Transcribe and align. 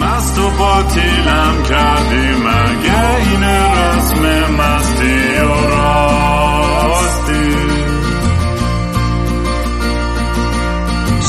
مست 0.00 0.38
و 0.38 0.50
باطیلم 0.50 1.62
کردی 1.68 2.28
مگه 2.32 3.16
این 3.16 3.42
رسم 3.42 4.52
مستی 4.52 5.40
و 5.40 5.66
راستی؟ 5.66 5.98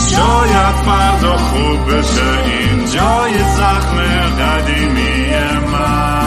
شاید 0.10 0.76
فردا 0.86 1.38
خوب 1.38 1.94
بشه 1.94 2.44
این 2.46 2.86
جای 2.86 3.34
زخم 3.58 3.98
قدیمی 4.40 5.30
من. 5.72 6.20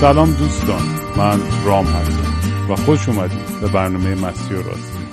سلام 0.00 0.32
دوستان 0.32 0.82
من 1.16 1.40
رام 1.64 1.86
هستم 1.86 2.32
و 2.68 2.76
خوش 2.76 3.08
اومدید 3.08 3.60
به 3.60 3.68
برنامه 3.68 4.14
مستی 4.14 4.54
و 4.54 4.62
راستی. 4.62 5.05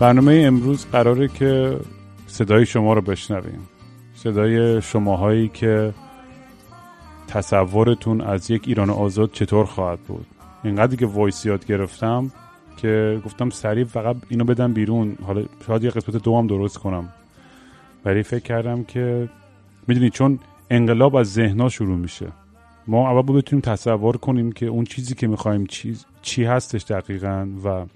برنامه 0.00 0.42
امروز 0.46 0.86
قراره 0.86 1.28
که 1.28 1.80
صدای 2.26 2.66
شما 2.66 2.92
رو 2.92 3.00
بشنویم. 3.00 3.68
صدای 4.14 4.82
شماهایی 4.82 5.48
که 5.48 5.94
تصورتون 7.28 8.20
از 8.20 8.50
یک 8.50 8.62
ایران 8.66 8.90
آزاد 8.90 9.32
چطور 9.32 9.64
خواهد 9.64 9.98
بود. 10.00 10.26
اینقدر 10.64 10.96
که 10.96 11.06
وایس 11.06 11.46
یاد 11.46 11.66
گرفتم 11.66 12.32
که 12.76 13.20
گفتم 13.24 13.50
سریع 13.50 13.84
فقط 13.84 14.16
اینو 14.28 14.44
بدم 14.44 14.72
بیرون. 14.72 15.18
حالا 15.26 15.44
شاید 15.66 15.84
یه 15.84 15.90
قسمت 15.90 16.16
دو 16.16 16.38
هم 16.38 16.46
درست 16.46 16.78
کنم. 16.78 17.08
ولی 18.04 18.22
فکر 18.22 18.42
کردم 18.42 18.84
که 18.84 19.28
می‌دونی 19.86 20.10
چون 20.10 20.38
انقلاب 20.70 21.16
از 21.16 21.32
ذهنها 21.32 21.68
شروع 21.68 21.96
میشه. 21.96 22.26
ما 22.86 23.10
اول 23.10 23.36
بتونیم 23.36 23.60
تصور 23.60 24.16
کنیم 24.16 24.52
که 24.52 24.66
اون 24.66 24.84
چیزی 24.84 25.14
که 25.14 25.26
می‌خوایم 25.26 25.66
چی, 25.66 25.96
چی 26.22 26.44
هستش 26.44 26.82
دقیقا 26.82 27.48
و 27.64 27.86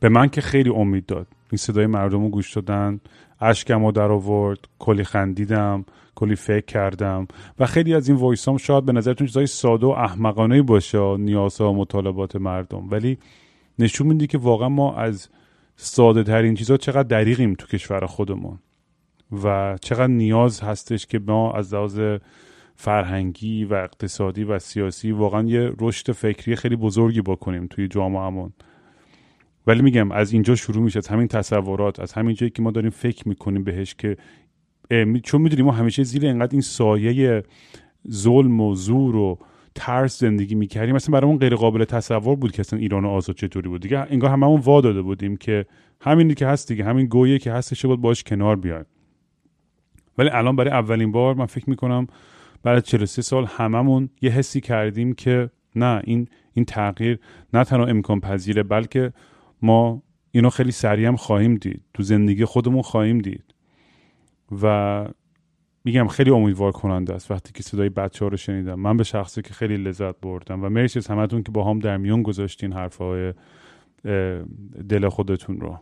به 0.00 0.08
من 0.08 0.28
که 0.28 0.40
خیلی 0.40 0.70
امید 0.70 1.06
داد. 1.06 1.26
این 1.50 1.58
صدای 1.58 1.86
مردم 1.86 2.22
رو 2.22 2.28
گوش 2.28 2.54
دادن. 2.54 3.00
اشکم 3.40 3.84
رو 3.84 3.92
در 3.92 4.12
آورد 4.12 4.58
کلی 4.78 5.04
خندیدم. 5.04 5.84
کلی 6.14 6.36
فکر 6.36 6.64
کردم. 6.66 7.28
و 7.58 7.66
خیلی 7.66 7.94
از 7.94 8.08
این 8.08 8.18
وایس 8.18 8.48
هم 8.48 8.56
شاید 8.56 8.84
به 8.84 8.92
نظرتون 8.92 9.26
چیزای 9.26 9.46
ساده 9.46 9.86
و 9.86 9.90
احمقانه 9.90 10.62
باشه 10.62 11.16
نیازها 11.16 11.72
و 11.72 11.76
مطالبات 11.76 12.36
مردم. 12.36 12.90
ولی 12.90 13.18
نشون 13.78 14.06
میده 14.06 14.26
که 14.26 14.38
واقعا 14.38 14.68
ما 14.68 14.94
از 14.94 15.28
ساده 15.76 16.22
ترین 16.22 16.54
چیزها 16.54 16.76
چقدر 16.76 17.02
دریغیم 17.02 17.54
تو 17.54 17.66
کشور 17.66 18.06
خودمون. 18.06 18.58
و 19.44 19.78
چقدر 19.80 20.06
نیاز 20.06 20.60
هستش 20.60 21.06
که 21.06 21.18
ما 21.18 21.52
از 21.52 21.74
لحاظ 21.74 22.00
فرهنگی 22.76 23.64
و 23.64 23.74
اقتصادی 23.74 24.44
و 24.44 24.58
سیاسی 24.58 25.12
واقعا 25.12 25.42
یه 25.42 25.72
رشد 25.78 26.12
فکری 26.12 26.56
خیلی 26.56 26.76
بزرگی 26.76 27.22
بکنیم 27.22 27.66
توی 27.66 27.88
جامعهمون. 27.88 28.52
ولی 29.66 29.82
میگم 29.82 30.12
از 30.12 30.32
اینجا 30.32 30.54
شروع 30.54 30.82
میشه 30.82 30.98
از 30.98 31.08
همین 31.08 31.28
تصورات 31.28 32.00
از 32.00 32.12
همین 32.12 32.34
جایی 32.34 32.50
که 32.50 32.62
ما 32.62 32.70
داریم 32.70 32.90
فکر 32.90 33.28
می‌کنیم 33.28 33.64
بهش 33.64 33.94
که 33.94 34.16
چون 35.22 35.40
می‌دونیم 35.40 35.64
ما 35.64 35.72
همیشه 35.72 36.02
زیر 36.02 36.26
اینقدر 36.26 36.52
این 36.52 36.60
سایه 36.60 37.42
ظلم 38.10 38.60
و 38.60 38.74
زور 38.74 39.16
و 39.16 39.38
ترس 39.74 40.20
زندگی 40.20 40.54
می‌کردیم. 40.54 40.94
مثلا 40.94 41.12
برامون 41.12 41.38
غیر 41.38 41.54
قابل 41.54 41.84
تصور 41.84 42.36
بود 42.36 42.52
که 42.52 42.60
اصلا 42.60 42.78
ایران 42.78 43.04
آزاد 43.04 43.36
چطوری 43.36 43.68
بود. 43.68 43.82
دیگه 43.82 43.98
انگار 43.98 44.30
هممون 44.30 44.60
وا 44.60 44.80
داده 44.80 45.02
بودیم 45.02 45.36
که 45.36 45.66
همینی 46.00 46.34
که 46.34 46.46
هست 46.46 46.68
دیگه 46.68 46.84
همین 46.84 47.06
گویه 47.06 47.38
که 47.38 47.52
هستش 47.52 47.86
بود 47.86 48.00
باش 48.00 48.24
کنار 48.24 48.56
بیایم. 48.56 48.84
ولی 50.18 50.28
الان 50.28 50.56
برای 50.56 50.70
اولین 50.70 51.12
بار 51.12 51.34
من 51.34 51.46
فکر 51.46 51.70
می‌کنم 51.70 52.06
بعد 52.62 52.84
43 52.84 53.22
سال 53.22 53.46
هممون 53.46 54.08
یه 54.22 54.30
حسی 54.30 54.60
کردیم 54.60 55.12
که 55.12 55.50
نه 55.76 56.00
این 56.04 56.28
این 56.52 56.64
تغییر 56.64 57.18
نه 57.52 57.64
تنها 57.64 57.86
امکان 57.86 58.20
پذیره 58.20 58.62
بلکه 58.62 59.12
ما 59.62 60.02
اینو 60.30 60.50
خیلی 60.50 60.70
سریع 60.72 61.08
هم 61.08 61.16
خواهیم 61.16 61.54
دید. 61.54 61.82
تو 61.94 62.02
زندگی 62.02 62.44
خودمون 62.44 62.82
خواهیم 62.82 63.18
دید. 63.18 63.54
و 64.62 65.06
میگم 65.84 66.08
خیلی 66.08 66.30
امیدوار 66.30 66.72
کننده 66.72 67.14
است 67.14 67.30
وقتی 67.30 67.52
که 67.52 67.62
صدای 67.62 67.88
بچه 67.88 68.24
ها 68.24 68.28
رو 68.28 68.36
شنیدم. 68.36 68.74
من 68.74 68.96
به 68.96 69.04
شخصی 69.04 69.42
که 69.42 69.54
خیلی 69.54 69.76
لذت 69.76 70.20
بردم 70.20 70.64
و 70.64 70.68
مرسی 70.68 70.98
از 70.98 71.06
همتون 71.06 71.42
که 71.42 71.52
با 71.52 71.64
هم 71.64 71.78
در 71.78 71.96
میون 71.96 72.22
گذاشتین 72.22 72.72
حرفهای 72.72 73.32
دل 74.88 75.08
خودتون 75.08 75.60
رو. 75.60 75.78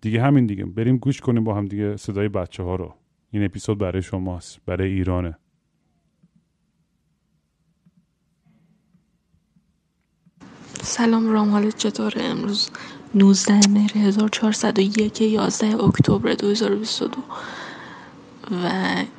دیگه 0.00 0.22
همین 0.22 0.46
دیگه. 0.46 0.64
بریم 0.64 0.96
گوش 0.96 1.20
کنیم 1.20 1.44
با 1.44 1.54
هم 1.54 1.64
دیگه 1.64 1.96
صدای 1.96 2.28
بچه 2.28 2.62
ها 2.62 2.76
رو. 2.76 2.94
این 3.30 3.44
اپیزود 3.44 3.78
برای 3.78 4.02
شماست 4.02 4.60
برای 4.66 4.92
ایرانه. 4.92 5.38
سلام 10.96 11.30
رام 11.30 11.50
حالت 11.50 11.76
چطوره 11.76 12.24
امروز 12.24 12.68
19 13.14 13.68
مهر 13.68 13.98
1401 13.98 15.20
11 15.20 15.84
اکتبر 15.84 16.32
2022 16.32 17.18
و 18.64 18.70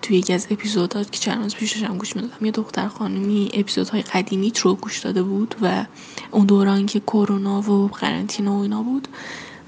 توی 0.02 0.18
یکی 0.18 0.34
از 0.34 0.48
اپیزودات 0.52 1.12
که 1.12 1.20
چند 1.20 1.44
روز 1.44 1.56
پیش 1.56 1.84
هم 1.84 1.98
گوش 1.98 2.16
می‌دادم 2.16 2.46
یه 2.46 2.52
دختر 2.52 2.88
خانمی 2.88 3.50
اپیزودهای 3.54 4.02
قدیمی 4.02 4.54
رو 4.62 4.76
گوش 4.76 5.00
داده 5.00 5.24
بود 5.24 5.56
و 5.62 5.86
اون 6.32 6.46
دوران 6.46 6.86
که 6.86 7.00
کرونا 7.00 7.72
و 7.72 7.88
قرنطینه 7.88 8.50
و 8.50 8.54
اینا 8.54 8.84
بود 8.84 9.08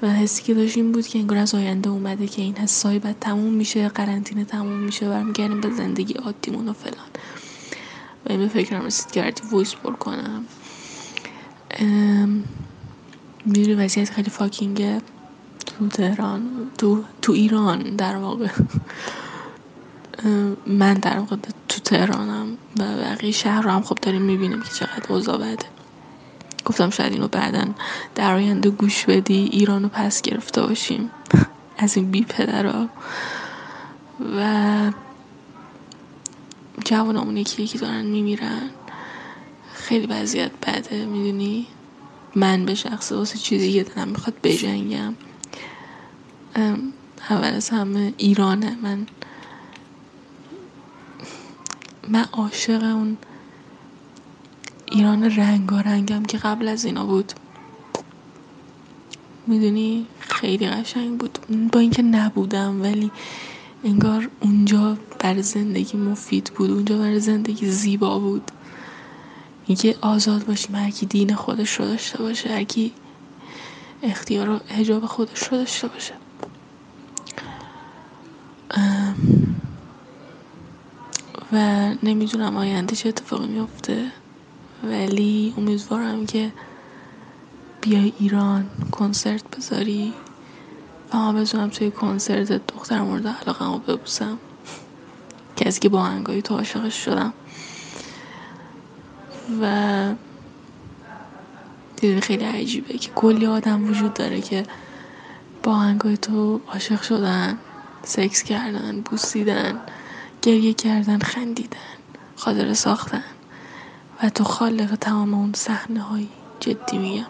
و 0.02 0.14
حسی 0.14 0.44
که 0.44 0.54
داشت 0.54 0.78
این 0.78 0.92
بود 0.92 1.08
که 1.08 1.20
انگار 1.20 1.38
از 1.38 1.56
آینده 1.56 1.90
اومده 1.90 2.28
که 2.28 2.42
این 2.42 2.58
حسای 2.58 3.00
بعد 3.00 3.16
تموم 3.22 3.54
میشه 3.54 3.90
قرنطینه 3.90 4.46
تموم 4.46 4.80
میشه 4.80 5.10
و 5.10 5.24
میگردیم 5.24 5.62
به 5.62 5.70
زندگی 5.70 6.14
عادیمون 6.14 6.70
و 6.70 6.74
فلان. 6.74 7.10
و 8.26 8.32
این 8.32 8.40
به 8.40 8.48
فکرم 8.48 8.86
رسید 8.86 9.12
که 9.12 9.34
وایس 9.52 9.76
پر 9.76 9.94
کنم. 9.94 10.46
می‌دونی 13.46 13.74
وضعیت 13.74 14.10
خیلی 14.10 14.30
فاکینگه 14.30 15.02
تو 15.66 15.88
تهران 15.88 16.42
تو, 16.78 17.04
تو 17.22 17.34
ایران 17.34 17.96
در 17.96 18.16
واقع. 18.16 18.48
من 20.68 20.94
در 20.94 21.20
واقع 21.20 21.36
تو 21.70 21.80
تهرانم 21.80 22.58
و 22.80 22.84
بقیه 22.84 23.32
شهر 23.32 23.62
رو 23.62 23.70
هم 23.70 23.82
خب 23.82 23.98
داریم 24.02 24.22
می‌بینیم 24.22 24.62
که 24.62 24.70
چقدر 24.70 25.04
اوضاع 25.10 25.38
بده. 25.38 25.66
گفتم 26.66 26.90
شاید 26.90 27.14
اینو 27.14 27.28
بعدا 27.28 27.66
در 28.16 28.34
آینده 28.34 28.70
گوش 28.70 29.06
بدی 29.06 29.50
ایران 29.52 29.84
رو 29.84 29.90
پس 29.90 30.22
گرفته 30.22 30.62
باشیم. 30.62 31.12
از 31.78 31.98
این 31.98 32.12
بی 32.12 32.24
پدرها 32.24 32.90
و 34.38 34.92
جوانامون 36.86 37.38
یکی 37.38 37.64
یکی 37.64 37.78
دارن 37.78 38.06
میمیرن. 38.06 38.70
خیلی 39.90 40.08
وضعیت 40.08 40.52
بده 40.68 41.06
می‌دونی؟ 41.06 41.68
من 42.36 42.66
به 42.66 42.76
شخص 42.76 43.12
واسه 43.12 43.38
چیزی 43.38 43.74
که 43.74 43.84
دلم 43.84 44.08
می‌خواد 44.08 44.36
بجنگم. 44.44 45.14
اول 47.30 47.48
از 47.48 47.70
همه 47.70 48.14
ایرانه. 48.18 48.78
من 48.84 49.08
من 52.08 52.26
عاشق 52.32 52.84
اون 52.84 53.18
ایران 54.92 55.24
رنگارنگم 55.24 56.24
که 56.24 56.38
قبل 56.38 56.68
از 56.68 56.86
اینا 56.86 57.06
بود. 57.06 57.34
می‌دونی؟ 59.48 60.06
خیلی 60.20 60.70
قشنگ 60.70 61.18
بود. 61.18 61.40
با 61.72 61.80
اینکه 61.80 62.02
نبودم 62.02 62.82
ولی 62.82 63.12
انگار 63.84 64.30
اونجا 64.40 64.98
بر 65.20 65.42
زندگی 65.42 65.98
مفید 65.98 66.52
بود 66.58 66.72
اونجا 66.72 66.98
بر 66.98 67.20
زندگی 67.20 67.72
زیبا 67.72 68.20
بود. 68.20 68.52
اینکه 69.70 69.96
آزاد 70.02 70.46
باشیم 70.46 70.76
هر 70.76 70.90
کی 70.90 71.06
دین 71.06 71.36
خودش 71.36 71.74
رو 71.80 71.86
داشته 71.86 72.18
باشه 72.18 72.50
هر 72.50 72.64
کی 72.64 72.94
اختیار 74.04 74.50
و 74.50 74.58
حجاب 74.58 75.06
خودش 75.06 75.44
رو 75.44 75.58
داشته 75.58 75.88
باشه. 75.88 76.14
و 81.52 81.56
نمی‌دونم 82.04 82.58
آینده 82.58 82.96
چه 82.96 83.10
اتفاقی 83.10 83.48
میفته 83.48 84.12
ولی 84.84 85.54
امیدوارم 85.58 86.26
که 86.26 86.52
بیای 87.82 88.14
ایران 88.20 88.70
کنسرت 88.92 89.58
بذاری. 89.58 90.14
و 91.14 91.18
ما 91.18 91.34
بزنم 91.34 91.70
توی 91.70 91.92
کنسرت 91.92 92.52
دختر 92.52 93.02
مورد 93.02 93.28
علاقه 93.28 93.94
ببوسم. 93.94 94.40
کسی 95.56 95.80
که 95.80 95.90
با 95.90 96.04
هنگایی 96.04 96.42
تو 96.42 96.56
عاشقش 96.56 97.06
شدم. 97.06 97.34
و 99.62 100.14
دیدی 101.96 102.22
خیلی 102.22 102.46
عجیبه 102.46 102.98
که 102.98 103.10
کلی 103.10 103.46
آدم 103.46 103.90
وجود 103.90 104.14
داره 104.14 104.42
که 104.42 104.64
با 105.64 105.76
هنگای 105.76 106.18
تو 106.18 106.62
عاشق 106.68 107.02
شدن 107.02 107.58
سکس 108.04 108.44
کردن 108.44 109.02
بوسیدن 109.02 109.80
گریه 110.42 110.74
کردن 110.74 111.20
خندیدن 111.20 111.78
خاطره 112.36 112.74
ساختن. 112.74 113.24
و 114.24 114.30
تو 114.30 114.44
خالق 114.44 114.96
تمام 114.96 115.34
اون 115.34 115.54
صحنه 115.54 116.02
هایی 116.02 116.30
جدی 116.60 116.98
میگم. 116.98 117.26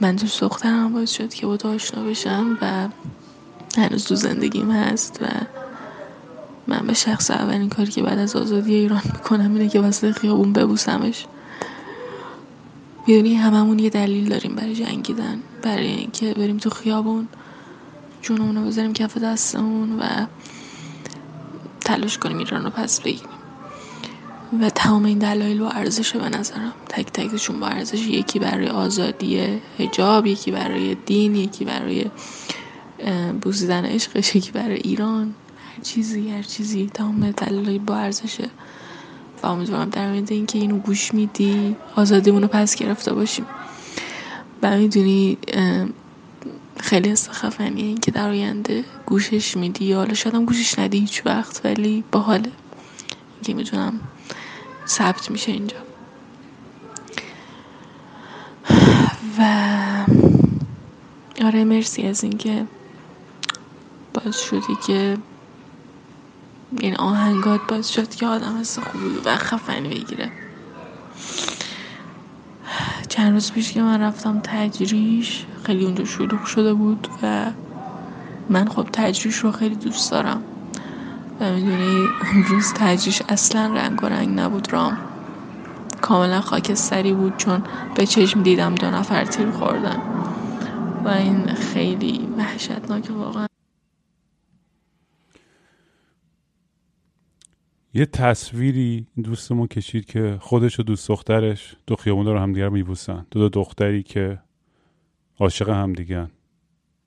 من 0.00 0.16
دوست 0.16 0.40
دخترم 0.40 0.92
باعث 0.92 1.10
شد 1.10 1.34
که 1.34 1.46
با 1.46 1.56
تو 1.56 1.74
آشنا 1.74 2.04
بشم 2.04 2.58
و 2.62 2.88
هنوز 3.76 4.04
تو 4.04 4.14
زندگیم 4.14 4.70
هست 4.70 5.18
و 5.22 5.26
من 6.68 6.86
به 6.86 6.94
شخص 6.94 7.30
اولین 7.30 7.68
کاری 7.68 7.92
که 7.92 8.02
بعد 8.02 8.18
از 8.18 8.36
آزادی 8.36 8.74
ایران 8.74 9.02
می‌کنم 9.04 9.54
اینه 9.54 9.68
که 9.68 9.80
واسه 9.80 10.12
خیابون 10.12 10.52
ببوسمش. 10.52 11.26
می‌دونی 13.06 13.34
هممون 13.34 13.78
یه 13.78 13.90
دلیل 13.90 14.28
داریم 14.28 14.54
برای 14.54 14.74
جنگیدن 14.74 15.42
برای 15.62 15.86
اینکه 15.86 16.34
بریم 16.34 16.56
تو 16.56 16.70
خیابون 16.70 17.28
جونمون 18.22 18.56
رو 18.56 18.66
بذاریم 18.66 18.92
کف 18.92 19.18
دستمون 19.18 19.98
و 19.98 20.26
تلاش 21.80 22.18
کنیم 22.18 22.38
ایران 22.38 22.64
رو 22.64 22.70
پس 22.70 23.00
بگیریم. 23.00 23.28
و 24.60 24.70
تمام 24.70 25.04
این 25.04 25.18
دلایل 25.18 25.58
با 25.58 25.68
ارزشه 25.68 26.18
به 26.18 26.28
نظرم. 26.28 26.72
تک 26.88 27.06
تکشون 27.12 27.60
با 27.60 27.66
ارزش. 27.66 28.06
یکی 28.06 28.38
برای 28.38 28.68
آزادی 28.68 29.60
هجاب 29.78 30.26
یکی 30.26 30.50
برای 30.50 30.94
دین 30.94 31.34
یکی 31.36 31.64
برای 31.64 32.10
بوسیدن 33.42 33.84
عشقش 33.84 34.36
یکی 34.36 34.50
برای 34.50 34.76
ایران. 34.76 35.34
چیزی 35.82 36.30
هر 36.30 36.42
چیزی. 36.42 36.90
تمام 36.94 37.30
دلایل 37.30 37.78
با 37.78 37.96
ارزشه 37.96 38.50
و 39.42 39.46
امیدوارم 39.46 39.90
در 39.90 40.12
مورد 40.12 40.32
اینکه 40.32 40.58
اینو 40.58 40.78
گوش 40.78 41.14
میدی 41.14 41.76
آزادیمون 41.96 42.42
رو 42.42 42.48
پس 42.48 42.76
گرفته 42.76 43.14
باشیم. 43.14 43.46
و 44.62 44.76
می‌دونی 44.78 45.38
خیلی 46.80 47.10
استخفنیه 47.10 47.84
این 47.84 47.98
که 47.98 48.10
در 48.10 48.28
آینده 48.28 48.84
گوشش 49.06 49.56
میدی. 49.56 49.92
حالا 49.92 50.14
شاید 50.14 50.36
گوشش 50.36 50.78
ندی 50.78 50.98
هیچ 50.98 51.22
وقت 51.26 51.60
ولی 51.64 52.04
باحاله. 52.12 52.50
اینکه 53.34 53.54
می‌تونم 53.54 54.00
ثبت 54.86 55.30
میشه 55.30 55.52
اینجا. 55.52 55.76
و 59.38 59.44
آره 61.44 61.64
مرسی 61.64 62.02
از 62.02 62.24
اینکه 62.24 62.66
باز 64.14 64.40
شدی 64.40 64.76
که 64.86 65.18
این 66.80 66.96
آهنگات 66.96 67.66
باز 67.68 67.90
شد 67.92 68.08
که 68.14 68.26
آدم 68.26 68.56
از 68.56 68.78
خوبی 68.78 69.20
و 69.24 69.36
خفنی 69.36 69.88
بگیره. 69.88 70.32
چند 73.08 73.32
روز 73.32 73.52
پیش 73.52 73.72
که 73.72 73.82
من 73.82 74.00
رفتم 74.00 74.40
تجریش 74.44 75.46
خیلی 75.64 75.84
اونجا 75.84 76.04
شلوغ 76.04 76.44
شده 76.44 76.74
بود 76.74 77.08
و 77.22 77.54
من 78.48 78.68
خب 78.68 78.88
تجریش 78.92 79.36
رو 79.36 79.52
خیلی 79.52 79.76
دوست 79.76 80.10
دارم. 80.10 80.46
و 81.40 81.52
می‌دونی 81.52 82.16
روز 82.48 82.72
تجریش 82.74 83.22
اصلا 83.28 83.66
رنگ 83.74 84.04
و 84.04 84.06
رنگ 84.06 84.40
نبود 84.40 84.72
رام 84.72 84.98
کاملا 86.02 86.40
خاکستری 86.40 87.14
بود 87.14 87.36
چون 87.36 87.64
به 87.94 88.06
چشم 88.06 88.42
دیدم 88.42 88.74
دو 88.74 88.90
نفر 88.90 89.24
تیر 89.26 89.50
خوردن. 89.50 90.02
و 91.04 91.08
این 91.08 91.54
خیلی 91.54 92.28
وحشتناک 92.38 93.06
واقعا. 93.10 93.46
یه 97.96 98.06
تصویری 98.06 99.06
این 99.14 99.24
دوستمون 99.24 99.66
کشید 99.66 100.04
که 100.04 100.36
خودش 100.40 100.80
و 100.80 100.82
دوست 100.82 101.08
دخترش 101.08 101.76
دو 101.86 101.96
خیابون 101.96 102.26
رو 102.26 102.38
همدیگر 102.38 102.68
میبوسن. 102.68 103.26
دو, 103.30 103.40
دو 103.40 103.48
دختری 103.48 104.02
که 104.02 104.38
عاشق 105.38 105.68
همدیگن 105.68 106.30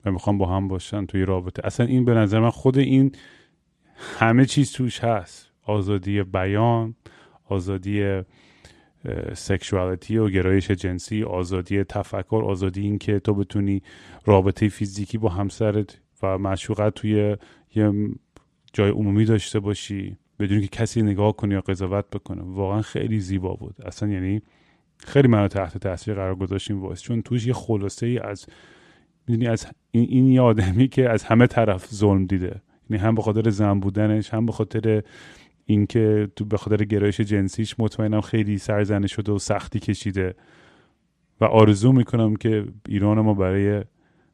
و 0.06 0.12
می‌خوان 0.12 0.38
با 0.38 0.46
هم 0.46 0.68
باشن 0.68 1.06
توی 1.06 1.26
رابطه. 1.26 1.62
اصلا 1.66 1.86
این 1.86 2.06
به 2.06 2.14
نظر 2.14 2.40
من 2.40 2.50
خود 2.50 2.78
این 2.78 3.12
همه 3.96 4.46
چیز 4.46 4.72
توش 4.72 5.04
هست. 5.04 5.52
آزادی 5.64 6.24
بیان 6.24 6.96
آزادی 7.46 8.22
سکشوالیتی 9.34 10.18
و 10.18 10.30
گرایش 10.30 10.72
جنسی 10.72 11.24
آزادی 11.24 11.84
تفکر 11.84 12.44
آزادی 12.46 12.82
این 12.82 12.98
که 12.98 13.20
تو 13.20 13.34
بتونی 13.34 13.82
رابطه 14.26 14.70
فیزیکی 14.70 15.18
با 15.18 15.30
همسرت 15.30 16.02
و 16.24 16.38
معشوقت 16.38 16.94
توی 16.94 17.36
یه 17.76 17.94
جای 18.74 18.90
عمومی 18.90 19.26
داشته 19.26 19.60
باشی. 19.60 20.18
بدون 20.40 20.62
که 20.62 20.68
کسی 20.68 21.02
نگاه 21.02 21.36
کنی 21.36 21.54
یا 21.54 21.62
قضاوت 21.62 22.06
بکنه. 22.10 22.42
واقعا 22.42 22.82
خیلی 22.82 23.20
زیبا 23.20 23.54
بود. 23.54 23.76
اصلا 23.86 24.10
یعنی 24.10 24.42
خیلی 24.98 25.28
منو 25.28 25.48
تحت 25.48 25.78
تاثیر 25.78 26.14
قرار 26.14 26.36
گذاشتیم 26.36 26.82
واسه. 26.82 27.02
چون 27.02 27.22
توش 27.22 27.48
یه 27.48 27.54
خلاصه 27.54 28.06
ای 28.06 28.20
از 28.20 28.46
می‌دونی 29.28 29.48
از 29.48 29.68
این, 29.92 30.08
این 30.10 30.28
یه 30.28 30.88
که 30.88 31.10
از 31.10 31.24
همه 31.24 31.48
طرف 31.48 31.94
ظلم 31.94 32.26
دیده. 32.26 32.62
یعنی 32.90 33.04
هم 33.04 33.16
به 33.16 33.22
خاطر 33.22 33.50
زن 33.50 33.80
بودنش 33.80 34.34
هم 34.34 34.46
به 34.46 34.52
خاطر 34.52 35.04
اینکه 35.66 36.30
تو 36.36 36.46
به 36.46 36.58
خاطر 36.58 36.86
گرایش 36.86 37.22
جنسیش 37.22 37.80
مطمئنم 37.80 38.22
خیلی 38.22 38.58
سرزنه 38.58 39.08
شده 39.08 39.32
و 39.32 39.40
سختی 39.40 39.80
کشیده. 39.80 40.36
و 41.42 41.46
آرزو 41.46 41.92
می‌کنم 41.92 42.36
که 42.36 42.66
ایران 42.88 43.20
ما 43.20 43.34
برای 43.34 43.84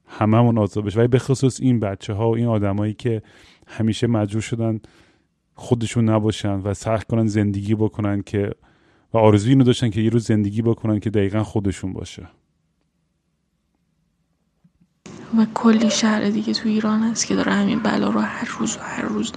هممون 0.07 0.57
آزاد 0.57 0.85
بشه. 0.85 1.01
و 1.01 1.07
به 1.07 1.19
خصوص 1.19 1.61
این 1.61 1.79
بچه 1.79 2.13
ها 2.13 2.29
و 2.29 2.35
این 2.35 2.45
آدمایی 2.45 2.93
که 2.93 3.21
همیشه 3.67 4.07
مجبور 4.07 4.41
شدن 4.41 4.79
خودشون 5.55 6.09
نباشن 6.09 6.53
و 6.53 6.73
سخت 6.73 7.07
کنن 7.07 7.27
زندگی 7.27 7.75
بکنن 7.75 8.21
که 8.21 8.51
و 9.13 9.17
آرزوی 9.17 9.49
اینو 9.49 9.63
داشتن 9.63 9.89
که 9.89 10.01
یه 10.01 10.09
روز 10.09 10.25
زندگی 10.25 10.61
بکنن 10.61 10.99
که 10.99 11.09
دقیقا 11.09 11.43
خودشون 11.43 11.93
باشه. 11.93 12.27
و 15.37 15.45
کلی 15.53 15.89
شهر 15.89 16.29
دیگه 16.29 16.53
تو 16.53 16.69
ایران 16.69 17.03
هست 17.03 17.27
که 17.27 17.35
داره 17.35 17.53
همین 17.53 17.79
بلا 17.79 18.09
رو 18.09 18.19
هر 18.19 18.47
روز 18.59 18.77
و 18.77 18.79
هر 18.79 19.01
روز 19.01 19.31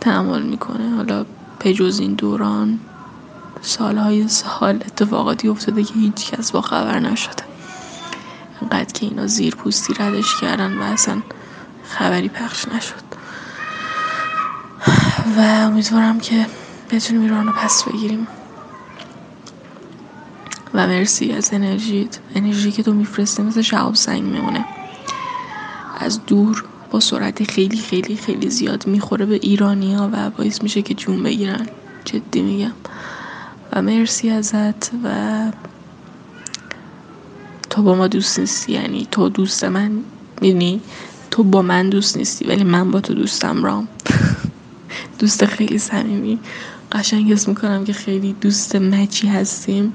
تحمل 0.00 0.42
می‌کنه. 0.42 0.90
حالا 0.90 1.26
جز 1.70 1.98
این 2.00 2.14
دوران 2.14 2.80
سالهای 3.60 4.28
سال 4.28 4.74
اتفاقاتی 4.74 5.48
افتاده 5.48 5.84
که 5.84 5.94
هیچ 5.94 6.30
کس 6.30 6.52
با 6.52 6.60
خبر 6.60 6.98
نشده. 6.98 7.42
انقدر 8.62 8.92
که 8.92 9.06
اینا 9.06 9.26
زیر 9.26 9.54
پوستی 9.54 9.94
ردش 9.94 10.40
کردن 10.40 10.78
و 10.78 10.82
اصلا 10.82 11.22
خبری 11.84 12.28
پخش 12.28 12.68
نشد. 12.68 13.11
و 15.26 15.40
امیدوارم 15.40 16.20
که 16.20 16.46
بتونیم 16.90 17.22
ایران 17.22 17.46
رو 17.46 17.52
پس 17.52 17.84
بگیریم. 17.84 18.26
و 20.74 20.86
مرسی 20.86 21.32
از 21.32 21.50
انرژیت. 21.52 22.18
انرژی 22.34 22.72
که 22.72 22.82
تو 22.82 22.92
میفرسته 22.92 23.42
مثل 23.42 23.62
شعب 23.62 23.94
سنگ 23.94 24.22
میمونه. 24.22 24.64
از 25.98 26.26
دور 26.26 26.64
با 26.90 27.00
سرعت 27.00 27.44
خیلی 27.50 27.76
خیلی 27.76 28.16
خیلی 28.16 28.50
زیاد 28.50 28.86
می‌خوره 28.86 29.26
به 29.26 29.34
ایرانی 29.34 29.94
ها 29.94 30.10
و 30.12 30.30
باعث 30.30 30.62
میشه 30.62 30.82
که 30.82 30.94
جون 30.94 31.22
بگیرن. 31.22 31.66
جدی 32.04 32.42
میگم. 32.42 32.72
و 33.72 33.82
مرسی 33.82 34.30
ازت 34.30 34.90
و 35.04 35.08
تو 37.70 37.82
با 37.82 37.94
ما 37.94 38.08
دوست 38.08 38.38
نیستی. 38.38 38.72
یعنی 38.72 39.08
تو 39.10 39.28
دوست 39.28 39.64
من 39.64 40.04
می‌دونی 40.40 40.80
تو 41.30 41.42
با 41.42 41.62
من 41.62 41.88
دوست 41.88 42.16
نیستی 42.16 42.44
ولی 42.44 42.64
من 42.64 42.90
با 42.90 43.00
تو 43.00 43.14
دوستم 43.14 43.64
رام. 43.64 43.88
دوست 45.18 45.44
خیلی 45.44 45.78
صمیمی. 45.78 46.38
قشنگ 46.92 47.32
اسم 47.32 47.50
می‌کنم 47.50 47.84
که 47.84 47.92
خیلی 47.92 48.32
دوست 48.32 48.76
مچی 48.76 49.28
هستیم 49.28 49.92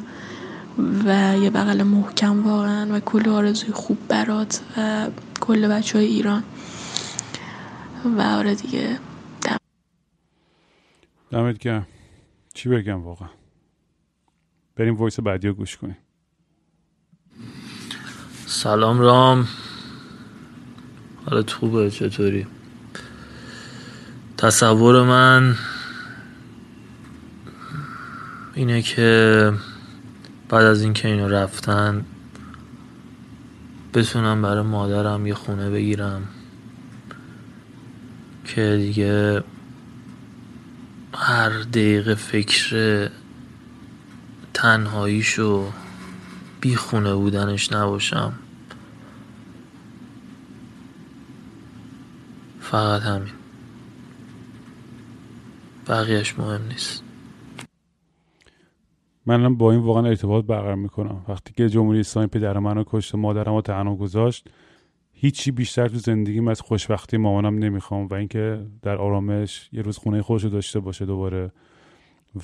و 1.05 1.37
یه 1.41 1.49
بغل 1.49 1.83
محکم 1.83 2.47
واقعا 2.47 2.87
و 2.95 2.99
کل 2.99 3.29
آرزوی 3.29 3.73
خوب 3.73 4.07
برات 4.07 4.61
و 4.77 5.07
کل 5.39 5.67
بچه 5.67 5.97
های 5.97 6.07
ایران. 6.07 6.43
و 8.17 8.21
آره 8.21 8.55
دیگه 8.55 8.99
دم. 9.41 9.57
دمت 11.31 11.57
گرم. 11.57 11.87
چی 12.53 12.69
بگم 12.69 13.03
واقعا؟ 13.03 13.29
بریم 14.75 14.95
وایس 14.95 15.19
بعدی 15.19 15.47
رو 15.47 15.53
گوش 15.53 15.77
کنیم. 15.77 15.97
سلام 18.45 18.99
رام. 18.99 19.47
حالت 21.25 21.51
خوبه؟ 21.51 21.91
چطوری؟ 21.91 22.47
تصور 24.37 25.03
من 25.03 25.55
اینه 28.53 28.81
که 28.81 29.53
بعد 30.49 30.65
از 30.65 30.81
اینکه 30.81 31.07
اینا 31.07 31.27
رفتن 31.27 32.05
بتونم 33.93 34.41
برای 34.41 34.63
مادرم 34.63 35.27
یه 35.27 35.33
خونه 35.33 35.69
بگیرم 35.69 36.21
که 38.45 38.77
دیگه 38.77 39.43
هر 41.13 41.49
دقیقه 41.49 42.15
فکر 42.15 43.09
تنهاییش 44.53 45.39
و 45.39 45.71
بی 46.61 46.75
خونه 46.75 47.13
بودنش 47.13 47.71
نباشم. 47.71 48.33
فقط 52.61 53.01
همین. 53.01 53.36
بقیهش 55.89 56.39
مهم 56.39 56.67
نیست. 56.67 57.03
منم 59.25 59.57
با 59.57 59.71
این 59.71 59.81
واقعا 59.81 60.05
ارتباط 60.05 60.45
برقرار 60.45 60.75
می‌کنم. 60.75 61.25
وقتی 61.27 61.53
که 61.53 61.69
جمهوری 61.69 61.99
اسلامی 61.99 62.27
پدر 62.27 62.59
منو 62.59 62.83
کشت 62.87 63.15
و 63.15 63.17
مادرم 63.17 63.55
رو 63.55 63.61
تنها 63.61 63.95
گذاشت 63.95 64.49
هیچی 65.11 65.51
بیشتر 65.51 65.87
تو 65.87 65.97
زندگیم 65.97 66.47
از 66.47 66.61
خوشبختی 66.61 67.17
مامانم 67.17 67.57
نمی‌خوام 67.57 68.07
و 68.07 68.13
اینکه 68.13 68.65
در 68.81 68.97
آرامش 68.97 69.69
یه 69.71 69.81
روز 69.81 69.97
خونه 69.97 70.21
خودش 70.21 70.43
رو 70.43 70.49
داشته 70.49 70.79
باشه 70.79 71.05
دوباره 71.05 71.51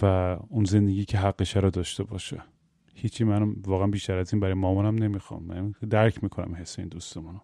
و 0.01 0.38
اون 0.50 0.65
زندگی 0.65 1.05
که 1.05 1.17
حقشه 1.17 1.59
رو 1.59 1.69
داشته 1.69 2.03
باشه. 2.03 2.41
هیچی 2.95 3.23
منم 3.23 3.55
واقعا 3.67 3.88
بیشتر 3.88 4.17
از 4.17 4.33
این 4.33 4.39
برای 4.39 4.53
مامانم 4.53 5.03
نمی‌خوام. 5.03 5.43
من 5.43 5.73
درک 5.89 6.23
می‌کنم 6.23 6.55
حس 6.55 6.79
این 6.79 6.88
دوستمونو. 6.88 7.39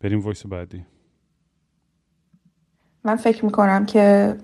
بریم 0.00 0.20
وایس 0.20 0.46
بعدی. 0.46 0.84
من 3.04 3.16
فکر 3.16 3.44
می‌کنم 3.44 3.86
که 3.86 4.36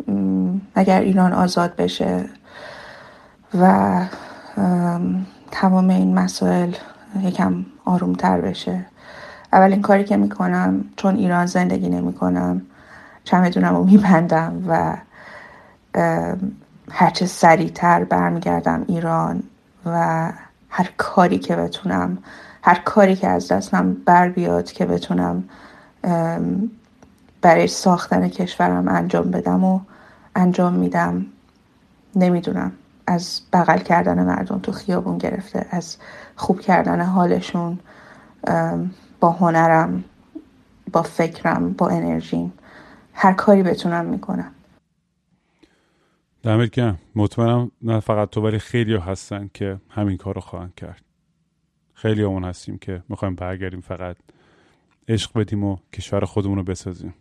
اگر 0.75 1.00
ایران 1.00 1.32
آزاد 1.32 1.76
بشه 1.76 2.25
و 3.60 4.00
تمام 5.50 5.90
این 5.90 6.14
مسائل 6.14 6.72
یکم 7.22 7.66
آرومتر 7.84 8.40
بشه. 8.40 8.86
اولین 9.52 9.82
کاری 9.82 10.04
که 10.04 10.16
می‌کنم 10.16 10.84
چون 10.96 11.16
ایران 11.16 11.46
زندگی 11.46 11.88
نمی‌کنم 11.88 12.62
چمدونم 13.25 13.76
رو 13.76 13.84
میبندم 13.84 14.64
و 14.68 14.96
هرچه 16.90 17.26
سریعتر 17.26 18.04
برمیگردم 18.04 18.84
ایران 18.88 19.42
و 19.86 20.32
هر 20.68 20.90
کاری 20.96 21.38
که 21.38 21.56
بتونم 21.56 22.18
هر 22.62 22.80
کاری 22.84 23.16
که 23.16 23.28
از 23.28 23.48
دستم 23.52 23.96
بر 24.06 24.28
بیاد 24.28 24.72
که 24.72 24.86
بتونم 24.86 25.44
برای 27.40 27.66
ساختن 27.66 28.28
کشورم 28.28 28.88
انجام 28.88 29.31
بدم 29.31 29.64
و 29.64 29.81
انجام 30.35 30.75
میدم. 30.75 31.26
نمی‌دونم. 32.16 32.73
از 33.07 33.40
بغل 33.52 33.78
کردن 33.78 34.25
مردم 34.25 34.59
تو 34.59 34.73
خیابون 34.73 35.19
گرفته 35.19 35.66
از 35.71 35.97
خوب 36.37 36.61
کردن 36.61 37.00
حالشون 37.00 37.78
با 39.21 39.31
هنرم 39.31 40.05
با 40.93 41.02
فکرم 41.02 41.73
با 41.73 41.88
انرژیم. 41.88 42.52
هر 43.12 43.33
کاری 43.33 43.62
بتونم 43.62 44.05
می‌کنم. 44.05 44.52
دمت 46.43 46.71
گرم. 46.71 46.99
مطمئنم 47.14 47.71
نه 47.83 48.00
فقط 48.00 48.31
تو 48.31 48.40
ولی 48.40 48.59
خیلی 48.59 48.97
هستن 48.97 49.50
که 49.55 49.81
همین 49.90 50.16
کار 50.16 50.35
رو 50.35 50.40
خواهند 50.40 50.75
کرد. 50.75 51.02
خیلی‌هامون 51.94 52.44
هستیم 52.45 52.78
که 52.78 53.02
می‌خوایم 53.09 53.35
برگردیم 53.35 53.81
فقط 53.81 54.16
عشق 55.09 55.38
بدیم 55.38 55.64
و 55.64 55.76
کشور 55.93 56.25
خودمون 56.25 56.59
رو 56.59 56.64
بسازیم. 56.64 57.14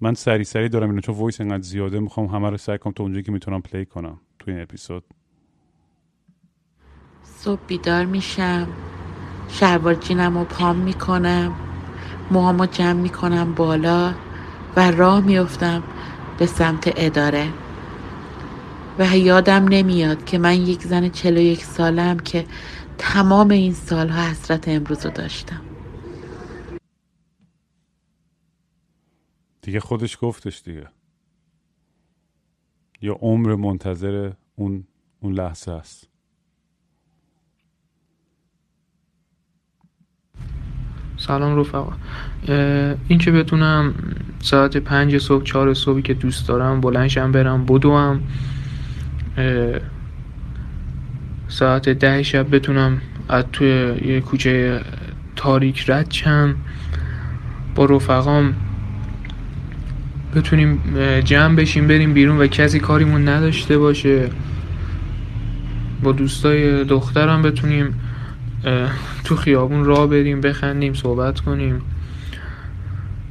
من 0.00 0.14
سری 0.14 0.44
سری 0.44 0.68
دارم 0.68 0.88
اینو 0.90 1.00
چون 1.00 1.14
voice 1.14 1.40
انقدر 1.40 1.62
زیاده 1.62 2.00
می‌خوام 2.00 2.26
همه 2.26 2.50
رو 2.50 2.56
سعی 2.56 2.78
کنم 2.78 2.92
تا 2.92 3.02
اونجایی 3.02 3.22
که 3.22 3.32
می‌تونم 3.32 3.62
play 3.62 3.86
کنم 3.86 4.20
تو 4.38 4.50
این 4.50 4.60
اپیزود. 4.60 5.04
صبح 7.22 7.60
بیدار 7.66 8.04
میشم 8.04 8.68
شلوار 9.48 9.94
جینم 9.94 10.38
رو 10.38 10.44
پام 10.44 10.76
می‌کنم 10.76 11.54
موهامو 12.30 12.66
جمع 12.66 13.00
می‌کنم 13.00 13.54
بالا 13.54 14.14
و 14.76 14.90
راه 14.90 15.20
میفتم 15.20 15.82
به 16.38 16.46
سمت 16.46 16.92
اداره. 16.96 17.48
و 18.98 19.16
یادم 19.16 19.68
نمیاد 19.68 20.24
که 20.24 20.38
من 20.38 20.54
یک 20.54 20.82
زن 20.82 21.08
چلو 21.08 21.40
یک 21.40 21.64
سالم 21.64 22.18
که 22.18 22.46
تمام 22.98 23.50
این 23.50 23.72
سالها 23.72 24.22
حسرت 24.22 24.68
امروز 24.68 25.06
رو 25.06 25.12
داشتم. 25.12 25.60
دیگه 29.64 29.80
خودش 29.80 30.18
گفتش 30.20 30.62
دیگه. 30.64 30.86
یا 33.02 33.12
عمر 33.12 33.54
منتظر 33.54 34.32
اون 34.56 34.84
اون 35.20 35.32
لحظه 35.32 35.72
است. 35.72 36.08
سلام 41.16 41.60
رفقا. 41.60 41.92
این 43.08 43.18
که 43.18 43.30
بتونم 43.30 43.94
ساعت 44.40 44.76
پنج 44.76 45.18
صبح 45.18 45.44
چهار 45.44 45.74
صبحی 45.74 46.02
که 46.02 46.14
دوست 46.14 46.48
دارم 46.48 46.80
بلنشم 46.80 47.32
برم 47.32 47.64
بدوم. 47.66 48.22
ساعت 51.48 51.88
ده 51.88 52.22
شب 52.22 52.54
بتونم 52.54 53.00
از 53.28 53.44
توی 53.52 53.68
یه 54.04 54.20
کوچه 54.20 54.84
تاریک 55.36 55.90
رد 55.90 56.10
شم. 56.10 56.56
با 57.74 57.84
رفقام 57.84 58.54
بتونیم 60.34 60.80
جمع 61.20 61.56
بشیم 61.56 61.86
بریم 61.86 62.14
بیرون 62.14 62.38
و 62.38 62.46
کسی 62.46 62.80
کاریمون 62.80 63.28
نداشته 63.28 63.78
باشه. 63.78 64.30
با 66.02 66.12
دوستای 66.12 66.84
دخترم 66.84 67.42
بتونیم 67.42 68.00
تو 69.24 69.36
خیابون 69.36 69.84
را 69.84 70.06
بریم 70.06 70.40
بخندیم 70.40 70.94
صحبت 70.94 71.40
کنیم. 71.40 71.82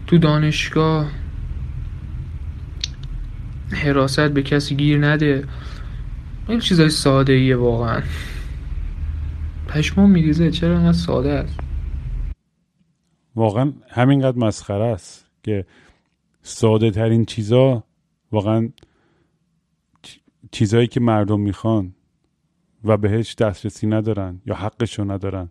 تو 0.07 0.17
دانشگاه 0.17 1.07
حراست 3.72 4.19
به 4.19 4.43
کسی 4.43 4.75
گیر 4.75 5.07
نده. 5.07 5.43
این 6.48 6.60
چیزای 6.60 6.89
ساده 6.89 7.33
ایه 7.33 7.55
واقعا. 7.55 8.01
پشمان 9.67 10.10
میریزه 10.10 10.51
چرا 10.51 10.77
انقدر 10.77 10.98
ساده 10.98 11.31
است؟ 11.31 11.60
واقعا 13.36 13.72
همینقدر 13.89 14.38
مسخره 14.38 14.86
است 14.86 15.25
که 15.43 15.65
ساده 16.43 16.91
ترین 16.91 17.25
چیزا 17.25 17.83
واقعا 18.31 18.69
چیزهایی 20.51 20.88
که 20.88 21.00
مردم 21.00 21.39
می‌خوان 21.39 21.95
و 22.83 22.97
بهش 22.97 23.35
دسترسی 23.35 23.88
ندارن 23.88 24.41
یا 24.45 24.55
حقشو 24.55 25.12
ندارن 25.12 25.50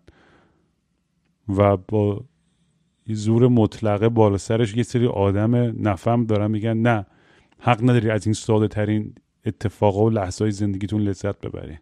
و 1.49 1.77
با 1.77 2.25
زور 3.07 3.47
مطلقه 3.47 4.09
بالا 4.09 4.37
سرش 4.37 4.77
یه 4.77 4.83
سری 4.83 5.07
آدم 5.07 5.55
نفهم 5.87 6.25
دارن 6.25 6.51
میگن 6.51 6.77
نه 6.77 7.05
حق 7.59 7.83
نداری 7.83 8.09
از 8.09 8.27
این 8.27 8.33
ساده 8.33 8.67
ترین 8.67 9.15
اتفاقا 9.45 10.05
و 10.05 10.09
لحظه 10.09 10.43
های 10.43 10.51
زندگیتون 10.51 11.01
لذت 11.01 11.39
ببری. 11.39 11.77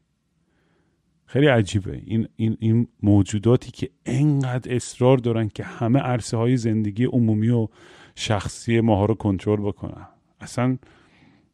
خیلی 1.26 1.48
عجیبه. 1.48 2.02
این, 2.06 2.28
این, 2.36 2.58
این 2.60 2.88
موجوداتی 3.04 3.72
که 3.72 3.90
انقدر 4.06 4.76
اصرار 4.76 5.18
دارن 5.18 5.50
که 5.50 5.64
همه 5.64 6.00
عرصه 6.00 6.38
های 6.38 6.58
زندگی 6.58 7.06
عمومی 7.06 7.50
و 7.50 7.68
شخصی 8.16 8.82
ماها 8.82 9.06
رو 9.06 9.14
کنترل 9.14 9.62
بکنن. 9.62 10.08
اصلا 10.42 10.78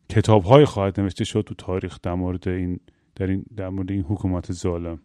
کتاب 0.10 0.44
های 0.44 0.66
خواهد 0.66 1.00
نوشته 1.00 1.24
شد 1.24 1.42
تو 1.42 1.56
تاریخ 1.56 2.00
در 2.04 2.14
مورد 2.14 2.48
این 2.48 2.80
در, 3.16 3.28
این 3.28 3.46
در 3.56 3.70
مورد 3.70 3.92
این 3.92 4.02
حکومت 4.02 4.52
ظالم. 4.52 5.00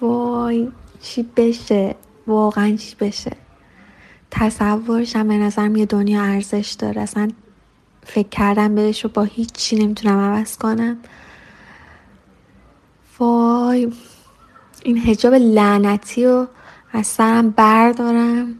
وای 0.00 0.68
چی 1.00 1.26
بشه؟ 1.36 1.94
واقعا 2.26 2.76
چی 2.76 2.96
بشه؟ 3.00 3.36
تصورشم 4.30 5.28
به 5.28 5.34
نظرم 5.38 5.76
یه 5.76 5.86
دنیا 5.86 6.22
ارزش 6.22 6.76
داره. 6.78 7.00
اصلا 7.02 7.30
فکر 8.02 8.28
کردم 8.28 8.74
بهش 8.74 9.04
رو 9.04 9.10
با 9.14 9.22
هیچی 9.22 9.76
نمی‌تونم 9.76 10.18
عوض 10.18 10.56
کنم. 10.58 10.96
وای 13.18 13.92
این 14.84 14.98
هجاب 14.98 15.34
لعنتی 15.34 16.24
رو 16.24 16.46
از 16.96 17.06
سرم 17.06 17.50
بردارم. 17.50 18.54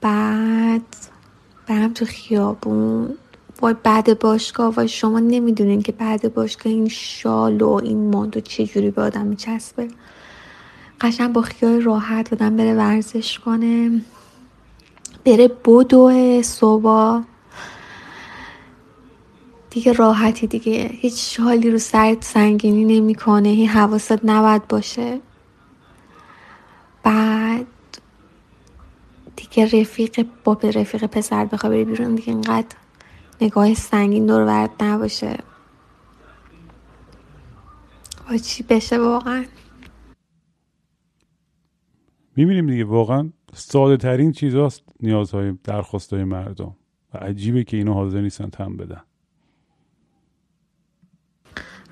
بعد 0.00 0.82
برم 1.66 1.92
تو 1.92 2.04
خیابون. 2.04 3.14
وای 3.60 3.74
بعد 3.82 4.18
باشگاه 4.18 4.74
وای 4.74 4.88
شما 4.88 5.18
نمی‌دونین 5.18 5.82
که 5.82 5.92
بعد 5.92 6.34
باشگاه 6.34 6.72
این 6.72 6.88
شال 6.88 7.62
و 7.62 7.68
این 7.68 8.10
ماندو 8.10 8.40
چجوری 8.40 8.90
به 8.90 9.02
آدم 9.02 9.26
میچسبه. 9.26 9.88
قشن 11.00 11.32
با 11.32 11.42
خیال 11.42 11.82
راحت 11.82 12.32
آدم 12.32 12.56
بره 12.56 12.74
ورزش 12.74 13.38
کنه. 13.38 14.02
بره 15.24 15.48
بدو 15.48 16.42
صبح. 16.42 17.22
دیگه 19.70 19.92
راحتی 19.92 20.46
دیگه. 20.46 20.90
هیچ 20.92 21.40
حالی 21.40 21.70
رو 21.70 21.78
سرت 21.78 22.24
سنگینی 22.24 22.84
نمی‌کنه. 22.84 23.48
هی 23.48 23.66
حواست 23.66 24.24
نباید 24.24 24.68
باشه. 24.68 25.20
بعد 27.08 27.66
دیگه 29.36 29.80
رفیق 29.80 30.26
با 30.44 30.54
به 30.54 30.70
رفیق 30.70 31.06
پسر 31.06 31.44
بخواه 31.44 31.72
بری 31.72 31.84
بیرون 31.84 32.14
دیگه 32.14 32.28
اینقدر 32.28 32.76
نگاه 33.40 33.74
سنگین 33.74 34.26
دور 34.26 34.40
ورد 34.40 34.70
نباشه. 34.82 35.38
با 38.30 38.36
چی 38.36 38.62
بشه 38.62 38.98
واقعا؟ 38.98 39.44
می‌بینیم 42.36 42.66
دیگه 42.66 42.84
واقعا 42.84 43.30
ساده 43.54 43.96
ترین 43.96 44.32
چیزاست 44.32 44.82
نیازهای 45.00 45.52
درخواست 45.64 46.12
های 46.12 46.24
مردم 46.24 46.76
و 47.14 47.18
عجیبه 47.18 47.64
که 47.64 47.76
اینو 47.76 47.94
حاضر 47.94 48.20
نیستن 48.20 48.50
تم 48.50 48.76
بدن. 48.76 49.02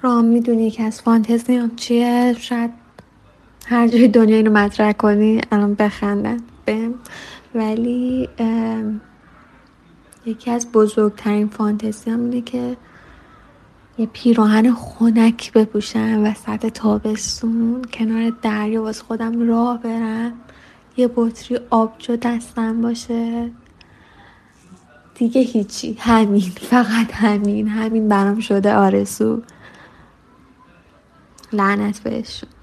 رام 0.03 0.25
می‌دونی 0.25 0.71
که 0.71 0.83
از 0.83 1.03
فانتزی 1.03 1.57
هم 1.57 1.77
چیه؟ 1.77 2.35
شاید 2.39 2.86
هر 3.69 3.89
جای 3.89 4.09
دنیا 4.09 4.37
اینو 4.37 4.51
مطرح 4.53 4.93
کنی 4.93 5.41
الان 5.53 5.75
بخندن. 5.75 6.37
بهم. 6.65 6.95
ولی 7.55 8.29
یکی 10.27 10.51
از 10.51 10.73
بزرگترین 10.73 11.49
فانتزی 11.49 12.11
هم 12.11 12.21
اینه 12.21 12.41
که 12.41 12.77
یه 13.99 14.07
پیراهن 14.07 14.73
خونک 14.73 15.53
بپوشم 15.53 16.25
وسط 16.25 16.67
تابستون 16.67 17.83
کنار 17.93 18.33
دریا 18.43 18.83
واسه 18.83 19.05
خودم 19.05 19.49
راه 19.49 19.83
برم. 19.83 20.33
یه 20.97 21.11
بطری 21.17 21.59
آبجو 21.71 22.17
دستم 22.17 22.81
باشه. 22.81 23.51
دیگه 25.15 25.41
هیچی. 25.41 25.97
همین. 26.01 26.41
فقط 26.41 27.13
همین. 27.13 27.69
همین 27.69 28.09
برام 28.09 28.41
شده 28.41 28.75
آرزو. 28.75 29.43
لعنت 31.53 32.01
بهشون. 32.01 32.56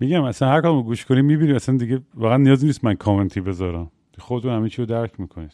میگم 0.00 0.24
اصلا 0.24 0.48
هر 0.48 0.60
کارو 0.60 0.82
گوش 0.82 1.04
کنی 1.04 1.22
می‌بینی 1.22 1.52
اصلا 1.52 1.76
دیگه 1.76 2.00
واقعا 2.14 2.36
نیازی 2.36 2.66
نیست 2.66 2.84
من 2.84 2.94
کامنتی 2.94 3.40
بذارم. 3.40 3.90
خودتون 4.18 4.52
همه 4.52 4.68
چی 4.68 4.82
رو 4.82 4.86
درک 4.86 5.20
می‌کنید. 5.20 5.52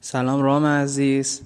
سلام 0.00 0.42
رام 0.42 0.66
عزیز. 0.66 1.42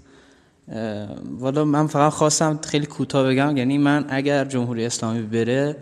والا 1.38 1.64
من 1.64 1.87
فقط 1.87 2.12
خواستم 2.12 2.61
خیلی 2.64 2.87
کوتاه 2.87 3.28
بگم 3.28 3.56
یعنی 3.56 3.78
من 3.78 4.04
اگر 4.08 4.44
جمهوری 4.44 4.84
اسلامی 4.84 5.22
بره 5.22 5.76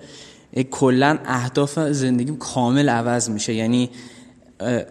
کلا 0.70 1.18
اهداف 1.24 1.78
زندگیم 1.78 2.36
کامل 2.36 2.88
عوض 2.88 3.30
میشه. 3.30 3.54
یعنی 3.54 3.90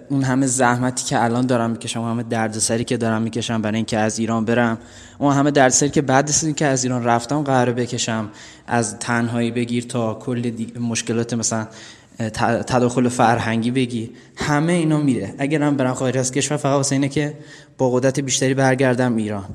اون 0.10 0.24
همه 0.24 0.48
زحمتی 0.48 1.06
که 1.06 1.24
الان 1.24 1.46
دارم 1.46 1.70
می‌کشم 1.72 2.02
همه 2.02 2.24
دردسری 2.24 2.84
که 2.84 2.98
دارم 2.98 3.22
می‌کشم 3.22 3.62
برای 3.62 3.76
اینکه 3.76 3.98
از 3.98 4.20
ایران 4.20 4.46
برم 4.46 4.78
اون 5.18 5.34
همه 5.34 5.52
دردسری 5.52 5.90
که 5.90 6.02
بعد 6.02 6.30
از 6.30 6.44
اینکه 6.44 6.66
از 6.66 6.84
ایران 6.84 7.04
رفتم 7.04 7.42
قراره 7.42 7.72
بکشم. 7.72 8.30
از 8.68 9.00
تنهایی 9.00 9.52
بگیر 9.52 9.84
تا 9.84 10.14
کل 10.14 10.52
مشکلات 10.80 11.34
مثلا 11.34 11.68
تداخل 12.68 13.10
فرهنگی 13.10 13.72
بگی. 13.72 14.12
همه 14.36 14.74
اینا 14.74 14.98
میره. 14.98 15.34
اگرم 15.38 15.78
برم 15.78 15.94
خارج 15.94 16.18
از 16.18 16.32
کشور 16.32 16.58
فقط 16.58 16.76
واسه 16.76 16.96
اینه 16.96 17.10
که 17.10 17.34
با 17.78 17.92
قدرت 17.92 18.20
بیشتری 18.20 18.54
برگردم 18.54 19.16
ایران. 19.16 19.46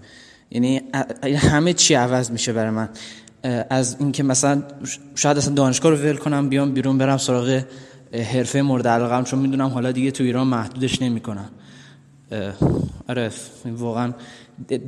یعنی 0.50 0.83
همه 1.37 1.73
چی 1.73 1.94
عوض 1.94 2.30
میشه 2.30 2.52
برای 2.52 2.71
من. 2.71 2.88
از 3.71 3.97
اینکه 3.99 4.23
مثلا 4.23 4.62
شاید 5.14 5.38
اصلا 5.38 5.54
دانشگاه 5.54 5.92
رو 5.92 5.99
ول 5.99 6.16
کنم 6.16 6.49
بیام 6.49 6.73
بیرون 6.73 6.99
برم 6.99 7.16
سراغ 7.16 7.62
حرفه 8.23 8.62
مورد 8.62 8.87
علاقم 8.87 9.25
چون 9.25 9.38
می‌دونم 9.38 9.68
حالا 9.68 9.92
دیگه 9.92 10.11
تو 10.11 10.25
ایران 10.25 10.47
محدودش 10.47 11.02
نمی‌کنم 11.02 11.50
آره 13.09 13.30
واقعا 13.66 14.12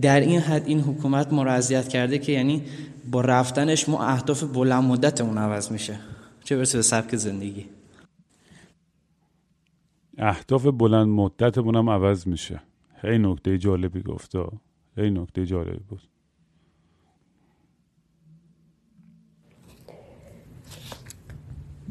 در 0.02 0.20
این 0.20 0.40
حد 0.40 0.66
این 0.66 0.80
حکومت 0.80 1.32
ما 1.32 1.42
رو 1.42 1.50
اذیت 1.50 1.88
کرده 1.88 2.18
که 2.18 2.32
یعنی 2.32 2.62
با 3.10 3.20
رفتنش 3.20 3.88
ما 3.88 4.04
اهداف 4.04 4.42
بلند 4.42 4.84
مدتمون 4.84 5.38
عوض 5.38 5.72
میشه. 5.72 5.98
چه 6.44 6.56
برسه 6.56 6.78
به 6.78 6.82
سبک 6.82 7.16
زندگی. 7.16 7.66
اهداف 10.18 10.66
بلند 10.66 11.08
مدتمون 11.08 11.76
هم 11.76 11.90
عوض 11.90 12.26
میشه. 12.26 12.60
خیلی 13.00 13.18
نکته 13.18 13.58
جالبی 13.58 14.02
گفته 14.02 14.44
خیلی 14.94 15.10
نکته 15.10 15.46
جالبی 15.46 15.84
بود. 15.88 16.02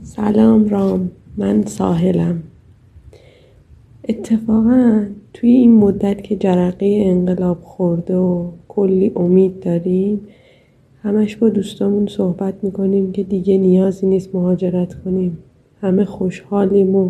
سلام 0.04 0.70
رام. 0.70 1.12
من 1.38 1.66
ساحلم. 1.66 2.44
اتفاقا 4.10 5.06
توی 5.34 5.50
این 5.50 5.76
مدت 5.76 6.24
که 6.24 6.36
جرقه 6.36 7.02
انقلاب 7.06 7.58
خورده 7.64 8.16
و 8.16 8.48
کلی 8.68 9.12
امید 9.16 9.60
داریم 9.60 10.22
همش 11.04 11.36
با 11.36 11.50
دوستامون 11.50 12.08
صحبت 12.08 12.54
می‌کنیم 12.64 13.12
که 13.12 13.24
دیگه 13.24 13.58
نیازی 13.58 14.08
نیست 14.08 14.36
مهاجرت 14.36 14.94
کنیم. 14.94 15.38
همه 15.82 16.06
خوشحالیم 16.06 16.96
و 16.96 17.10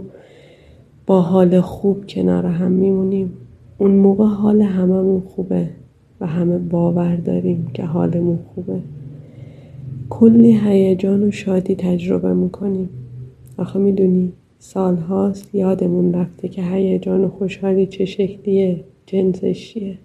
با 1.07 1.21
حال 1.21 1.61
خوب 1.61 2.07
کنار 2.07 2.45
هم 2.45 2.71
میمونیم. 2.71 3.33
اون 3.77 3.91
موقع 3.91 4.25
حال 4.25 4.61
هممون 4.61 5.21
خوبه 5.21 5.69
و 6.21 6.27
همه 6.27 6.57
باور 6.57 7.15
داریم 7.15 7.67
که 7.73 7.83
حالمون 7.83 8.39
خوبه. 8.55 8.79
کلی 10.09 10.57
هیجان 10.57 11.23
و 11.23 11.31
شادی 11.31 11.75
تجربه 11.75 12.33
می‌کنیم. 12.33 12.89
آخه 13.57 13.79
می‌دونی 13.79 14.33
سالهاست 14.59 15.55
یادمون 15.55 16.13
رفته 16.13 16.47
که 16.47 16.63
هیجان 16.63 17.23
و 17.23 17.29
خوشحالی 17.29 17.87
چه 17.87 18.05
شکلیه 18.05 18.83
جنسش 19.05 19.73
چیه؟ 19.73 19.97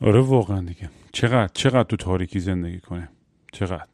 آره 0.00 0.20
واقعا 0.20 0.60
دیگه. 0.60 0.90
چقدر 1.12 1.50
چقدر 1.54 1.82
تو 1.82 1.96
تاریکی 1.96 2.40
زندگی 2.40 2.80
کنه؟ 2.80 3.08
چقدر؟ 3.52 3.86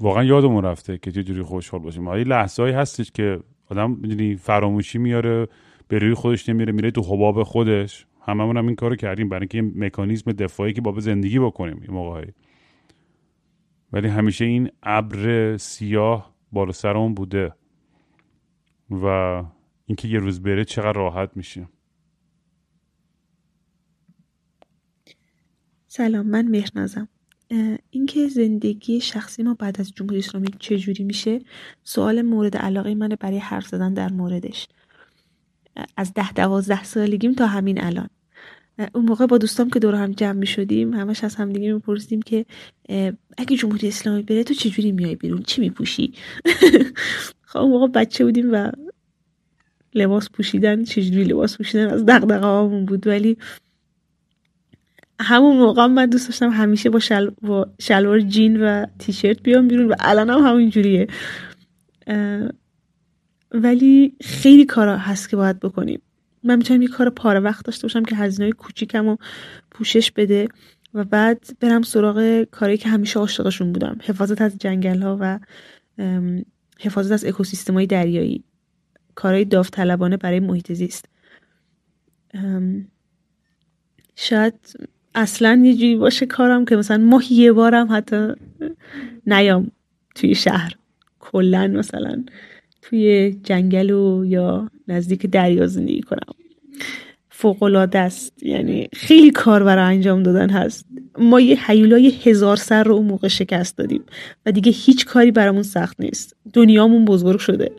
واقعا 0.00 0.24
یادمون 0.24 0.64
رفته 0.64 0.98
که 0.98 1.12
چه 1.12 1.24
جوری 1.24 1.42
خوشحال 1.42 1.80
باشیم. 1.80 2.08
این 2.08 2.26
لحظه 2.26 2.62
هایی 2.62 2.74
هستش 2.74 3.12
که 3.12 3.40
آدم 3.70 3.90
می‌دونی 3.90 4.36
فراموشی 4.36 4.98
میاره 4.98 5.48
به 5.88 5.98
روی 5.98 6.14
خودش 6.14 6.48
نمیره 6.48 6.72
میره 6.72 6.90
تو 6.90 7.02
حباب 7.02 7.42
خودش. 7.42 8.06
هممون 8.28 8.56
هم 8.56 8.66
این 8.66 8.76
کارو 8.76 8.96
کردیم 8.96 9.28
برای 9.28 9.48
اینکه 9.52 9.78
مکانیزم 9.78 10.32
دفاعی 10.32 10.72
که 10.72 10.80
باب 10.80 11.00
زندگی 11.00 11.38
بکنیم 11.38 11.80
این 11.82 11.90
موقعی 11.90 12.32
ولی 13.92 14.08
همیشه 14.08 14.44
این 14.44 14.70
ابر 14.82 15.56
سیاه 15.56 16.34
بالا 16.52 16.72
سرمون 16.72 17.14
بوده 17.14 17.54
و 18.90 19.04
اینکه 19.86 20.08
یه 20.08 20.18
روز 20.18 20.42
بره 20.42 20.64
چقدر 20.64 20.92
راحت 20.92 21.30
میشه. 21.34 21.68
سلام 25.86 26.26
من 26.26 26.48
مهرنازم 26.48 27.08
اینکه 27.90 28.28
زندگی 28.28 29.00
شخصی 29.00 29.42
ما 29.42 29.54
بعد 29.54 29.80
از 29.80 29.92
جمهوری 29.92 30.18
اسلامی 30.18 30.48
چجوری 30.58 31.04
میشه؟ 31.04 31.40
سوال 31.82 32.22
مورد 32.22 32.56
علاقه 32.56 32.94
منه 32.94 33.16
برای 33.16 33.38
حرف 33.38 33.66
زدن 33.66 33.94
در 33.94 34.12
موردش. 34.12 34.68
از 35.96 36.14
ده 36.14 36.32
دوازده 36.32 36.84
سالگیم 36.84 37.32
تا 37.32 37.46
همین 37.46 37.84
الان. 37.84 38.08
اون 38.94 39.04
موقع 39.04 39.26
با 39.26 39.38
دوستام 39.38 39.70
که 39.70 39.78
دور 39.78 39.94
هم 39.94 40.12
جمع 40.12 40.32
می 40.32 40.46
شدیم 40.46 40.94
همش 40.94 41.24
از 41.24 41.34
هم 41.34 41.52
دیگه 41.52 41.72
میپرسیدیم 41.72 42.22
که 42.22 42.46
اگه 43.38 43.56
جمهوری 43.56 43.88
اسلامی 43.88 44.22
بره 44.22 44.44
تو 44.44 44.54
چجوری 44.54 44.92
میای 44.92 45.16
بیرون؟ 45.16 45.42
چی 45.42 45.60
میپوشی؟ 45.60 46.12
خب 47.48 47.58
اون 47.58 47.70
موقع 47.70 47.86
بچه 47.86 48.24
بودیم 48.24 48.52
و 48.52 48.70
لباس 49.94 50.30
پوشیدن 50.30 50.84
چجوری 50.84 51.24
لباس 51.24 51.56
پوشیدن؟ 51.56 51.90
از 51.90 52.06
دقدقه 52.06 52.84
بود. 52.86 53.06
ولی 53.06 53.36
همون 55.20 55.56
موقع 55.56 55.86
من 55.86 56.06
دوست 56.06 56.28
داشتم 56.28 56.50
همیشه. 56.50 56.90
با 56.90 57.00
شلوار 57.80 58.20
جین 58.20 58.62
و 58.62 58.86
تیشرت 58.98 59.42
بیام 59.42 59.68
بیرون 59.68 59.88
و 59.88 59.94
الان 60.00 60.30
هم 60.30 60.38
همین 60.38 60.70
جوریه 60.70 61.06
ولی 63.52 64.16
خیلی 64.20 64.64
کارا 64.64 64.98
هست 64.98 65.28
که 65.28 65.36
باید 65.36 65.60
بکنیم. 65.60 66.00
من 66.42 66.56
می‌تونم 66.56 66.82
یه 66.82 66.88
کار 66.88 67.10
پاره 67.10 67.40
وقت 67.40 67.64
داشته 67.64 67.82
باشم 67.82 68.02
که 68.02 68.16
هزینه 68.16 68.52
کوچیکم 68.52 69.06
رو 69.06 69.18
پوشش 69.70 70.10
بده 70.10 70.48
و 70.94 71.04
بعد 71.04 71.46
برم 71.60 71.82
سراغ 71.82 72.42
کاری 72.42 72.76
که 72.76 72.88
همیشه 72.88 73.18
عاشقشون 73.18 73.72
بودم. 73.72 73.98
حفاظت 74.02 74.42
از 74.42 74.58
جنگل 74.58 75.02
ها 75.02 75.18
و 75.20 75.38
حفاظت 76.80 77.12
از 77.12 77.24
اکوسیستم 77.24 77.74
های 77.74 77.86
دریایی. 77.86 78.44
کارهای 79.14 79.44
داوطلبانه 79.44 80.16
برای 80.16 80.40
محیط 80.40 80.72
زیست. 80.72 81.08
شاید 84.16 84.54
اصلا 85.14 85.62
یه 85.64 85.74
جوری 85.74 85.96
باشه 85.96 86.26
کارم 86.26 86.64
که 86.64 86.76
مثلا 86.76 86.98
ماهی 86.98 87.36
یه 87.36 87.52
بارم 87.52 87.88
حتی 87.90 88.32
نیام 89.26 89.70
توی 90.14 90.34
شهر. 90.34 90.72
کلا 91.20 91.66
مثلا. 91.66 92.24
توی 92.88 93.36
جنگل 93.42 93.90
و 93.90 94.24
یا 94.24 94.70
نزدیک 94.88 95.26
دریا 95.26 95.66
زندگی 95.66 96.00
کنم. 96.00 96.34
فوق 97.30 97.88
است. 97.94 98.42
یعنی 98.42 98.88
خیلی 98.92 99.30
کار 99.30 99.64
برای 99.64 99.94
انجام 99.94 100.22
دادن 100.22 100.50
هست. 100.50 100.86
ما 101.18 101.40
یه 101.40 101.70
حیولای 101.70 102.10
هزار 102.10 102.56
سر 102.56 102.82
رو 102.82 102.94
اون 102.94 103.06
موقع 103.06 103.28
شکست 103.28 103.76
دادیم 103.76 104.04
و 104.46 104.52
دیگه 104.52 104.72
هیچ 104.72 105.06
کاری 105.06 105.30
برامون 105.30 105.62
سخت 105.62 106.00
نیست. 106.00 106.36
دنیامون 106.52 107.04
بزرگ 107.04 107.38
شده. 107.38 107.72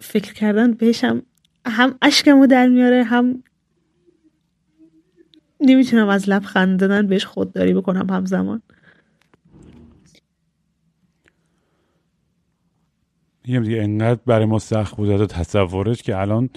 فکر 0.00 0.32
کردن 0.32 0.72
بهشم 0.72 1.22
هم 1.66 1.98
اشکمو 2.02 2.46
در 2.46 2.68
میاره 2.68 3.04
هم 3.04 3.42
نمی‌تونم 5.60 6.08
از 6.08 6.28
لب 6.28 6.42
خنددن 6.42 7.06
بهش 7.06 7.24
خودداری 7.24 7.74
بکنم 7.74 8.10
همزمان. 8.10 8.62
میگم 13.46 13.64
دیگه 13.64 13.82
انقدر 13.82 14.20
برای 14.26 14.46
ما 14.46 14.58
سخت 14.58 14.96
بود 14.96 15.10
از 15.10 15.28
تصورش 15.28 16.02
که 16.02 16.20
الان 16.20 16.50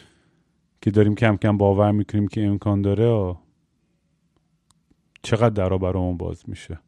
که 0.81 0.91
داریم 0.91 1.15
کم 1.15 1.37
کم 1.37 1.57
باور 1.57 1.91
می‌کنیم 1.91 2.27
که 2.27 2.45
امکان 2.45 2.81
داره 2.81 3.35
چقدر 5.21 5.49
درا 5.49 5.77
برامون 5.77 6.17
باز 6.17 6.43
میشه. 6.47 6.79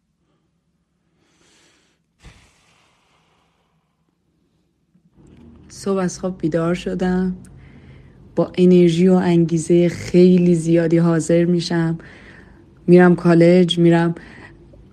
صبح 5.68 5.98
از 5.98 6.20
خواب 6.20 6.38
بیدار 6.38 6.74
شدم. 6.74 7.36
با 8.36 8.52
انرژی 8.58 9.08
و 9.08 9.14
انگیزه 9.14 9.90
خیلی 9.90 10.56
زیادی 10.56 10.98
حاضر 10.98 11.46
میشم. 11.46 11.98
میرم 12.88 13.16
کالج 13.16 13.80
میرم 13.80 14.16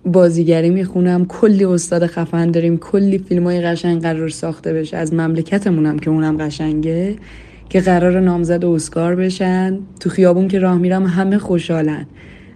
بازیگری 0.05 0.69
می‌خونم 0.69 1.25
کلی 1.25 1.65
استاد 1.65 2.05
خفن 2.05 2.51
داریم 2.51 2.77
کلی 2.77 3.17
فیلم 3.17 3.43
های 3.43 3.61
قشنگ 3.61 4.01
قرار 4.01 4.29
ساخته 4.29 4.73
بشه. 4.73 4.97
از 4.97 5.13
مملکتمونم 5.13 5.99
که 5.99 6.09
اونم 6.09 6.37
قشنگه 6.37 7.15
که 7.69 7.81
قرار 7.81 8.19
نامزد 8.19 8.65
اسکار 8.65 9.15
بشن. 9.15 9.79
تو 9.99 10.09
خیابون 10.09 10.47
که 10.47 10.59
راه 10.59 10.77
میرم 10.77 11.05
همه 11.05 11.37
خوشحالن. 11.37 12.05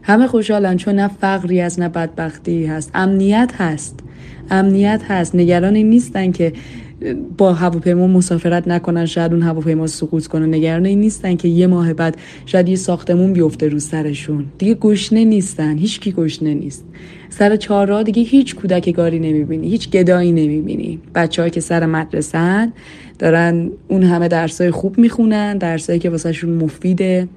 همه 0.04 0.28
خوشحالن 0.28 0.78
چون 0.78 0.96
نه 0.96 1.08
فقری 1.22 1.60
هست 1.60 1.80
نه 1.80 1.90
بدبختی 1.90 2.66
هست. 2.66 2.92
امنیت 2.94 3.52
هست. 3.58 4.00
امنیت 4.52 5.02
هست. 5.08 5.36
نگران 5.36 5.78
نیستن 5.78 6.32
که 6.32 6.54
با 7.38 7.54
هواپیما 7.54 8.08
مسافرت 8.08 8.68
نکنن 8.68 9.06
شاید 9.06 9.34
اون 9.34 9.42
هواپیما 9.42 9.88
سقوط 9.88 10.28
کنه. 10.28 10.46
نگران 10.46 10.86
این 10.86 11.00
نیستن 11.00 11.36
که 11.36 11.48
یه 11.48 11.68
ماه 11.68 11.94
بعد 11.94 12.18
شاید 12.46 12.70
یه 12.70 12.76
ساختمون 12.76 13.34
بیفته 13.34 13.68
رو 13.68 13.80
سرشون. 13.80 14.46
دیگه 14.58 14.74
گشنه 14.74 15.26
نیستن. 15.26 15.78
هیچ 15.78 16.00
کی 16.00 16.12
گشنه 16.12 16.54
نیست. 16.54 16.86
سر 17.30 17.56
چهارراه 17.56 18.04
دیگه 18.04 18.22
هیچ 18.22 18.56
کودک 18.56 18.92
گاری 18.92 19.20
نمی‌بینی. 19.20 19.70
هیچ 19.70 19.90
گدایی 19.90 20.32
نمی‌بینی. 20.32 21.00
بچه 21.16 21.50
که 21.50 21.62
سر 21.62 21.86
مدرسه 21.86 22.72
دارن 23.20 23.72
اون 23.88 24.04
همه 24.04 24.28
درسای 24.28 24.72
خوب 24.72 24.98
می‌خونن 24.98 25.58
درسایی 25.58 26.00
که 26.00 26.10
واسهشون 26.10 26.50
مفیده. 26.50 27.28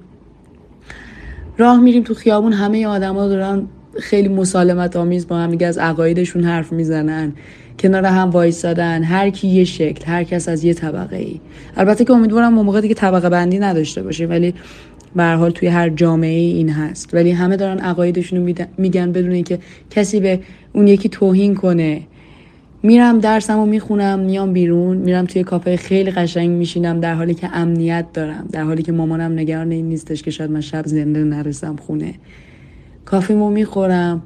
راه 1.57 1.79
میریم 1.79 2.03
تو 2.03 2.13
خیابون 2.13 2.53
همه 2.53 2.87
آدما 2.87 3.27
دارن 3.27 3.63
خیلی 3.99 4.27
مسالمت 4.27 4.95
آمیز 4.95 5.27
با 5.27 5.37
هم 5.37 5.57
از 5.61 5.77
عقایدشون 5.77 6.43
حرف 6.43 6.73
می‌زنن. 6.73 7.33
کنار 7.83 8.05
هم 8.05 8.29
وایسادن. 8.29 9.03
هر 9.03 9.29
کی 9.29 9.47
یه 9.47 9.63
شکل 9.63 10.05
هر 10.05 10.23
کس 10.23 10.49
از 10.49 10.63
یه 10.63 10.73
طبقه 10.73 11.17
ای 11.17 11.39
البته 11.77 12.05
که 12.05 12.13
امیدوارم 12.13 12.57
اون 12.57 12.65
موقع 12.65 12.81
دیگه 12.81 12.93
طبقه 12.93 13.29
بندی 13.29 13.59
نداشته 13.59 14.03
باشه 14.03 14.25
ولی 14.25 14.53
به 15.15 15.23
حال 15.23 15.51
توی 15.51 15.67
هر 15.67 15.89
جامعه 15.89 16.39
این 16.39 16.69
هست. 16.69 17.13
ولی 17.13 17.31
همه 17.31 17.57
دارن 17.57 17.79
عقایدشون 17.79 18.39
رو 18.39 18.65
میگن 18.77 19.11
بدون 19.11 19.31
اینکه 19.31 19.59
کسی 19.89 20.19
به 20.19 20.39
اون 20.73 20.87
یکی 20.87 21.09
توهین 21.09 21.55
کنه. 21.55 22.01
میرم 22.83 23.19
درسم 23.19 23.57
رو 23.57 23.65
می‌خونم 23.65 24.19
میام 24.19 24.53
بیرون 24.53 24.97
میرم 24.97 25.25
توی 25.25 25.43
کافه 25.43 25.77
خیلی 25.77 26.11
قشنگ 26.11 26.49
میشینم 26.49 26.99
در 26.99 27.13
حالی 27.13 27.33
که 27.33 27.49
امنیت 27.53 28.05
دارم 28.13 28.47
در 28.51 28.63
حالی 28.63 28.83
که 28.83 28.91
مامانم 28.91 29.39
نگران 29.39 29.71
این 29.71 29.85
نیستش 29.89 30.23
که 30.23 30.31
شاید 30.31 30.51
من 30.51 30.61
شب 30.61 30.87
زنده 30.87 31.23
نرسم 31.23 31.75
خونه. 31.75 32.13
کافیمو 33.05 33.49
می‌خورم 33.49 34.21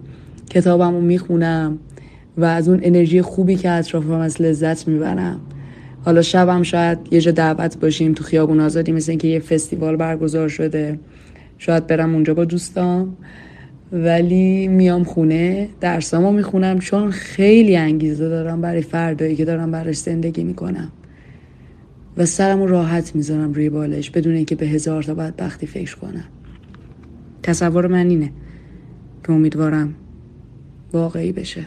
کتابمو 0.49 1.01
می‌خونم. 1.01 1.77
و 2.37 2.45
از 2.45 2.69
اون 2.69 2.79
انرژی 2.83 3.21
خوبی 3.21 3.55
که 3.55 3.71
اطرافم 3.71 4.11
از 4.11 4.41
لذت 4.41 4.87
می‌برم. 4.87 5.41
حالا 6.05 6.21
شبم 6.21 6.63
شاید 6.63 6.97
یه 7.11 7.21
جا 7.21 7.31
دعوت 7.31 7.79
باشیم 7.79 8.13
تو 8.13 8.23
خیابون 8.23 8.59
آزادی 8.59 8.91
مثل 8.91 9.11
اینکه 9.11 9.27
یه 9.27 9.39
فستیوال 9.39 9.95
برگزار 9.95 10.49
شده. 10.49 10.99
شاید 11.57 11.87
برم 11.87 12.13
اونجا 12.13 12.33
با 12.33 12.45
دوستام. 12.45 13.17
ولی 13.91 14.67
میام 14.67 15.03
خونه 15.03 15.69
درسامو 15.79 16.31
می‌خونم 16.31 16.79
چون 16.79 17.11
خیلی 17.11 17.77
انگیزه 17.77 18.29
دارم 18.29 18.61
برای 18.61 18.81
فردایی 18.81 19.35
که 19.35 19.45
دارم 19.45 19.71
براش 19.71 19.97
زندگی 19.97 20.43
می‌کنم. 20.43 20.91
و 22.17 22.25
سرمو 22.25 22.65
راحت 22.65 23.15
می‌ذارم 23.15 23.53
روی 23.53 23.69
بالش 23.69 24.09
بدون 24.09 24.35
اینکه 24.35 24.55
به 24.55 24.65
هزار 24.65 25.03
تا 25.03 25.13
بدبختی 25.13 25.67
فکر 25.67 25.95
کنم. 25.95 26.25
تصور 27.43 27.87
من 27.87 28.09
اینه 28.09 28.31
که 29.25 29.31
امیدوارم 29.31 29.93
واقعی 30.93 31.31
بشه. 31.31 31.61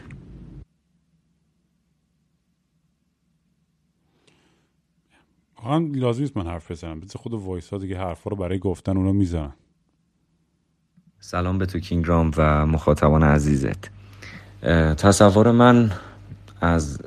واقعا 5.65 5.91
لازم 5.95 6.21
نیست 6.21 6.37
من 6.37 6.47
حرف 6.47 6.71
بزنم. 6.71 7.01
بذار 7.01 7.23
خود 7.23 7.35
وایس 7.35 7.69
ها 7.69 7.79
دیگه 7.79 7.99
حرفا 7.99 8.31
رو 8.31 8.37
برای 8.37 8.59
گفتن 8.59 8.97
اونا 8.97 9.13
می‌زنن. 9.13 9.53
سلام 11.21 11.59
به 11.59 11.67
تو 11.67 11.79
کینگرام 11.79 12.31
و 12.37 12.67
مخاطبان 12.67 13.23
عزیزت. 13.23 13.91
تصور 14.97 15.51
من 15.51 15.91
از 16.61 17.03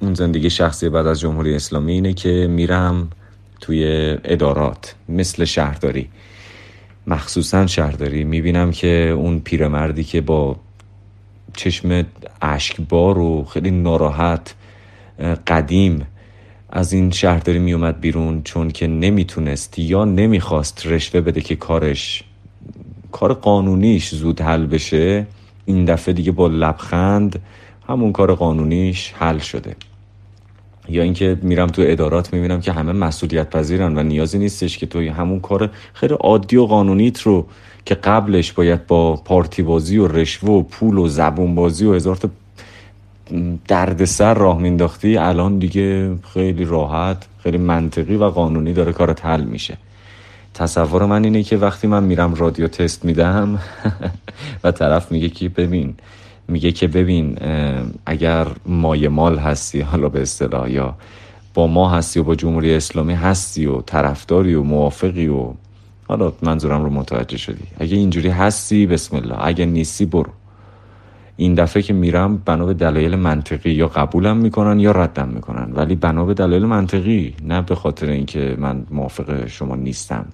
اون 0.00 0.14
زندگی 0.14 0.50
شخصی 0.50 0.88
بعد 0.88 1.06
از 1.06 1.20
جمهوری 1.20 1.54
اسلامی 1.54 1.92
اینه 1.92 2.12
که 2.12 2.46
میرم 2.50 3.10
توی 3.60 3.84
ادارات 4.24 4.94
مثل 5.08 5.44
شهرداری. 5.44 6.08
مخصوصا 7.06 7.66
شهرداری. 7.66 8.24
می‌بینم 8.24 8.70
که 8.70 9.14
اون 9.16 9.40
پیرمردی 9.40 10.04
که 10.04 10.20
با 10.20 10.56
چشم 11.56 12.06
اشکبار 12.42 13.18
و 13.18 13.44
خیلی 13.44 13.70
ناراحت 13.70 14.54
قدیم 15.46 16.06
از 16.70 16.92
این 16.92 17.10
شهرداری 17.10 17.58
میومد 17.58 18.00
بیرون 18.00 18.42
چون 18.42 18.70
که 18.70 18.86
نمی‌تونست 18.86 19.78
یا 19.78 20.04
نمی‌خواست 20.04 20.86
رشوه 20.86 21.20
بده 21.20 21.40
که 21.40 21.56
کارش 21.56 22.24
کار 23.12 23.34
قانونیش 23.34 24.14
زود 24.14 24.40
حل 24.40 24.66
بشه 24.66 25.26
این 25.64 25.84
دفعه 25.84 26.14
دیگه 26.14 26.32
با 26.32 26.46
لبخند 26.46 27.38
همون 27.88 28.12
کار 28.12 28.34
قانونیش 28.34 29.12
حل 29.16 29.38
شده. 29.38 29.76
یا 30.88 31.02
اینکه 31.02 31.38
میرم 31.42 31.66
تو 31.66 31.82
ادارات 31.86 32.34
می‌بینم 32.34 32.60
که 32.60 32.72
همه 32.72 32.92
مسئولیت 32.92 33.50
پذیرن 33.50 33.98
و 33.98 34.02
نیازی 34.02 34.38
نیستش 34.38 34.78
که 34.78 34.86
توی 34.86 35.08
همون 35.08 35.40
کار 35.40 35.70
خیلی 35.92 36.14
عادی 36.14 36.56
و 36.56 36.66
قانونیت 36.66 37.22
رو 37.22 37.46
که 37.84 37.94
قبلش 37.94 38.52
باید 38.52 38.86
با 38.86 39.16
پارتی 39.16 39.62
بازی 39.62 39.98
و 39.98 40.08
رشوه 40.08 40.50
و 40.50 40.62
پول 40.62 40.98
و 40.98 41.08
زبون 41.08 41.54
بازی 41.54 41.86
و 41.86 41.94
هزار 41.94 42.16
دردسر 43.68 44.34
راه 44.34 44.58
مینداختی 44.58 45.16
الان 45.16 45.58
دیگه 45.58 46.18
خیلی 46.34 46.64
راحت 46.64 47.26
خیلی 47.42 47.58
منطقی 47.58 48.16
و 48.16 48.24
قانونی 48.24 48.72
داره 48.72 48.92
کارت 48.92 49.26
حل 49.26 49.44
میشه. 49.44 49.76
تصور 50.54 51.06
من 51.06 51.24
اینه 51.24 51.42
که 51.42 51.56
وقتی 51.56 51.86
من 51.86 52.04
میرم 52.04 52.34
رادیو 52.34 52.68
تست 52.68 53.04
میدم 53.04 53.58
و 54.64 54.72
طرف 54.72 55.12
میگه 55.12 55.28
که 55.28 55.48
ببین 55.48 55.94
میگه 56.48 56.72
که 56.72 56.88
ببین 56.88 57.38
اگر 58.06 58.46
مای 58.66 59.08
مال 59.08 59.38
هستی 59.38 59.80
حالا 59.80 60.08
به 60.08 60.22
اصطلاح 60.22 60.70
یا 60.70 60.94
با 61.54 61.66
ما 61.66 61.90
هستی 61.90 62.20
و 62.20 62.22
با 62.22 62.34
جمهوری 62.34 62.74
اسلامی 62.74 63.14
هستی 63.14 63.66
و 63.66 63.80
طرفداری 63.80 64.54
و 64.54 64.62
موافقی 64.62 65.28
و 65.28 65.52
حالا 66.08 66.32
منظورم 66.42 66.84
رو 66.84 66.90
متوجه 66.90 67.36
شدی. 67.36 67.64
اگه 67.78 67.96
اینجوری 67.96 68.28
هستی 68.28 68.86
بسم 68.86 69.16
الله. 69.16 69.36
اگه 69.38 69.66
نیستی 69.66 70.06
برو. 70.06 70.30
این 71.40 71.54
دفعه 71.54 71.82
که 71.82 71.92
میرم 71.92 72.36
بنا 72.36 72.66
به 72.66 72.74
دلایل 72.74 73.16
منطقی 73.16 73.70
یا 73.70 73.88
قبولم 73.88 74.36
می‌کنن 74.36 74.80
یا 74.80 74.90
ردم 74.90 75.28
می‌کنن 75.28 75.72
ولی 75.74 75.94
بنا 75.94 76.24
به 76.24 76.34
دلایل 76.34 76.66
منطقی 76.66 77.34
نه 77.44 77.62
به 77.62 77.74
خاطر 77.74 78.08
اینکه 78.08 78.56
من 78.58 78.86
موافق 78.90 79.46
شما 79.46 79.76
نیستم. 79.76 80.26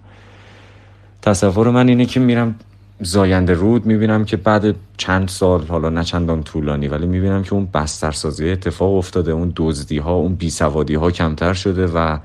تصور 1.22 1.70
من 1.70 1.88
اینه 1.88 2.06
که 2.06 2.20
میرم 2.20 2.54
زاینده 3.00 3.54
رود 3.54 3.86
می‌بینم 3.86 4.24
که 4.24 4.36
بعد 4.36 4.74
چند 4.96 5.28
سال 5.28 5.66
حالا 5.66 5.88
نه 5.88 6.04
چندان 6.04 6.42
طولانی 6.42 6.88
ولی 6.88 7.06
می‌بینم 7.06 7.42
که 7.42 7.52
اون 7.54 7.68
بسترسازی 7.74 8.50
اتفاق 8.50 8.94
افتاده 8.94 9.32
اون 9.32 9.52
دزدی 9.56 9.98
ها 9.98 10.14
اون 10.14 10.34
بیسوادی 10.34 10.94
ها 10.94 11.10
کمتر 11.10 11.52
شده 11.54 11.86
و 11.86 12.18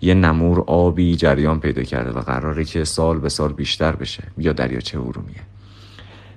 یه 0.00 0.14
نمور 0.14 0.64
آبی 0.66 1.16
جریان 1.16 1.60
پیدا 1.60 1.82
کرده 1.82 2.10
و 2.10 2.20
قراره 2.20 2.64
که 2.64 2.84
سال 2.84 3.18
به 3.18 3.28
سال 3.28 3.52
بیشتر 3.52 3.96
بشه 3.96 4.22
یا 4.38 4.52
دریاچه 4.52 4.98
ارومیه. 4.98 5.42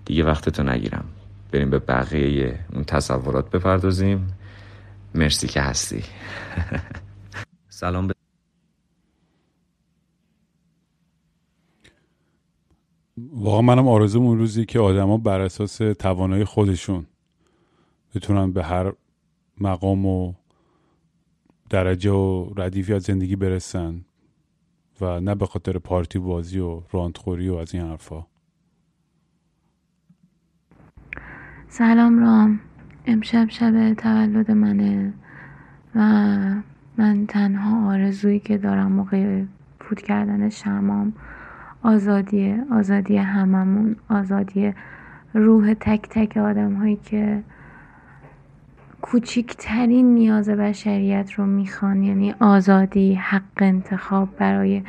دیگه 0.05 0.23
وقتتو 0.23 0.63
نگیرم. 0.63 1.03
بریم 1.51 1.69
به 1.69 1.79
بقیه 1.79 2.59
اون 2.73 2.83
تصورات 2.83 3.49
بپردازیم. 3.49 4.33
مرسی 5.15 5.47
که 5.47 5.61
هستی. 5.61 6.03
سلام 7.69 8.07
به 8.07 8.13
واقعا 13.33 13.61
منم 13.61 13.87
آرزوم 13.87 14.25
اون 14.25 14.37
روزی 14.37 14.65
که 14.65 14.79
آدما 14.79 15.17
بر 15.17 15.39
اساس 15.39 15.77
توانایی 15.77 16.43
خودشون 16.43 17.05
بتونن 18.15 18.51
به 18.51 18.63
هر 18.63 18.93
مقام 19.57 20.05
و 20.05 20.33
درجه 21.69 22.11
و 22.11 22.53
ردیفی 22.57 22.93
از 22.93 23.03
زندگی 23.03 23.35
برسن 23.35 24.05
و 25.01 25.19
نه 25.19 25.35
به 25.35 25.45
خاطر 25.45 25.77
پارتی 25.77 26.19
بازی 26.19 26.59
و 26.59 26.81
راندخوری 26.91 27.49
و 27.49 27.55
از 27.55 27.73
این 27.73 27.83
حرفا. 27.83 28.25
سلام 31.71 32.19
رام. 32.19 32.59
امشب 33.05 33.49
شب 33.49 33.93
تولد 33.93 34.51
منه 34.51 35.13
و 35.95 36.01
من 36.97 37.25
تنها 37.27 37.87
آرزویی 37.91 38.39
که 38.39 38.57
دارم 38.57 38.91
موقع 38.91 39.43
فوت 39.79 40.01
کردن 40.01 40.49
شمام 40.49 41.13
آزادیه 41.83 42.63
آزادی 42.71 43.17
هممون 43.17 43.95
آزادی 44.09 44.73
روح 45.33 45.73
تک 45.73 46.09
تک 46.09 46.37
آدم 46.37 46.73
هایی 46.73 46.95
که 46.95 47.43
کوچیکترین 49.01 50.13
نیاز 50.13 50.49
بشریت 50.49 51.31
رو 51.33 51.45
می‌خوان 51.45 52.03
یعنی 52.03 52.35
آزادی 52.39 53.13
حق 53.13 53.41
انتخاب 53.57 54.37
برای 54.37 54.81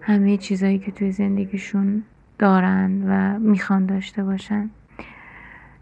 همه 0.00 0.36
چیزهایی 0.36 0.78
که 0.78 0.92
توی 0.92 1.12
زندگیشون 1.12 2.02
دارن 2.38 3.02
و 3.08 3.38
می‌خوان 3.38 3.86
داشته 3.86 4.24
باشن. 4.24 4.70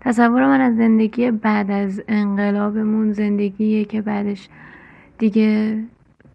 تصور 0.01 0.47
من 0.47 0.61
از 0.61 0.77
زندگی 0.77 1.31
بعد 1.31 1.71
از 1.71 2.03
انقلابمون 2.09 3.13
زندگیه 3.13 3.85
که 3.85 4.03
بعدش 4.03 4.49
دیگه 5.19 5.79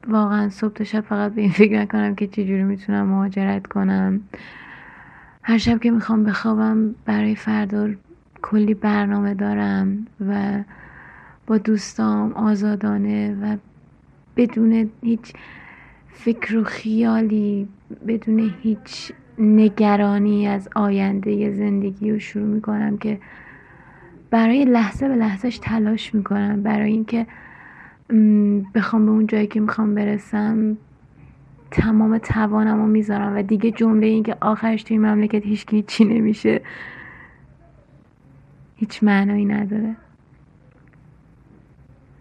واقعا 0.08 0.50
صبح 0.50 0.74
تا 0.74 0.84
شب 0.84 1.02
فقط 1.02 1.34
به 1.34 1.42
این 1.42 1.52
فکر 1.52 1.80
نکنم 1.80 2.16
که 2.16 2.28
چجوری 2.28 2.64
می‌تونم 2.64 3.08
مهاجرت 3.08 3.68
کنم. 3.68 4.22
هر 5.44 5.58
شب 5.58 5.80
که 5.80 5.92
می‌خوام 5.92 6.24
بخوابم 6.24 6.96
برای 7.06 7.36
فردا 7.36 7.90
کلی 8.42 8.74
برنامه 8.74 9.34
دارم 9.34 10.08
و 10.28 10.64
با 11.48 11.58
دوستام 11.58 12.32
آزادانه 12.34 13.38
و 13.42 13.58
بدون 14.38 14.90
هیچ 15.02 15.34
فکر 16.10 16.58
و 16.58 16.64
خیالی 16.64 17.68
بدون 18.08 18.54
هیچ 18.62 19.12
نگرانی 19.40 20.48
از 20.48 20.70
آینده 20.76 21.52
زندگی 21.54 22.12
رو 22.12 22.20
شروع 22.20 22.48
می‌کنم 22.48 22.98
که 22.98 23.20
برای 24.34 24.66
لحظه 24.66 25.08
به 25.08 25.16
لحظهش 25.16 25.58
تلاش 25.58 26.16
می‌کنم. 26.16 26.64
برای 26.64 26.92
اینکه 26.92 27.28
بخوام 28.76 29.06
به 29.06 29.12
اون 29.12 29.28
جایی 29.28 29.48
که 29.48 29.60
می‌خوام 29.60 29.96
برسم 29.96 30.78
تمام 31.72 32.18
توانم 32.18 32.78
رو 32.78 32.88
می‌ذارم 32.88 33.38
و 33.38 33.42
دیگه 33.42 33.72
جمله 33.72 34.08
این 34.08 34.24
که 34.24 34.36
آخرش 34.42 34.84
توی 34.84 34.98
مملکت 34.98 35.44
هیچ 35.46 35.66
چی 35.88 36.06
نمیشه 36.06 36.62
هیچ 38.76 39.04
معنایی 39.04 39.46
نداره. 39.46 39.96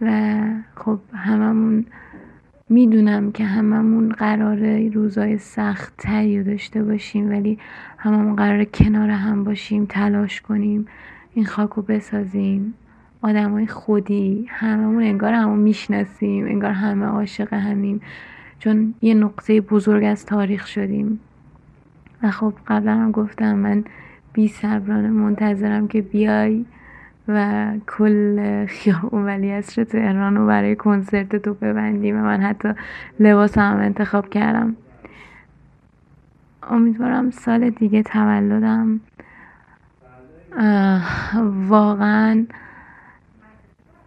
و 0.00 0.40
خب 0.74 0.98
هممون 1.14 1.86
می‌دونم 2.68 3.32
که 3.32 3.44
هممون 3.44 4.08
قراره 4.08 4.88
روزای 4.88 5.38
سخت 5.38 5.94
تری 5.98 6.42
داشته 6.42 6.84
باشیم 6.84 7.30
ولی 7.30 7.58
هممون 7.98 8.36
قراره 8.36 8.64
کنار 8.64 9.10
هم 9.10 9.44
باشیم 9.44 9.86
تلاش 9.86 10.40
کنیم. 10.40 10.86
این 11.34 11.44
خاک 11.46 11.70
رو 11.70 11.82
بسازیم. 11.82 12.74
آدمای 13.22 13.66
خودی 13.66 14.46
هممون 14.48 15.02
انگار 15.02 15.32
همون 15.32 15.58
می‌شناسیم 15.58 16.46
انگار 16.46 16.70
همه 16.70 17.06
عاشق 17.06 17.54
همیم. 17.54 18.00
چون 18.58 18.94
یه 19.02 19.14
نقطه 19.14 19.60
بزرگ 19.60 20.04
از 20.04 20.26
تاریخ 20.26 20.66
شدیم. 20.66 21.20
و 22.22 22.30
خب 22.30 22.54
قبلا 22.66 22.94
هم 22.94 23.10
گفتم 23.10 23.54
من 23.54 23.84
بی 24.32 24.48
صبرانه 24.48 25.08
منتظرم 25.08 25.88
که 25.88 26.02
بیای 26.02 26.64
و 27.28 27.66
کل 27.86 28.66
خیابون 28.66 29.24
ولی 29.24 29.52
اصر 29.52 29.84
تهران 29.84 30.36
رو 30.36 30.46
برای 30.46 30.76
کنسرت 30.76 31.36
تو 31.36 31.54
ببندیم 31.54 32.16
و 32.16 32.22
من 32.22 32.40
حتی 32.40 32.68
لباس 33.20 33.58
هم 33.58 33.76
انتخاب 33.76 34.28
کردم. 34.28 34.76
امیدوارم 36.62 37.30
سال 37.30 37.70
دیگه 37.70 38.02
تولدم. 38.02 39.00
واقعا 41.68 42.46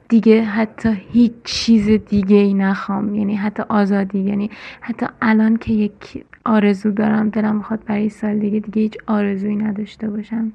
دیگه 0.10 0.44
حتی 0.44 0.90
هیچ 0.90 1.34
چیز 1.44 1.90
دیگه 1.90 2.36
ای 2.36 2.54
نخوام. 2.54 3.16
یعنی 3.16 3.36
حتی 3.36 3.64
آزادی 3.70 4.20
یعنی 4.20 4.50
حتی 4.82 5.06
الان 5.22 5.58
که 5.58 5.74
یک 5.74 6.26
آرزو 6.46 6.92
دارم 6.92 7.30
دلم 7.30 7.56
می‌خواد 7.56 7.86
برای 7.86 8.10
سال 8.10 8.40
دیگه 8.40 8.60
دیگه 8.60 8.82
هیچ 8.82 8.98
آرزویی 9.08 9.56
نداشته 9.56 10.10
باشم 10.10 10.52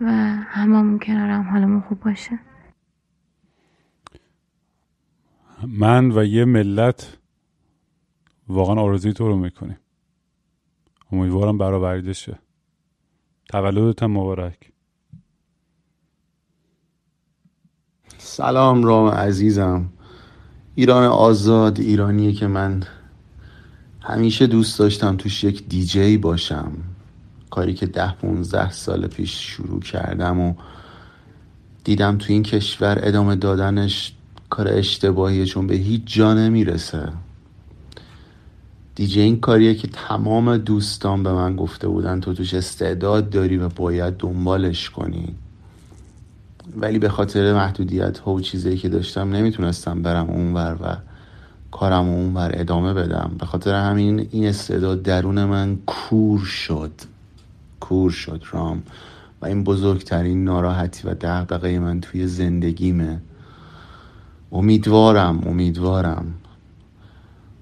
و 0.00 0.06
هممون 0.48 0.98
کنارم 0.98 1.42
حالمون 1.42 1.80
خوب 1.80 2.00
باشه. 2.00 2.38
من 5.68 6.10
و 6.10 6.24
یه 6.24 6.44
ملت 6.44 7.18
واقعا 8.48 8.80
آرزوی 8.80 9.12
تو 9.12 9.28
رو 9.28 9.36
می‌کنیم. 9.36 9.78
امیدوارم 11.12 11.58
برآوریده 11.58 12.12
شه 12.12 12.38
تولدت 13.48 14.02
مبارک. 14.02 14.72
سلام 18.18 18.84
رام 18.84 19.08
عزیزم. 19.08 19.86
ایران 20.74 21.04
آزاد 21.04 21.80
ایرانیه 21.80 22.32
که 22.32 22.46
من 22.46 22.82
همیشه 24.00 24.46
دوست 24.46 24.78
داشتم 24.78 25.16
توش 25.16 25.44
یک 25.44 25.68
دیجی 25.68 26.16
باشم. 26.16 26.72
کاری 27.50 27.74
که 27.74 27.86
ده 27.86 28.12
پونزده 28.12 28.70
سال 28.70 29.06
پیش 29.06 29.40
شروع 29.40 29.80
کردم 29.80 30.40
و 30.40 30.54
دیدم 31.84 32.18
تو 32.18 32.32
این 32.32 32.42
کشور 32.42 32.98
ادامه 33.02 33.36
دادنش 33.36 34.12
کار 34.50 34.68
اشتباهیه 34.68 35.44
چون 35.44 35.66
به 35.66 35.74
هیچ 35.74 36.02
جا 36.06 36.34
نمی‌رسه. 36.34 37.08
دیجی 38.94 39.20
این 39.20 39.40
کاریه 39.40 39.74
که 39.74 39.88
تمام 39.88 40.56
دوستان 40.56 41.22
به 41.22 41.32
من 41.32 41.56
گفته 41.56 41.88
بودن 41.88 42.20
تو 42.20 42.34
توش 42.34 42.54
استعداد 42.54 43.30
داری 43.30 43.56
و 43.56 43.68
باید 43.68 44.16
دنبالش 44.16 44.90
کنی. 44.90 45.34
ولی 46.76 46.98
به 46.98 47.08
خاطر 47.08 47.54
محدودیت 47.54 48.18
ها 48.18 48.32
و 48.32 48.40
چیزایی 48.40 48.76
که 48.76 48.88
داشتم 48.88 49.30
نمی‌تونستم 49.30 50.02
برم 50.02 50.30
اونور 50.30 50.76
و 50.82 50.96
کارم 51.70 52.08
اونور 52.08 52.50
ادامه 52.54 52.94
بدم. 52.94 53.30
به 53.38 53.46
خاطر 53.46 53.74
همین 53.74 54.28
این 54.30 54.46
استعداد 54.46 55.02
درون 55.02 55.44
من 55.44 55.78
کور 55.86 56.40
شد. 56.40 56.92
کور 57.80 58.10
شد 58.10 58.42
رام. 58.50 58.82
و 59.42 59.46
این 59.46 59.64
بزرگترین 59.64 60.44
ناراحتی 60.44 61.08
و 61.08 61.14
دغدغه 61.14 61.78
من 61.78 62.00
توی 62.00 62.26
زندگیمه. 62.26 63.20
امیدوارم 64.52 65.42
امیدوارم. 65.46 66.34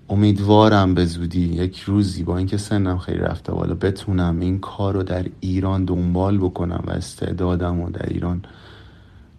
امیدوارم 0.09 0.95
به 0.95 1.05
زودی 1.05 1.41
یک 1.41 1.81
روزی 1.81 2.23
با 2.23 2.39
اینکه 2.39 2.57
سنم 2.57 2.99
خیلی 2.99 3.19
رفته 3.19 3.53
بالا 3.53 3.75
بتونم 3.75 4.41
این 4.41 4.59
کار 4.59 4.95
رو 4.95 5.03
در 5.03 5.27
ایران 5.41 5.85
دنبال 5.85 6.39
بکنم 6.39 6.85
و 6.87 6.91
استعدادم 6.91 7.81
و 7.81 7.91
در 7.91 8.07
ایران 8.09 8.45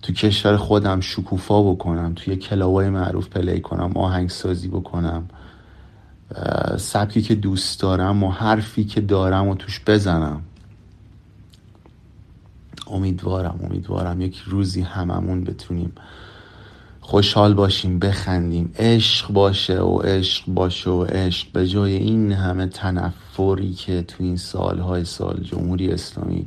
تو 0.06 0.14
کشور 0.14 0.58
خودم 0.58 1.00
شکوفا 1.00 1.64
بکنم 1.64 2.14
توی 2.16 2.36
کلاوای 2.36 2.90
معروف 2.90 3.28
پلی 3.28 3.62
کنم 3.62 3.92
آهنگسازی 3.96 4.68
بکنم 4.68 5.30
سبکی 6.78 7.22
که 7.22 7.36
دوست 7.36 7.82
دارم 7.82 8.24
و 8.24 8.32
حرفی 8.32 8.84
که 8.84 9.02
دارم 9.02 9.48
و 9.48 9.56
توش 9.56 9.82
بزنم. 9.88 10.42
امیدوارم 12.88 13.60
امیدوارم 13.64 14.22
یک 14.22 14.38
روزی 14.38 14.82
هممون 14.82 15.44
بتونیم 15.44 15.92
خوشحال 17.02 17.54
باشیم 17.54 18.00
بخندیم. 18.00 18.74
عشق 18.80 19.32
باشه 19.32 19.82
و 19.82 19.98
عشق 19.98 20.44
باشه 20.48 20.90
و 20.90 21.04
عشق. 21.04 21.52
به 21.54 21.68
جای 21.68 21.94
این 21.94 22.32
همه 22.32 22.68
تنفری 22.68 23.74
که 23.74 24.02
تو 24.02 24.24
این 24.24 24.38
سالهای 24.38 25.06
سال 25.06 25.40
جمهوری 25.44 25.92
اسلامی 25.92 26.46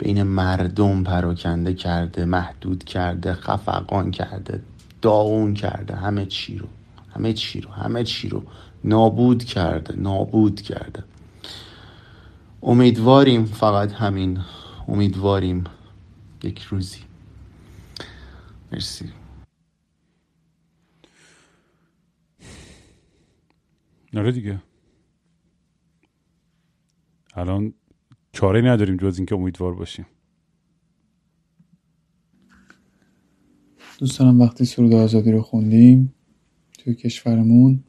بین 0.00 0.22
مردم 0.22 1.04
پراکنده 1.04 1.74
کرده 1.74 2.24
محدود 2.24 2.84
کرده 2.84 3.34
خفقان 3.34 4.10
کرده 4.10 4.62
داغون 5.02 5.54
کرده 5.54 5.96
همه 5.96 6.26
چی 6.26 6.58
رو 6.58 6.68
همه 7.14 7.32
چی 7.32 7.60
رو 7.60 7.70
همه 7.70 8.04
چی 8.04 8.28
رو 8.28 8.42
نابود 8.84 9.44
کرده 9.44 9.96
نابود 9.96 10.60
کرده. 10.60 11.04
امیدواریم 12.62 13.44
فقط 13.44 13.92
همین 13.92 14.40
امیدواریم 14.88 15.64
یک 16.42 16.62
روزی. 16.62 17.00
مرسی. 18.72 19.12
آره 24.16 24.32
دیگه. 24.32 24.62
الان 27.34 27.74
چاره 28.32 28.60
نداریم 28.62 28.96
جز 28.96 29.16
اینکه 29.16 29.34
امیدوار 29.34 29.74
باشیم. 29.74 30.06
دوستانم 33.98 34.40
وقتی 34.40 34.64
سرود 34.64 34.92
آزادی 34.92 35.32
رو 35.32 35.42
خوندیم 35.42 36.14
توی 36.78 36.94
کشورمون 36.94 37.84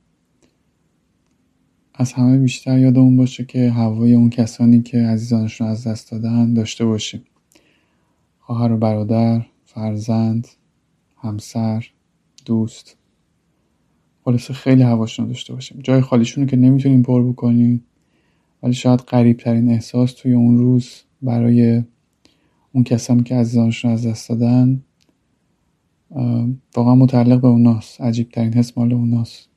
از 1.94 2.14
همه 2.14 2.38
بیشتر 2.38 2.80
یادمون 2.80 3.18
باشه 3.18 3.46
که 3.46 3.70
هوای 3.70 4.14
اون 4.14 4.30
کسانی 4.30 4.82
که 4.82 4.98
عزیزانشون 4.98 5.68
از 5.68 5.88
دست 5.88 6.12
دادن 6.12 6.54
داشته 6.54 6.86
باشیم. 6.86 7.24
خواهر 8.40 8.72
و 8.72 8.78
برادر 8.78 9.46
فرزند 9.66 10.48
همسر 11.18 11.88
دوست. 12.46 12.98
خلاصه 14.24 14.54
خیلی 14.54 14.82
هواشون 14.82 15.28
داشته 15.28 15.54
باشیم. 15.54 15.80
جای 15.84 16.02
خالیشون 16.02 16.44
رو 16.44 16.50
که 16.50 16.58
نمی‌تونیم 16.58 17.04
پر 17.04 17.32
بکنیم. 17.32 17.86
ولی 18.64 18.74
شاید 18.74 19.00
قریب 19.00 19.38
ترین 19.38 19.70
احساس 19.70 20.14
توی 20.14 20.34
اون 20.34 20.58
روز 20.58 20.90
برای 21.22 21.84
اون 22.72 22.84
کسانی 22.84 23.24
که 23.24 23.36
عزیزانشون 23.36 23.92
از 23.92 24.08
دست 24.08 24.30
دادن 24.30 24.84
واقعا 26.76 26.96
متعلق 26.96 27.42
به 27.42 27.48
اوناست. 27.48 28.02
عجیب 28.02 28.30
ترین 28.30 28.54
حس 28.54 28.78
مال 28.78 28.94
اوناست. 28.94 29.50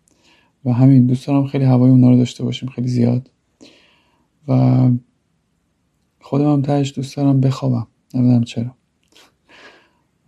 و 0.65 0.73
همین 0.73 1.07
دوست 1.07 1.27
دارم 1.27 1.47
خیلی 1.47 1.65
هوای 1.65 1.91
اونا 1.91 2.11
رو 2.11 2.17
داشته 2.17 2.45
باشیم 2.45 2.69
خیلی 2.69 2.89
زیاد. 2.89 3.31
و 4.49 4.91
خودم 6.21 6.53
هم 6.53 6.63
تهش 6.63 6.93
دوست 6.97 7.17
دارم 7.17 7.41
بخوابم. 7.41 7.87
نمی‌دونم 8.15 8.45
چرا. 8.45 8.75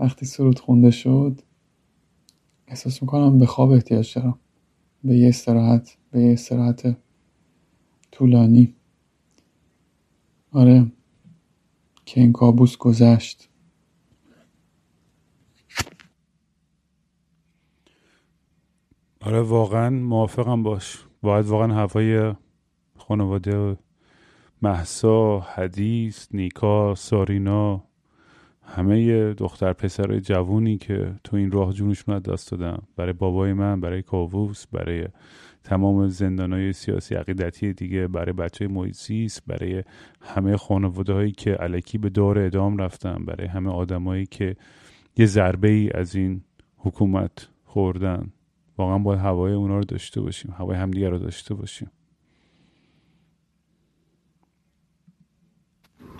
وقتی 0.00 0.26
سرود 0.26 0.58
خونده 0.58 0.90
شد 0.90 1.40
احساس 2.68 3.02
می‌کنم 3.02 3.38
به 3.38 3.46
خواب 3.46 3.70
احتیاج 3.70 4.14
دارم. 4.14 4.38
به 5.04 5.16
یه 5.16 5.28
استراحت 5.28 5.96
به 6.10 6.22
یه 6.22 6.32
استراحت 6.32 6.96
طولانی. 8.16 8.74
آره. 10.52 10.92
که 12.04 12.20
این 12.20 12.32
کابوس 12.32 12.76
گذشت. 12.76 13.48
آره 19.20 19.40
واقعا 19.40 19.90
موافقم 19.90 20.62
باش. 20.62 21.04
باید 21.22 21.46
واقعا 21.46 21.74
هوای 21.74 22.34
خانواده 22.96 23.76
محسا 24.62 25.40
حدیث 25.40 26.28
نیکا 26.34 26.94
سارینا 26.94 27.84
همه 28.62 29.32
دختر 29.34 29.72
پسرای 29.72 30.20
جوونی 30.20 30.78
که 30.78 31.14
تو 31.24 31.36
این 31.36 31.50
راه 31.50 31.72
جونشون 31.72 32.14
از 32.14 32.22
دست 32.22 32.50
دادم. 32.50 32.82
برای 32.96 33.12
بابای 33.12 33.52
من 33.52 33.80
برای 33.80 34.02
کاووس 34.02 34.66
برای 34.66 35.08
تمام 35.66 36.10
های 36.52 36.72
سیاسی 36.72 37.14
عقیدتی 37.14 37.72
دیگه 37.72 38.08
برای 38.08 38.32
بچه 38.32 38.68
مویسیس 38.68 39.40
برای 39.40 39.84
همه 40.20 40.56
خانواده 40.56 41.12
هایی 41.12 41.32
که 41.32 41.52
علکی 41.52 41.98
به 41.98 42.10
دار 42.10 42.38
ادام 42.38 42.78
رفتن 42.78 43.24
برای 43.24 43.46
همه 43.46 43.70
آدمایی 43.70 44.26
که 44.26 44.56
یه 45.16 45.26
ضربه 45.26 45.68
ای 45.68 45.90
از 45.94 46.14
این 46.14 46.42
حکومت 46.76 47.48
خوردن. 47.64 48.32
واقعا 48.78 48.98
باید 48.98 49.20
هوای 49.20 49.52
اونا 49.52 49.78
رو 49.78 49.84
داشته 49.84 50.20
باشیم 50.20 50.54
هوای 50.58 50.76
همدیگه 50.76 51.08
رو 51.08 51.18
داشته 51.18 51.54
باشیم. 51.54 51.90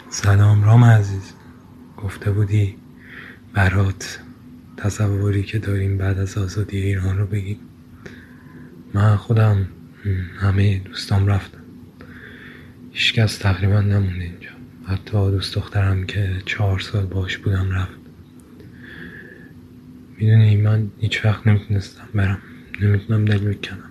سلام 0.08 0.64
رام 0.64 0.84
عزیز. 0.84 1.34
گفته 1.96 2.30
بودی 2.30 2.76
برات 3.54 4.20
تصوری 4.76 5.42
که 5.42 5.58
داریم 5.58 5.98
بعد 5.98 6.18
از 6.18 6.38
آزادی 6.38 6.78
ایران 6.78 7.18
رو 7.18 7.26
بگیم. 7.26 7.65
من 8.96 9.16
خودم 9.16 9.68
همه 10.36 10.78
دوستام 10.78 11.26
رفتن. 11.26 11.58
هیچکس 12.92 13.38
تقریبا 13.38 13.80
نمونده 13.80 14.24
اینجا. 14.24 14.50
حتی 14.86 15.30
دوست 15.30 15.54
دخترم 15.54 16.06
که 16.06 16.42
چهار 16.46 16.78
سال 16.78 17.06
باش 17.06 17.38
بودم 17.38 17.70
رفت. 17.70 17.98
می‌دونی 20.18 20.56
من 20.56 20.90
هیچ 20.98 21.24
وقت 21.24 21.46
نمی‌تونستم 21.46 22.08
برم. 22.14 22.38
نمی‌تونم 22.80 23.24
دل 23.24 23.38
بکنم 23.38 23.90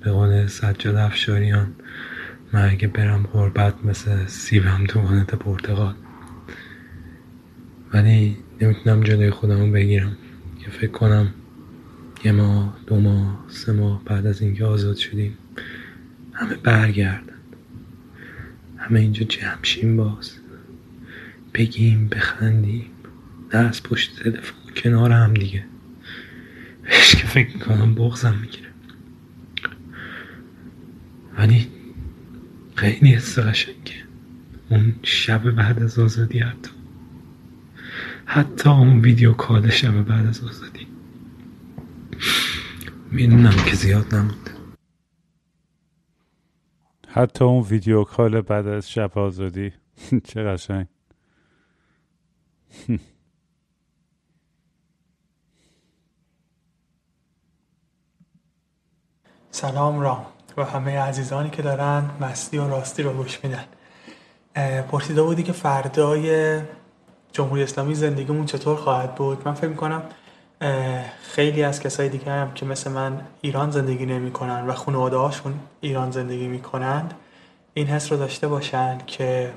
به 0.00 0.10
قول 0.10 0.46
سجاد 0.46 0.96
افشاریان 0.96 1.72
من 2.52 2.68
اگه 2.68 2.88
برم 2.88 3.22
غربت 3.32 3.74
مثل 3.84 4.26
سیبم 4.26 4.84
تو 4.88 5.00
وانت 5.00 5.34
پرتغال. 5.34 5.94
ولی 7.94 8.36
نمی‌تونم 8.60 9.02
جلوی 9.02 9.30
خودمو 9.30 9.72
بگیرم. 9.72 10.16
که 10.64 10.70
فکر 10.70 10.90
کنم 10.90 11.34
یه 12.24 12.32
ماه 12.32 12.78
دو 12.86 13.00
ماه 13.00 13.44
سه 13.48 13.72
ماه 13.72 14.04
بعد 14.04 14.26
از 14.26 14.42
اینکه 14.42 14.64
آزاد 14.64 14.96
شدیم 14.96 15.38
همه 16.32 16.54
برگردن. 16.54 17.36
همه 18.76 19.00
اینجا 19.00 19.24
جمشیم 19.24 19.96
باز. 19.96 20.32
بگیم 21.54 22.08
بخندیم. 22.08 22.90
دست 23.52 23.82
پشت 23.82 24.22
تلفن 24.22 24.54
کنار 24.76 25.12
هم 25.12 25.34
دیگه. 25.34 25.64
بهش 26.82 27.14
که 27.16 27.26
فکر 27.26 27.52
می‌کنم 27.56 27.94
بغزم 27.94 28.34
می‌گیره. 28.40 28.68
ولی 31.38 31.66
خیلی 32.74 33.12
حس 33.12 33.38
قشنگه. 33.38 34.04
اون 34.68 34.94
شب 35.02 35.50
بعد 35.50 35.82
از 35.82 35.98
آزادی 35.98 36.38
حتی. 36.38 36.70
حتی 38.26 38.70
اون 38.70 39.00
ویدیو 39.00 39.32
کال 39.32 39.70
شب 39.70 40.02
بعد 40.02 40.26
از 40.26 40.44
آزادی. 40.44 40.86
می‌دونم 43.16 43.64
که 43.66 43.76
زیاد 43.76 44.14
نمونده 44.14 44.50
حتی 47.08 47.44
اون 47.44 47.62
ویدیو 47.62 48.04
کال 48.04 48.40
بعد 48.40 48.66
از 48.66 48.90
شب 48.90 49.18
آزادی. 49.18 49.72
چه 50.28 50.42
قشنگ. 50.42 50.86
سلام 59.50 60.00
رام 60.00 60.26
و 60.56 60.64
همه 60.64 60.98
عزیزانی 60.98 61.50
که 61.50 61.62
دارن 61.62 62.10
مستی 62.20 62.58
و 62.58 62.68
راستی 62.68 63.02
رو 63.02 63.12
گوش 63.12 63.44
میدن. 63.44 63.64
پرسیده 64.82 65.22
بودی 65.22 65.42
که 65.42 65.52
فردای 65.52 66.60
جمهوری 67.32 67.62
اسلامی 67.62 67.94
زندگیمون 67.94 68.46
چطور 68.46 68.76
خواهد 68.76 69.14
بود؟ 69.14 69.48
من 69.48 69.54
فکر 69.54 69.68
می‌کنم 69.68 70.02
خیلی 71.22 71.62
از 71.62 71.80
کسای 71.80 72.08
دیگه 72.08 72.32
هم 72.32 72.54
که 72.54 72.66
مثل 72.66 72.90
من 72.90 73.20
ایران 73.40 73.70
زندگی 73.70 74.06
نمی‌کنن 74.06 74.66
و 74.66 74.72
خانواده 74.72 75.16
هاشون 75.16 75.54
ایران 75.80 76.10
زندگی 76.10 76.48
می‌کنند 76.48 77.14
این 77.74 77.86
حس 77.86 78.12
رو 78.12 78.18
داشته 78.18 78.48
باشن 78.48 78.98
که 79.06 79.52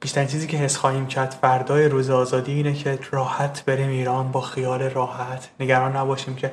بیشترین 0.00 0.28
چیزی 0.28 0.46
که 0.46 0.56
حس 0.56 0.76
خواهیم 0.76 1.06
کرد 1.06 1.30
فردای 1.40 1.88
روز 1.88 2.10
آزادی 2.10 2.52
اینه 2.52 2.72
که 2.72 2.98
راحت 3.10 3.64
بریم 3.64 3.88
ایران 3.88 4.32
با 4.32 4.40
خیال 4.40 4.82
راحت. 4.82 5.48
نگران 5.60 5.96
نباشیم 5.96 6.34
که 6.36 6.52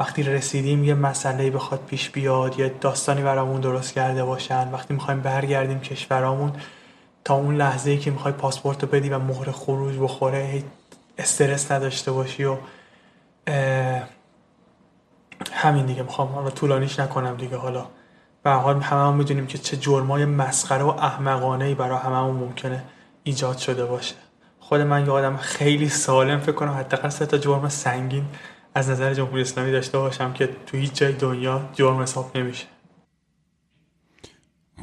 وقتی 0.00 0.22
رسیدیم 0.22 0.84
یه 0.84 0.94
مسئله 0.94 1.50
بخواد 1.50 1.80
پیش 1.86 2.10
بیاد 2.10 2.58
یه 2.58 2.74
داستانی 2.80 3.22
برامون 3.22 3.60
درست 3.60 3.92
کرده 3.92 4.24
باشن. 4.24 4.72
وقتی 4.72 4.94
می‌خوایم 4.94 5.20
برگردیم 5.20 5.80
کشورامون 5.80 6.52
تا 7.24 7.34
اون 7.34 7.56
لحظه 7.56 7.90
ای 7.90 7.98
که 7.98 8.10
می‌خوای 8.10 8.34
پاسپورت 8.34 8.82
رو 8.82 8.88
بدی 8.88 9.08
و 9.08 9.18
مهر 9.18 9.50
خروج 9.50 9.98
بخوره 9.98 10.62
استرس 11.20 11.72
نداشته 11.72 12.12
باشی 12.12 12.44
و 12.44 12.56
همین 15.52 15.86
دیگه 15.86 16.02
می‌خوام 16.02 16.28
حالا 16.28 16.50
طولانیش 16.50 17.00
نکنم 17.00 17.36
دیگه 17.36 17.56
حالا. 17.56 17.86
و 18.44 18.58
حال 18.58 18.80
همه 18.80 19.00
هم 19.00 19.14
می‌دونیم 19.14 19.46
که 19.46 19.58
چه 19.58 19.76
جرمای 19.76 20.24
مسخره 20.24 20.82
و 20.82 20.88
احمقانه 20.88 21.64
ای 21.64 21.74
برای 21.74 21.98
هممون 21.98 22.36
ممکنه 22.36 22.84
ایجاد 23.22 23.58
شده 23.58 23.84
باشه. 23.84 24.14
خود 24.60 24.80
من 24.80 25.06
یه 25.06 25.10
آدم 25.10 25.36
خیلی 25.36 25.88
سالم 25.88 26.40
فکر 26.40 26.52
کنم 26.52 26.72
حداقل 26.72 27.08
سه 27.08 27.26
تا 27.26 27.38
جرم 27.38 27.68
سنگین 27.68 28.24
از 28.74 28.90
نظر 28.90 29.14
جمهوری 29.14 29.42
اسلامی 29.42 29.72
داشته 29.72 29.98
باشم 29.98 30.32
که 30.32 30.48
تو 30.66 30.76
هیچ 30.76 30.92
جای 30.92 31.12
دنیا 31.12 31.60
جرم 31.72 32.00
حساب 32.00 32.36
نمیشه. 32.36 32.66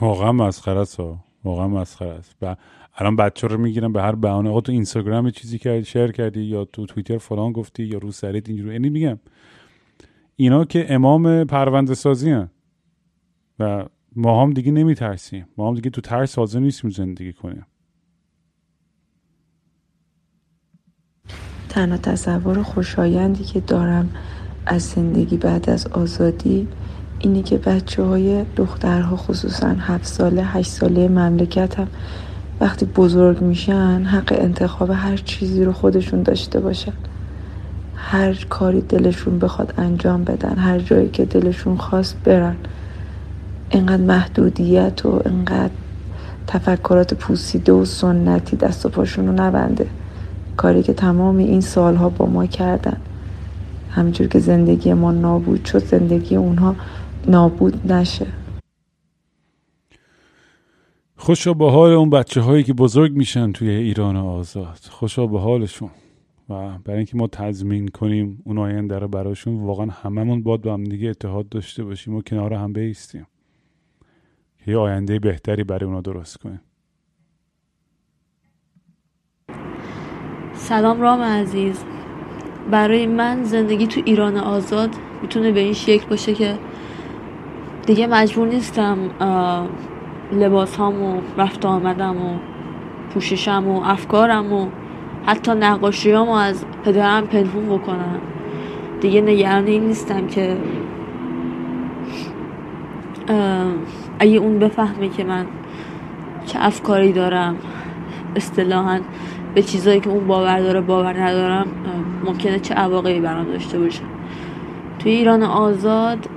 واقعا 0.02 0.32
مسخره 0.32 0.80
است 0.80 0.98
واقعا 1.44 1.68
مسخره 1.68 2.10
است. 2.10 2.36
الان 2.98 3.16
بچه 3.16 3.48
رو 3.48 3.58
می‌گیرن 3.58 3.94
به 3.94 4.02
هر 4.02 4.16
بهانه. 4.16 4.50
آقا 4.50 4.62
تو 4.62 4.72
اینستاگرام 4.72 5.30
چیزی 5.30 5.58
که 5.58 5.82
شیر 5.82 6.12
کردی 6.12 6.42
یا 6.42 6.66
تو 6.66 6.86
توییتر 6.86 7.18
فلان 7.18 7.52
گفتی 7.52 7.84
یا 7.84 7.98
رو 7.98 8.12
سریت 8.12 8.50
اینجوری. 8.50 8.72
یعنی 8.72 8.90
میگم 8.90 9.20
اینا 10.36 10.66
که 10.66 10.94
امام 10.94 11.44
پرونده 11.44 11.94
سازی 11.94 12.32
هن. 12.32 12.50
و 13.60 13.86
ما 14.16 14.44
هم 14.44 14.54
دیگه 14.54 14.72
نمیترسیم. 14.72 15.46
ما 15.58 15.68
هم 15.68 15.76
دیگه 15.76 15.90
تو 15.90 16.02
ترس 16.02 16.38
حاضر 16.38 16.60
نیستیم 16.60 16.90
زندگی 16.90 17.34
کنیم. 17.34 17.66
تنها 21.70 21.98
تصور 21.98 22.64
خوشایندی 22.64 23.44
که 23.44 23.60
دارم 23.60 24.10
از 24.66 24.84
زندگی 24.84 25.38
بعد 25.38 25.70
از 25.70 25.88
آزادی 25.88 26.68
اینه 27.20 27.44
که 27.44 27.58
بچه 27.58 28.04
های 28.04 28.46
دخترها 28.56 29.16
خصوصا 29.16 29.68
هفت 29.68 30.06
ساله 30.06 30.44
هشت 30.44 30.70
ساله 30.70 31.08
مملکت 31.08 31.80
هم 31.80 31.88
وقتی 32.62 32.86
بزرگ 32.86 33.42
میشن 33.42 34.04
حق 34.04 34.38
انتخاب 34.40 34.90
هر 34.90 35.18
چیزی 35.18 35.64
رو 35.64 35.74
خودشون 35.74 36.24
داشته 36.24 36.60
باشن. 36.60 36.94
هر 37.96 38.34
کاری 38.34 38.82
دلشون 38.82 39.40
بخواد 39.40 39.74
انجام 39.78 40.24
بدن 40.24 40.58
هر 40.58 40.80
جایی 40.80 41.10
که 41.10 41.26
دلشون 41.26 41.78
خواست 41.78 42.18
برن. 42.24 42.56
اینقدر 43.70 44.04
محدودیت 44.04 45.06
و 45.06 45.22
اینقدر 45.26 45.74
تفکرات 46.48 47.14
پوسیده 47.14 47.72
و 47.72 47.86
سنتی 47.86 48.56
دست 48.56 48.86
و 48.86 48.90
پاشون 48.90 49.28
رو 49.28 49.34
نبنده. 49.34 49.88
کاری 50.58 50.84
که 50.84 50.94
تمام 50.94 51.38
این 51.38 51.62
سالها 51.62 52.10
با 52.10 52.26
ما 52.26 52.46
کردن. 52.46 52.98
همینجور 53.92 54.28
که 54.28 54.40
زندگی 54.40 54.94
ما 54.94 55.12
نابود 55.12 55.66
شد 55.66 55.86
زندگی 55.86 56.36
اونها 56.36 56.76
نابود 57.28 57.92
نشه. 57.92 58.26
خوشا 61.28 61.54
به 61.54 61.72
حال 61.72 61.92
اون 61.92 62.10
بچه 62.10 62.42
هایی 62.42 62.64
که 62.64 62.74
بزرگ 62.74 63.12
میشن 63.12 63.52
توی 63.52 63.70
ایران 63.70 64.16
آزاد. 64.16 64.80
خوشا 64.90 65.28
به 65.28 65.40
حالشون. 65.40 65.90
و 66.50 66.78
برای 66.78 66.98
اینکه 66.98 67.18
ما 67.18 67.28
تضمین 67.28 67.88
کنیم 67.88 68.42
اون 68.46 68.58
آینده 68.58 69.00
رو 69.00 69.08
براشون 69.08 69.64
واقعا 69.64 69.86
هممون 69.86 70.44
باید 70.44 70.62
با 70.62 70.74
هم 70.74 70.84
دیگه 70.84 71.10
اتحاد 71.10 71.50
داشته 71.50 71.84
باشیم 71.84 72.16
و 72.16 72.22
کنار 72.22 72.54
هم 72.54 72.74
بیستیم. 72.74 73.28
که 74.66 74.72
یه 74.72 74.78
آینده 74.78 75.20
بهتری 75.20 75.64
برای 75.64 75.86
اونا 75.86 76.02
درست 76.02 76.38
کنیم. 76.38 76.62
سلام 80.54 81.02
رام 81.02 81.22
عزیز. 81.22 81.84
برای 82.72 83.08
من 83.08 83.44
زندگی 83.44 83.88
تو 83.88 84.02
ایران 84.06 84.38
آزاد 84.38 84.90
می‌تونه 85.22 85.52
به 85.52 85.60
این 85.60 85.74
شکل 85.74 86.10
باشه 86.10 86.34
که 86.34 86.58
دیگه 87.86 88.08
مجبور 88.08 88.48
نیستم 88.48 89.10
لباس 90.32 90.76
هام 90.76 91.02
و 91.02 91.22
رفت 91.38 91.66
آمدم 91.66 92.18
و 92.18 92.38
پوششم 93.14 93.68
و 93.68 93.82
افکارم 93.84 94.54
و 94.54 94.68
حتی 95.26 95.52
نقاشی 95.52 96.12
رو 96.12 96.30
از 96.30 96.66
پدرم 96.86 97.28
پنهون 97.28 97.66
بکنم. 97.66 98.20
دیگه 99.02 99.22
نگران 99.22 99.68
این 99.68 99.84
نیستم 99.84 100.28
که 100.28 100.58
اگه 104.20 104.38
اون 104.38 104.60
بفهمه 104.60 105.10
که 105.10 105.24
من 105.24 105.46
چه 106.46 106.60
افکاری 106.62 107.12
دارم 107.14 107.56
اصطلاحا 108.36 109.00
به 109.56 109.62
چیزایی 109.62 110.00
که 110.00 110.10
اون 110.10 110.28
باور 110.28 110.60
داره 110.60 110.82
باور 110.82 111.24
ندارم 111.24 111.68
ممکنه 112.26 112.60
چه 112.60 112.74
عواقبی 112.74 113.20
برام 113.20 113.46
داشته 113.46 113.80
باشه. 113.80 114.02
توی 115.00 115.12
ایران 115.12 115.44
آزاد 115.44 116.30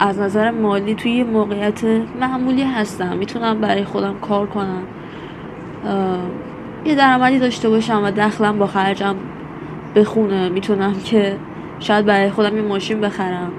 از 0.00 0.18
نظر 0.18 0.50
مالی 0.50 0.94
توی 0.94 1.12
یه 1.12 1.24
موقعیت 1.24 1.84
معمولی 2.20 2.62
هستم. 2.62 3.16
می‌تونم 3.16 3.60
برای 3.60 3.84
خودم 3.84 4.14
کار 4.20 4.46
کنم. 4.46 4.82
یه 6.84 6.94
درآمدی 6.94 7.38
داشته 7.38 7.68
باشم 7.68 8.04
و 8.04 8.10
دخلم 8.10 8.58
با 8.58 8.66
خرجم 8.66 9.14
بخونه. 9.94 10.48
می‌تونم 10.48 10.94
که 11.04 11.36
شاید 11.80 12.06
برای 12.06 12.30
خودم 12.30 12.56
یه 12.56 12.62
ماشین 12.62 13.00
بخرم. 13.00 13.52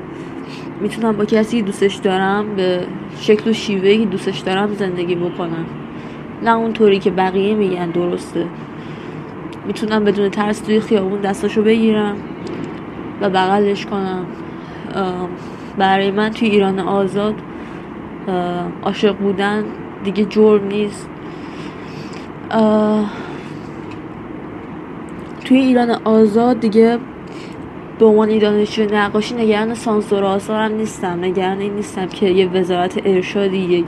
می‌تونم 0.81 1.17
با 1.17 1.25
کسی 1.25 1.61
دوستش 1.61 1.95
دارم 1.95 2.55
به 2.55 2.83
شکل 3.19 3.49
و 3.49 3.53
شیوهی 3.53 3.97
که 3.97 4.05
دوستش 4.05 4.39
دارم 4.39 4.73
زندگی 4.73 5.15
بکنم. 5.15 5.65
نه 6.43 6.55
اونطوری 6.55 6.99
که 6.99 7.11
بقیه 7.11 7.55
میگن 7.55 7.89
درسته. 7.89 8.45
می‌تونم 9.67 10.03
بدون 10.03 10.29
ترس 10.29 10.59
توی 10.59 10.79
خیابون 10.79 11.21
دستاشو 11.21 11.63
بگیرم 11.63 12.15
و 13.21 13.29
بغلش 13.29 13.85
کنم. 13.85 14.25
برای 15.77 16.11
من 16.11 16.29
توی 16.29 16.49
ایران 16.49 16.79
آزاد 16.79 17.35
عاشق 18.83 19.15
بودن 19.17 19.63
دیگه 20.03 20.25
جرم 20.25 20.67
نیست. 20.67 21.09
توی 25.45 25.57
ایران 25.57 25.89
آزاد 26.03 26.59
دیگه 26.59 26.97
به 27.99 28.05
عنوان 28.05 28.37
دانشجو 28.37 28.95
نقاشی 28.95 29.35
نگران 29.35 29.73
سانسور 29.73 30.23
آثارم 30.23 30.71
نیستم. 30.75 31.19
نگران 31.25 31.59
این 31.59 31.73
نیستم 31.73 32.07
که 32.07 32.25
یه 32.25 32.49
وزارت 32.49 33.01
ارشادی 33.05 33.57
یک 33.57 33.85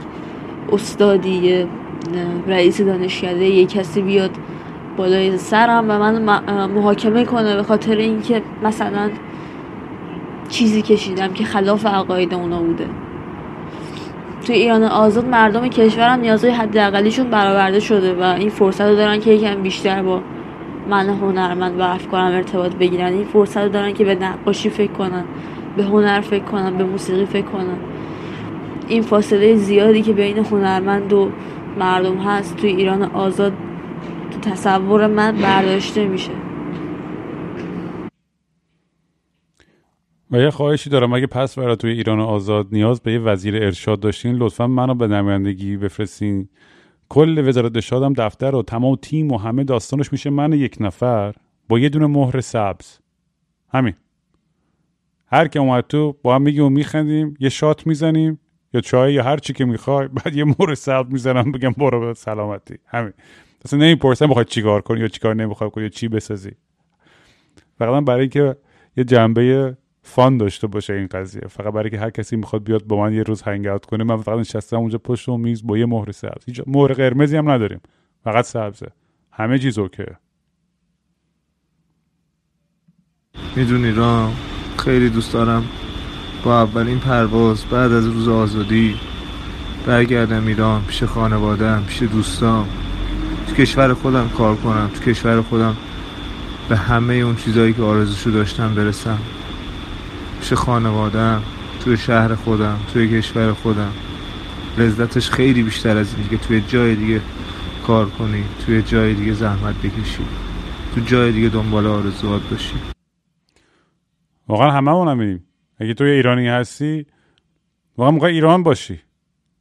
استادی 0.72 1.30
یه 1.30 1.66
رئیس 2.48 2.80
دانشکده 2.80 3.44
یه 3.44 3.66
کسی 3.66 4.02
بیاد 4.02 4.30
بالای 4.96 5.38
سرم 5.38 5.84
و 5.88 5.98
من 5.98 6.22
محاکمه 6.66 7.24
کنه 7.24 7.56
به 7.56 7.62
خاطر 7.62 7.96
اینکه 7.96 8.42
مثلا 8.62 9.10
چیزی 10.48 10.82
کشیدم 10.82 11.32
که 11.32 11.44
خلاف 11.44 11.86
عقاید 11.86 12.34
اونا 12.34 12.62
بوده. 12.62 12.86
توی 14.46 14.56
ایران 14.56 14.82
آزاد 14.82 15.26
مردم 15.26 15.68
کشورم 15.68 16.20
نیازهای 16.20 16.52
حداقلیشون 16.52 17.30
برآورده 17.30 17.80
شده 17.80 18.14
و 18.14 18.22
این 18.22 18.48
فرصت 18.48 18.80
رو 18.80 18.96
دارن 18.96 19.20
که 19.20 19.30
یکم 19.30 19.62
بیشتر 19.62 20.02
با 20.02 20.20
من 20.90 21.08
هنرمند 21.08 21.80
و 21.80 21.82
افکارم 21.82 22.32
ارتباط 22.32 22.74
بگیرن. 22.74 23.12
این 23.12 23.24
فرصت 23.24 23.56
رو 23.56 23.68
دارن 23.68 23.92
که 23.92 24.04
به 24.04 24.14
نقاشی 24.14 24.70
فکر 24.70 24.92
کنن 24.92 25.24
به 25.76 25.84
هنر 25.84 26.20
فکر 26.20 26.44
کنن 26.44 26.76
به 26.76 26.84
موسیقی 26.84 27.26
فکر 27.26 27.46
کنن. 27.46 27.76
این 28.88 29.02
فاصله 29.02 29.56
زیادی 29.56 30.02
که 30.02 30.12
بین 30.12 30.38
هنرمند 30.38 31.12
و 31.12 31.30
مردم 31.78 32.16
هست 32.16 32.56
توی 32.56 32.70
ایران 32.70 33.02
آزاد 33.02 33.52
تو 34.30 34.50
تصور 34.50 35.06
من 35.06 35.36
برداشته 35.36 36.06
میشه. 36.06 36.30
و 40.34 40.40
یه 40.40 40.50
خواهشی 40.50 40.90
دارم. 40.90 41.12
اگه 41.12 41.26
پس 41.26 41.58
برای 41.58 41.76
توی 41.76 41.90
ایران 41.90 42.20
آزاد 42.20 42.68
نیاز 42.72 43.00
به 43.00 43.12
یه 43.12 43.18
وزیر 43.18 43.56
ارشاد 43.56 44.00
داشتین 44.00 44.36
لطفا 44.36 44.66
منو 44.66 44.94
به 44.94 45.06
نمایندگی 45.06 45.76
بفرستین. 45.76 46.48
کل 47.08 47.48
وزارت 47.48 47.72
ارشادم 47.74 48.12
دفتر 48.12 48.54
و 48.54 48.62
تمام 48.62 48.96
تیم 48.96 49.32
و 49.32 49.38
همه 49.38 49.64
داستانش 49.64 50.12
میشه 50.12 50.30
من 50.30 50.52
یک 50.52 50.76
نفر 50.80 51.34
با 51.68 51.78
یه 51.78 51.88
دونه 51.88 52.06
مهر 52.06 52.40
سبز. 52.40 52.98
همین. 53.72 53.94
هر 55.26 55.48
که 55.48 55.58
اومد 55.58 55.84
تو 55.88 56.16
با 56.22 56.34
هم 56.34 56.42
میگیم 56.42 56.64
و 56.64 56.68
میخندیم 56.68 57.34
یه 57.40 57.48
شات 57.48 57.86
می‌زنیم 57.86 58.40
یا 58.72 58.80
چای 58.80 59.14
یا 59.14 59.22
هر 59.22 59.36
چی 59.36 59.52
که 59.52 59.64
می‌خوای 59.64 60.08
بعد 60.08 60.36
یه 60.36 60.44
مهر 60.44 60.74
سبز 60.74 61.12
می‌زنم 61.12 61.52
بگم 61.52 61.70
برو 61.70 62.00
به 62.00 62.14
سلامتی. 62.14 62.74
همین. 62.86 63.12
اصلا 63.64 63.78
نمی‌پرسم 63.78 64.26
بخواد 64.26 64.46
چیکار 64.46 64.80
کنی 64.80 65.00
یا 65.00 65.08
چیکار 65.08 65.34
نمی‌خوای 65.34 65.70
کنی 65.70 65.84
یا 65.84 65.90
چی 65.90 66.08
بسازی. 66.08 66.52
فقط 67.78 68.04
برای 68.04 68.20
اینکه 68.20 68.56
یه 68.96 69.04
جنبه 69.04 69.76
فان 70.06 70.36
داشته 70.36 70.66
باشه 70.66 70.92
این 70.92 71.06
قضیه. 71.06 71.42
فقط 71.48 71.72
برای 71.72 71.90
که 71.90 71.98
هر 71.98 72.10
کسی 72.10 72.36
می‌خواد 72.36 72.64
بیاد 72.64 72.84
با 72.84 72.96
من 72.96 73.12
یه 73.12 73.22
روز 73.22 73.42
هنگ 73.42 73.66
اوت 73.66 73.84
کنه 73.86 74.04
من 74.04 74.16
فقط 74.16 74.38
نشستم 74.38 74.76
اونجا 74.76 74.98
پشت 74.98 75.28
و 75.28 75.36
میز 75.36 75.66
با 75.66 75.78
یه 75.78 75.86
مهر 75.86 76.12
سبز. 76.12 76.44
هیچ 76.46 76.60
مهر 76.66 76.92
قرمزی 76.92 77.36
هم 77.36 77.50
نداریم. 77.50 77.80
فقط 78.24 78.44
سبزه. 78.44 78.86
همه 79.32 79.58
چیز 79.58 79.78
اوکی 79.78 80.04
می‌دونی 83.56 83.92
رام 83.92 84.36
خیلی 84.78 85.10
دوست 85.10 85.32
دارم 85.32 85.64
با 86.44 86.62
اولین 86.62 86.98
پرواز 86.98 87.64
بعد 87.64 87.92
از 87.92 88.06
روز 88.06 88.28
آزادی 88.28 88.94
برگردم 89.86 90.46
ایران 90.46 90.84
پیش 90.84 91.02
خانوادم 91.04 91.84
پیش 91.88 92.02
دوستام. 92.02 92.68
تو 93.48 93.54
کشور 93.54 93.94
خودم 93.94 94.28
کار 94.28 94.56
کنم 94.56 94.90
تو 94.94 95.00
کشور 95.00 95.42
خودم 95.42 95.76
به 96.68 96.76
همه 96.76 97.14
اون 97.14 97.36
چیزهایی 97.36 97.72
که 97.72 97.82
آرزوشو 97.82 98.30
داشتم 98.30 98.74
برسم. 98.74 99.18
پیش 100.44 100.52
خانوادم 100.52 101.42
توی 101.80 101.96
شهر 101.96 102.34
خودم 102.34 102.80
توی 102.92 103.08
کشور 103.08 103.52
خودم. 103.52 103.92
لذتش 104.78 105.30
خیلی 105.30 105.62
بیشتر 105.62 105.96
از 105.96 106.14
اینه 106.14 106.28
که 106.28 106.36
توی 106.36 106.60
جای 106.60 106.94
دیگه 106.94 107.20
کار 107.86 108.10
کنی 108.10 108.44
توی 108.66 108.82
جای 108.82 109.14
دیگه 109.14 109.32
زحمت 109.32 109.74
بکشی 109.74 110.24
تو 110.94 111.00
جای 111.00 111.32
دیگه 111.32 111.48
دنبال 111.48 111.86
آرزوات 111.86 112.42
باشی. 112.50 112.74
واقعا 114.48 114.70
همه 114.70 114.90
هم 114.90 115.18
میریم. 115.18 115.44
اگه 115.78 115.94
توی 115.94 116.10
ایرانی 116.10 116.48
هستی 116.48 117.06
واقعا 117.96 118.10
موقع 118.10 118.28
ایران 118.28 118.62
باشی. 118.62 119.00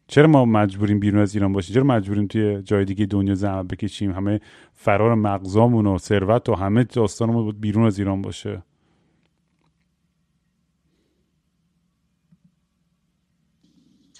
چرا 0.07 0.27
ما 0.27 0.45
مجبوریم 0.45 0.99
بیرون 0.99 1.21
از 1.21 1.35
ایران 1.35 1.53
باشیم 1.53 1.73
چرا 1.73 1.83
مجبوریم 1.83 2.27
توی 2.27 2.61
جای 2.61 2.85
دیگه 2.85 3.05
دنیا 3.05 3.35
زحمت 3.35 3.67
بکشیم؟ 3.67 4.11
همه 4.11 4.39
فرار 4.73 5.15
مغزامون 5.15 5.87
و 5.87 5.97
ثروت 5.97 6.49
و 6.49 6.55
همه 6.55 6.83
داستانمون 6.83 7.51
بیرون 7.51 7.85
از 7.85 7.99
ایران 7.99 8.21
باشه. 8.21 8.63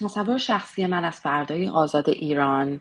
تصور 0.00 0.38
شخصی 0.38 0.86
من 0.86 1.04
از 1.04 1.20
فردای 1.20 1.68
آزاد 1.68 2.10
ایران 2.10 2.80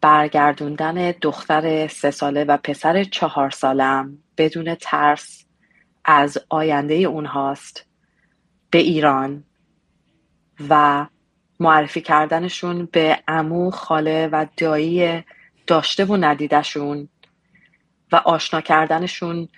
برگردوندن 0.00 1.10
دختر 1.10 1.88
سه 1.88 2.10
ساله 2.10 2.44
و 2.44 2.56
پسر 2.56 3.04
چهار 3.04 3.50
سالم 3.50 4.18
بدون 4.38 4.74
ترس 4.74 5.44
از 6.04 6.38
آینده 6.48 6.94
اونهاست 6.94 7.86
به 8.70 8.78
ایران 8.78 9.44
و 10.68 11.06
معرفی 11.60 12.00
کردنشون 12.00 12.88
به 12.92 13.18
امو 13.28 13.70
خاله 13.70 14.26
و 14.26 14.46
دایی 14.56 15.24
داشته 15.66 16.04
و 16.04 16.16
ندیدشون 16.16 17.08
و 18.12 18.16
آشنا 18.16 18.60
کردنشون 18.60 19.48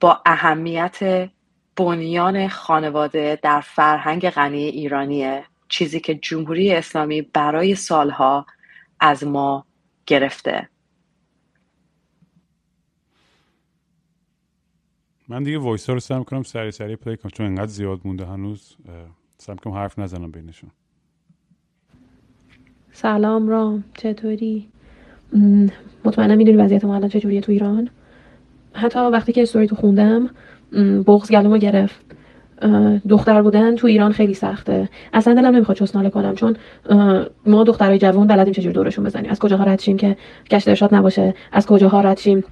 با 0.00 0.22
اهمیت 0.26 1.30
بنیان 1.76 2.48
خانواده 2.48 3.38
در 3.42 3.60
فرهنگ 3.60 4.30
غنی 4.30 4.64
ایرانیه. 4.64 5.44
چیزی 5.74 6.00
که 6.00 6.14
جمهوری 6.14 6.72
اسلامی 6.72 7.22
برای 7.22 7.74
سالها 7.74 8.46
از 9.00 9.24
ما 9.24 9.66
گرفته. 10.06 10.68
من 15.28 15.42
دیگه 15.42 15.58
voice 15.58 15.90
رو 15.90 16.00
سعی 16.00 16.24
کنم 16.24 16.42
سری 16.42 16.70
سری 16.70 16.96
play 16.96 17.16
کنم 17.16 17.30
چون 17.30 17.46
انقدر 17.46 17.66
زیاد 17.66 18.00
مونده 18.04 18.26
هنوز 18.26 18.76
سعی 19.38 19.56
کنم 19.56 19.72
حرف 19.72 19.98
نزنم 19.98 20.30
بینشون. 20.30 20.70
سلام 22.92 23.48
رام 23.48 23.84
چطوری؟ 23.94 24.68
مطمئنم 26.04 26.36
می‌دونی 26.36 26.56
وضعیت 26.56 26.84
ما 26.84 26.94
الان 26.94 27.08
چجوریه 27.08 27.40
تو 27.40 27.52
ایران؟ 27.52 27.90
حتی 28.74 28.98
وقتی 28.98 29.32
که 29.32 29.42
استوری 29.42 29.66
تو 29.66 29.76
خوندم 29.76 30.30
بغز 31.06 31.32
گلومو 31.32 31.58
گرفت. 31.58 32.03
دختر 33.08 33.42
بودن 33.42 33.76
تو 33.76 33.86
ایران 33.86 34.12
خیلی 34.12 34.34
سخته. 34.34 34.88
اصلا 35.12 35.34
دلم 35.34 35.54
نمی‌خواد 35.54 35.78
چسناله 35.78 36.10
کنم 36.10 36.34
چون 36.34 36.56
ما 37.46 37.64
دخترای 37.64 37.98
جوان 37.98 38.26
بلدیم 38.26 38.52
چجوری 38.52 38.74
دورشون 38.74 39.04
بزنیم. 39.04 39.30
از 39.30 39.38
کجاها 39.38 39.64
رد 39.64 39.80
شیم 39.80 39.96
که 39.96 40.16
گشت 40.50 40.68
ارشاد 40.68 40.94
نباشه؟ 40.94 41.34
از 41.52 41.66
کجاها 41.66 42.00
رد 42.00 42.18
شیم 42.18 42.44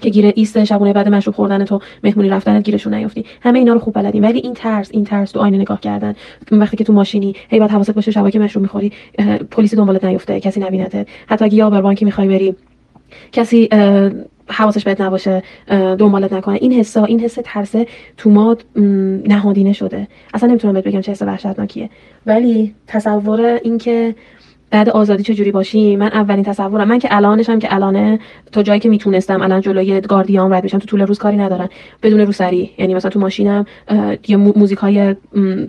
که 0.00 0.10
گیر 0.10 0.32
ایست 0.36 0.64
شبونه 0.64 0.92
بعد 0.92 1.08
مشروب 1.08 1.34
خوردن 1.34 1.64
تو 1.64 1.80
مهمونی 2.04 2.28
رفتن 2.28 2.60
گیرشون 2.60 2.94
نیافتی 2.94 3.24
همه 3.40 3.58
اینا 3.58 3.72
رو 3.72 3.78
خوب 3.78 3.94
بلدیم. 3.94 4.22
ولی 4.22 4.38
این 4.38 4.54
ترس 4.54 4.88
این 4.92 5.04
ترس 5.04 5.30
تو 5.30 5.40
آینه 5.40 5.58
نگاه 5.58 5.80
کردن. 5.80 6.14
وقتی 6.52 6.76
که 6.76 6.84
تو 6.84 6.92
ماشینی 6.92 7.34
هی 7.48 7.60
بعد 7.60 7.70
حواست 7.70 7.90
باشه 7.90 8.10
شبا 8.10 8.30
که 8.30 8.38
مشروب 8.38 8.62
می‌خوری 8.62 8.92
پلیسی 9.50 9.76
دنبالت 9.76 10.04
نیفته 10.04 10.40
کسی 10.40 10.60
نبینته. 10.60 11.06
حتی 11.26 11.44
اگه 11.44 11.54
یا 11.54 11.70
بانکی 11.70 12.04
می‌خوای 12.04 12.28
بری 12.28 12.54
کسی 13.32 13.68
حواسش 14.48 14.84
بهت 14.84 15.00
نباشه 15.00 15.42
دنبالت 15.68 16.32
نکنه. 16.32 16.58
این 16.60 16.72
حسا 16.72 17.04
این 17.04 17.20
حس 17.20 17.38
ترسه 17.44 17.86
تو 18.16 18.30
ما 18.30 18.56
نهادینه 19.26 19.72
شده. 19.72 20.08
اصلا 20.34 20.48
نمی‌تونم 20.48 20.74
بهت 20.74 20.84
بگم 20.84 21.00
چه 21.00 21.12
حس 21.12 21.22
وحشتناکیه. 21.22 21.90
ولی 22.26 22.74
تصور 22.86 23.40
اینکه 23.40 24.14
بعد 24.70 24.88
آزادی 24.88 25.22
چجوری 25.22 25.50
باشی 25.50 25.96
من 25.96 26.06
اولین 26.06 26.44
تصورم. 26.44 26.88
من 26.88 26.98
که 26.98 27.08
الانشم 27.16 27.58
که 27.58 27.74
الانه 27.74 28.18
تو 28.52 28.62
جایی 28.62 28.80
که 28.80 28.88
می‌تونستم 28.88 29.42
الان 29.42 29.60
جلوی 29.60 30.00
گاردیا 30.00 30.52
رد 30.52 30.62
میشم 30.62 30.78
تو 30.78 30.86
طول 30.86 31.00
روز 31.00 31.18
کاری 31.18 31.36
ندارم. 31.36 31.68
بدون 32.02 32.20
روسری. 32.20 32.70
یعنی 32.78 32.94
مثلا 32.94 33.10
تو 33.10 33.20
ماشینم 33.20 33.66
یه 34.28 34.36
موزیک 34.36 34.78
های 34.78 35.16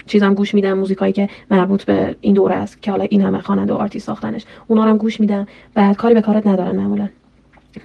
چیزام 0.05 0.33
گوش 0.33 0.53
میدم. 0.53 0.73
موزیک 0.73 1.13
که 1.13 1.29
مربوط 1.51 1.83
به 1.83 2.15
این 2.21 2.33
دوره 2.33 2.55
است 2.55 2.81
که 2.81 2.91
حالا 2.91 3.03
این 3.03 3.21
همه 3.21 3.39
خواننده 3.39 3.73
و 3.73 3.75
آرتیست 3.75 4.05
ساختنش. 4.05 4.45
اونا 4.67 4.83
رو 4.83 4.89
هم 4.89 4.97
گوش 4.97 5.19
میدم. 5.19 5.47
بعد 5.73 5.95
کاری 5.95 6.13
به 6.13 6.21
کارت 6.21 6.47
ندارن 6.47 6.75
معمولا. 6.75 7.09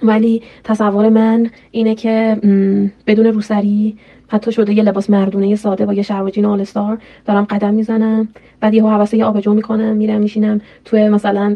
ولی 0.03 0.41
تصور 0.63 1.09
من 1.09 1.49
اینه 1.71 1.95
که 1.95 2.37
بدون 3.07 3.25
روسری 3.25 3.97
حتی 4.27 4.51
شده 4.51 4.73
یه 4.73 4.83
لباس 4.83 5.09
مردونه 5.09 5.55
ساده 5.55 5.85
با 5.85 5.93
یه 5.93 6.01
شلوار 6.01 6.45
آلستار 6.45 6.97
دارم 7.25 7.43
قدم 7.43 7.73
می‌زنم. 7.73 8.27
بعد 8.59 8.73
یهو 8.73 8.89
حواسه 8.89 9.17
یه 9.17 9.25
آبجو 9.25 9.53
می‌کنم 9.53 9.95
میرم 9.95 10.21
میشینم 10.21 10.61
توی 10.85 11.09
مثلا 11.09 11.55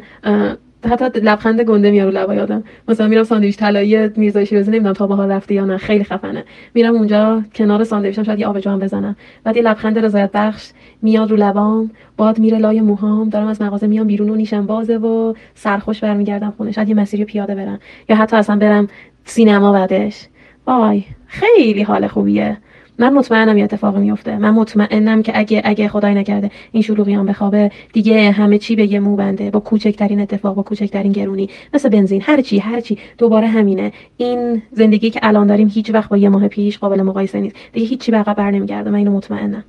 حتی 0.86 1.19
لبخند 1.19 1.61
گنده 1.61 1.91
میارو 1.91 2.11
لبا 2.11 2.36
یادم 2.36 2.63
مثلا 2.88 3.07
میرم 3.07 3.23
ساندویچ 3.23 3.57
طلایی 3.57 4.09
میرزای 4.15 4.45
شیرازی 4.45 4.71
نمی‌دونم 4.71 4.93
تا 4.93 5.07
بهار 5.07 5.28
رفته 5.28 5.53
یا 5.53 5.65
نه. 5.65 5.78
خیلی 5.78 6.03
خفنه. 6.03 6.43
میرم 6.73 6.95
اونجا 6.95 7.43
کنار 7.55 7.84
ساندویچم 7.84 8.23
شاید 8.23 8.39
یه 8.39 8.47
آبجو 8.47 8.78
بزنم. 8.78 9.15
بعد 9.43 9.57
یه 9.57 9.63
لبخند 9.63 9.99
رضایت 9.99 10.32
بخش 10.34 10.69
میاد 11.01 11.32
رو 11.32 11.38
لبام 11.38 11.91
باد 12.17 12.39
میره 12.39 12.57
لای 12.57 12.82
موهام 12.82 13.30
دارم 13.30 13.47
از 13.47 13.61
مغازه 13.61 13.88
میام 13.88 14.07
بیرون 14.07 14.30
و 14.30 14.36
نیشم 14.36 14.65
بازه 14.65 14.97
و 14.97 15.34
سرخوش 15.55 15.99
برمیگردم 15.99 16.53
خونه. 16.57 16.71
شاید 16.71 16.89
یه 16.89 16.95
مسیری 16.95 17.25
پیاده 17.25 17.55
برم. 17.55 17.80
یا 18.09 18.15
حتی 18.15 18.38
اصلا 18.38 18.55
برم 18.55 18.88
سینما 19.25 19.71
بعدش. 19.71 20.28
وای 20.67 21.03
خیلی 21.28 21.84
حال 21.84 22.07
خوبیه. 22.07 22.57
من 23.00 23.14
مطمئنم 23.14 23.58
یه 23.58 23.64
اتفاق 23.64 23.98
میفته 23.98 24.38
من 24.38 24.50
مطمئنم 24.50 25.24
که 25.24 25.39
اگه 25.39 25.62
اگه 25.66 25.88
خدای 25.88 26.14
نکرده 26.14 26.52
این 26.72 26.84
شلوغیان 26.84 27.26
بخوابه 27.26 27.72
دیگه 27.93 28.32
همه 28.32 28.58
چی 28.58 28.76
به 28.76 28.91
یه 28.91 29.00
مو 29.00 29.16
بنده 29.16 29.52
با 29.52 29.60
کوچکترین 29.60 30.20
اتفاق 30.20 30.56
با 30.56 30.64
کوچکترین 30.64 31.12
گرونی. 31.12 31.50
مثل 31.74 31.89
بنزین 31.89 32.22
هر 32.26 32.41
چی 32.41 32.60
هر 32.60 32.82
چی. 32.82 32.98
دوباره 33.18 33.48
همینه. 33.48 33.91
این 34.18 34.62
زندگی 34.72 35.10
که 35.10 35.20
الان 35.24 35.48
داریم 35.48 35.68
هیچ 35.68 35.89
وقت 35.93 36.10
با 36.10 36.18
یه 36.18 36.30
ماه 36.30 36.48
پیش 36.48 36.78
قابل 36.78 37.02
مقایسه 37.02 37.39
نیست. 37.39 37.56
دیگه 37.74 37.88
هیچی 37.88 38.12
به 38.12 38.18
عقب 38.18 38.36
بر 38.36 38.52
نمیگرده. 38.52 38.89
من 38.89 38.98
اینو 38.98 39.12
مطمئنم. 39.12 39.64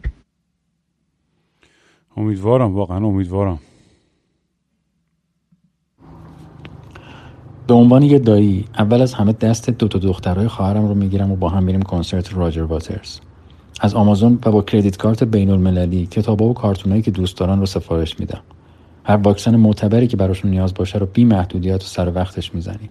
امیدوارم 2.16 2.74
واقعا 2.74 2.96
امیدوارم. 2.96 3.58
به 7.68 7.74
عنوان 7.74 8.02
یه 8.02 8.18
دایی 8.18 8.64
اول 8.78 9.02
از 9.02 9.14
همه 9.14 9.32
دست 9.32 9.70
دو 9.70 9.88
تا 9.88 9.98
دخترای 9.98 10.48
خواهرم 10.48 10.88
رو 10.88 10.94
می‌گیرم 10.94 11.32
و 11.32 11.36
با 11.36 11.48
هم 11.48 11.62
میریم 11.62 11.82
کنسرت 11.82 12.34
راجر 12.34 12.62
واترز. 12.62 13.18
از 13.80 13.94
آمازون 13.94 14.38
و 14.46 14.52
با 14.52 14.62
credit 14.62 14.96
card 14.96 15.24
بین 15.24 15.50
المللی 15.50 16.06
کتابا 16.06 16.46
و 16.46 16.54
کارتونایی 16.54 17.02
که 17.02 17.10
دوست 17.10 17.38
دارن 17.38 17.58
رو 17.58 17.66
سفارش 17.66 18.20
میدم. 18.20 18.40
هر 19.04 19.16
واکسن 19.16 19.56
معتبری 19.56 20.06
که 20.06 20.16
براشون 20.16 20.50
نیاز 20.50 20.74
باشه 20.74 20.98
رو 20.98 21.06
بی 21.06 21.24
محدودیت 21.24 21.82
و 21.82 21.86
سر 21.86 22.12
وقتش 22.14 22.54
می‌زنیم. 22.54 22.90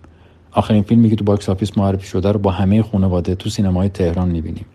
آخرین 0.52 0.84
فیلمی 0.84 1.10
که 1.10 1.16
تو 1.16 1.24
box 1.24 1.50
office 1.50 1.78
معرفی 1.78 2.08
شده 2.08 2.32
رو 2.32 2.40
با 2.40 2.52
همه 2.52 2.84
خانواده 2.84 3.36
تو 3.36 3.50
سینمای 3.50 3.90
تهران 3.90 4.30
می‌بینیم. 4.30 4.66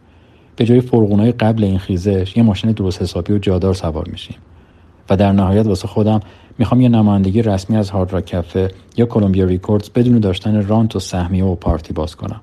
به 0.57 0.65
جای 0.65 0.81
فرغونای 0.81 1.33
قبل 1.33 1.65
این 1.65 1.79
خیزش 1.79 2.37
یه 2.37 2.43
ماشین 2.43 2.73
درست 2.73 3.03
حسابی 3.03 3.33
و 3.33 3.39
جادار 3.39 3.75
سوار 3.75 4.09
میشیم. 4.09 4.37
و 5.13 5.17
در 5.17 5.33
نهایت 5.33 5.67
واسه 5.67 5.89
خودم 5.89 6.21
می‌خوام 6.59 6.81
یه 6.81 6.89
نمایندگی 6.89 7.43
رسمی 7.43 7.77
از 7.77 7.91
هارد 7.91 8.13
راک 8.13 8.27
کفه 8.27 8.75
یا 8.97 9.07
کلمبیا 9.07 9.45
ریکوردز 9.45 9.91
بدون 9.91 10.21
داشتن 10.21 10.67
رانت 10.67 10.97
و 10.97 11.01
سهمیه 11.01 11.45
و 11.45 11.55
پارتی 11.55 11.93
باز 11.93 12.17
کنم. 12.17 12.41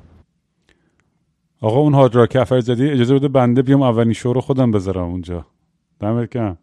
آقا 1.61 1.79
اون 1.79 1.93
هارد 1.93 2.15
راک 2.15 2.29
کفر 2.29 2.59
زدی؟ 2.59 2.89
اجازه 2.89 3.15
بده 3.15 3.27
بنده 3.27 3.61
بیام 3.61 3.81
اولین 3.81 4.13
شو 4.13 4.33
رو 4.33 4.41
خودم 4.41 4.71
بذارم 4.71 5.09
اونجا. 5.09 5.45
دمت 5.99 6.29
کم 6.29 6.57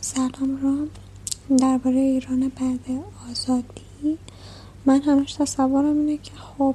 سلام 0.00 0.62
رام. 0.62 0.88
درباره 1.58 1.96
ایران 1.96 2.40
بعد 2.40 3.00
آزادی. 3.30 4.18
من 4.86 5.00
همش 5.02 5.32
تصورم 5.32 5.98
اینه 5.98 6.16
که 6.16 6.32
خب 6.36 6.74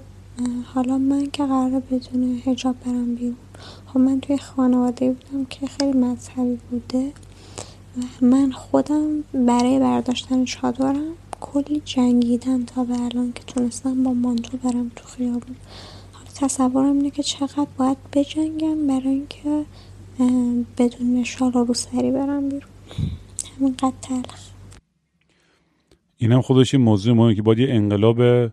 حالا 0.73 0.97
من 0.97 1.25
که 1.33 1.45
قراره 1.45 1.79
بدون 1.79 2.41
هجاب 2.45 2.75
برم 2.85 3.15
بیرون 3.15 3.42
خب 3.93 3.99
من 3.99 4.19
توی 4.19 4.37
خانواده 4.37 5.11
بودم 5.11 5.45
که 5.45 5.67
خیلی 5.67 5.97
مذهبی 5.97 6.59
بوده 6.71 7.11
و 7.97 8.25
من 8.25 8.51
خودم 8.51 9.23
برای 9.33 9.79
برداشتن 9.79 10.45
چادرم 10.45 11.13
کلی 11.41 11.81
جنگیدم 11.85 12.65
تا 12.65 12.83
به 12.83 13.01
الان 13.01 13.33
که 13.33 13.43
تونستم 13.43 14.03
با 14.03 14.13
مانتو 14.13 14.57
برم 14.57 14.91
تو 14.95 15.07
خیابون. 15.07 15.55
حالا 16.13 16.27
تصورم 16.35 16.97
اینه 16.97 17.09
که 17.09 17.23
چقدر 17.23 17.67
باید 17.77 17.97
بجنگم 18.13 18.87
برای 18.87 19.07
اینکه 19.07 19.65
بدون 20.77 21.23
شال 21.23 21.55
و 21.55 21.63
روسری 21.63 22.11
برم 22.11 22.49
بیرون. 22.49 22.69
همینقدر 23.59 23.93
تلخ. 24.01 24.49
اینم 26.17 26.41
خودش 26.41 26.73
این 26.73 26.83
موضوع 26.83 27.15
مهمه 27.15 27.35
که 27.35 27.41
باید 27.41 27.59
یه 27.59 27.67
انقلاب 27.69 28.49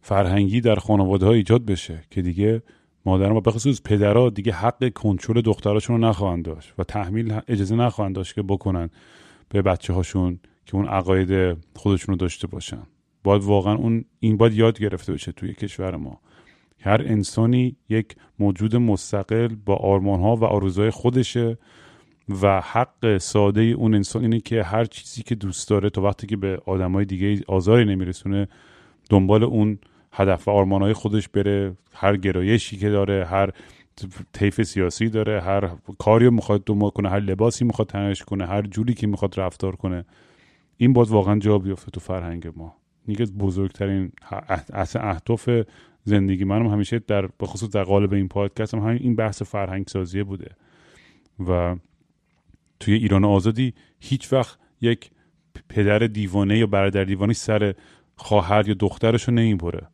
فرهنگی 0.00 0.60
در 0.60 0.76
خانواده 0.76 1.26
ها 1.26 1.32
ایجاد 1.32 1.64
بشه 1.64 2.04
که 2.10 2.22
دیگه 2.22 2.62
مادران 3.06 3.36
و 3.36 3.40
به 3.40 3.50
خصوص 3.50 3.82
پدرها 3.84 4.30
دیگه 4.30 4.52
حق 4.52 4.92
کنترل 4.92 5.40
دختراشون 5.40 6.02
رو 6.02 6.08
نخواهند 6.08 6.44
داشت 6.44 6.72
و 6.78 6.84
تحمیل 6.84 7.40
اجازه 7.48 7.76
نخواهند 7.76 8.14
داشت 8.14 8.34
که 8.34 8.42
بکنن 8.42 8.90
به 9.48 9.62
بچه 9.62 9.92
هاشون 9.92 10.40
که 10.66 10.76
اون 10.76 10.88
عقاید 10.88 11.58
خودشون 11.76 12.12
رو 12.12 12.16
داشته 12.16 12.46
باشن. 12.46 12.82
باید 13.24 13.42
واقعا 13.42 13.74
اون 13.74 14.04
این 14.20 14.36
باید 14.36 14.52
یاد 14.52 14.78
گرفته 14.78 15.12
بشه 15.12 15.32
توی 15.32 15.54
کشور 15.54 15.96
ما. 15.96 16.20
هر 16.80 17.02
انسانی 17.04 17.76
یک 17.88 18.16
موجود 18.38 18.76
مستقل 18.76 19.48
با 19.48 19.76
آرمان 19.76 20.20
ها 20.20 20.36
و 20.36 20.44
آرزوهای 20.44 20.90
خودشه 20.90 21.58
و 22.42 22.60
حق 22.60 23.18
ساده 23.18 23.60
اون 23.62 23.94
انسان 23.94 24.22
اینه 24.22 24.40
که 24.40 24.62
هر 24.62 24.84
چیزی 24.84 25.22
که 25.22 25.34
دوست 25.34 25.68
داره 25.68 25.90
تا 25.90 26.02
وقتی 26.02 26.26
که 26.26 26.36
به 26.36 26.58
آدمای 26.66 27.04
دیگه 27.04 27.42
آزاری 27.48 27.84
نمیرسونه 27.84 28.48
دنبال 29.10 29.44
اون 29.44 29.78
هدف 30.12 30.48
و 30.48 30.50
آرمانهای 30.50 30.92
خودش 30.92 31.28
بره 31.28 31.76
هر 31.92 32.16
گرایشی 32.16 32.76
که 32.76 32.90
داره 32.90 33.24
هر 33.24 33.50
طیف 34.32 34.62
سیاسی 34.62 35.08
داره 35.08 35.40
هر 35.40 35.70
کاری 35.98 36.30
می‌خواد 36.30 36.64
دنبال 36.64 36.90
کنه 36.90 37.08
هر 37.08 37.20
لباسی 37.20 37.64
می‌خواد 37.64 37.88
تنش 37.88 38.22
کنه 38.22 38.46
هر 38.46 38.62
جوری 38.62 38.94
که 38.94 39.06
می‌خواد 39.06 39.40
رفتار 39.40 39.76
کنه. 39.76 40.04
این 40.76 40.92
باید 40.92 41.08
واقعا 41.08 41.38
جا 41.38 41.58
بیفته 41.58 41.90
تو 41.90 42.00
فرهنگ 42.00 42.52
ما. 42.56 42.76
یکی 43.08 43.22
از 43.22 43.38
بزرگترین 43.38 44.12
اهداف 44.94 45.50
زندگی 46.04 46.44
منم 46.44 46.66
همیشه 46.66 46.98
در 46.98 47.28
بخصوص 47.40 47.70
در 47.70 47.82
قالب 47.84 48.12
این 48.12 48.28
پادکست 48.28 48.74
هم 48.74 48.80
همین 48.80 48.98
این 49.02 49.16
بحث 49.16 49.42
فرهنگ 49.42 49.86
سازیه 49.86 50.24
بوده. 50.24 50.50
و 51.48 51.76
توی 52.80 52.94
ایران 52.94 53.24
آزادی 53.24 53.74
هیچ 54.00 54.32
وقت 54.32 54.58
یک 54.80 55.10
پدر 55.68 55.98
دیوانه 55.98 56.58
یا 56.58 56.66
برادر 56.66 57.04
دیوانی 57.04 57.34
سر 57.34 57.74
خواهر 58.16 58.68
یا 58.68 58.74
دخترش 58.74 59.22
رو 59.28 59.34
نمی‌بره. 59.34 59.86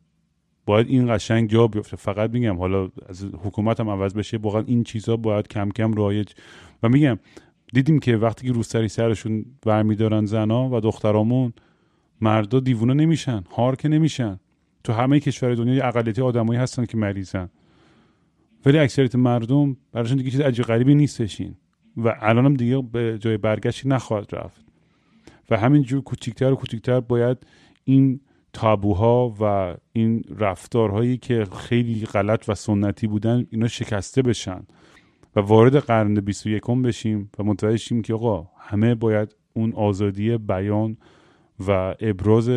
باید 0.69 0.89
این 0.89 1.14
قشنگ 1.14 1.51
جا 1.51 1.66
بیفته. 1.66 1.97
فقط 1.97 2.31
میگم 2.31 2.59
حالا 2.59 2.89
از 3.09 3.25
حکومت 3.25 3.81
هم 3.81 3.89
عوض 3.89 4.14
بشه 4.14 4.37
واقعا 4.37 4.62
این 4.66 4.85
چیزها 4.85 5.16
باید 5.16 5.49
کم 5.49 5.69
کم 5.71 5.93
رایج. 5.93 6.29
و 6.83 6.89
میگم 6.89 7.19
دیدیم 7.73 7.99
که 7.99 8.16
وقتی 8.16 8.47
که 8.47 8.53
روسری 8.53 8.89
سرشون 8.89 9.45
برمیدارن 9.62 10.25
زنا 10.25 10.69
و 10.69 10.81
دخترامون 10.81 11.53
مردا 12.21 12.61
دیوونه 12.61 12.95
نمیشن 12.95 13.45
هار 13.57 13.77
که 13.77 13.89
نمیشن. 13.89 14.41
تو 14.85 14.93
همه 14.93 15.21
کشور 15.21 15.55
دنیا 15.55 15.87
اقلیتی 15.87 16.23
آدمایی 16.23 16.61
هستن 16.61 16.85
که 16.85 16.97
مریضن. 16.97 17.49
ولی 18.66 18.79
اکثریت 18.79 19.14
مردم 19.14 19.77
براشون 19.93 20.16
دیگه 20.16 20.31
چیز 20.31 20.41
عجیب 20.41 20.64
غریبی 20.64 20.95
نیستشین 20.95 21.55
و 21.97 22.14
الانم 22.21 22.55
دیگه 22.55 22.83
به 22.93 23.19
جای 23.19 23.37
برگشتی 23.37 23.89
نخواهد 23.89 24.35
رفت. 24.35 24.64
و 25.51 25.57
همینجور 25.57 26.03
کوچیکتر 26.03 26.53
و 26.53 26.57
کوچیکتر 26.57 27.01
باید 27.01 27.39
این 27.85 28.21
تابوها 28.53 29.34
و 29.40 29.74
این 29.92 30.24
رفتارهایی 30.38 31.16
که 31.16 31.44
خیلی 31.57 32.07
غلط 32.07 32.49
و 32.49 32.55
سنتی 32.55 33.07
بودن 33.07 33.46
اینا 33.51 33.68
شکسته 33.68 34.22
بشن 34.22 34.62
و 35.36 35.40
وارد 35.40 35.76
قرن 35.76 36.14
21 36.14 36.62
بشیم 36.66 37.30
و 37.38 37.44
متوجه 37.44 37.76
شیم 37.76 38.03
که 38.03 38.14
آقا 38.14 38.51
همه 38.59 38.94
باید 38.94 39.34
اون 39.53 39.72
آزادی 39.72 40.36
بیان 40.36 40.96
و 41.68 41.94
ابراز 42.01 42.51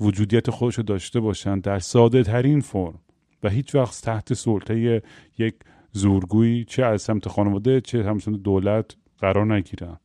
وجودیت 0.00 0.50
خودش 0.50 0.74
رو 0.74 0.82
داشته 0.82 1.20
باشن 1.20 1.60
در 1.60 1.78
ساده 1.78 2.22
ترین 2.22 2.60
فرم. 2.60 3.00
و 3.42 3.48
هیچ 3.48 3.74
وقت 3.74 4.02
تحت 4.02 4.34
سلطه 4.34 5.02
یک 5.38 5.54
زورگویی 5.92 6.64
چه 6.64 6.84
از 6.84 7.02
سمت 7.02 7.28
خانواده 7.28 7.80
چه 7.80 8.04
هم 8.04 8.18
سمت 8.18 8.36
دولت 8.36 8.96
قرار 9.18 9.54
نگیرن. 9.54 9.96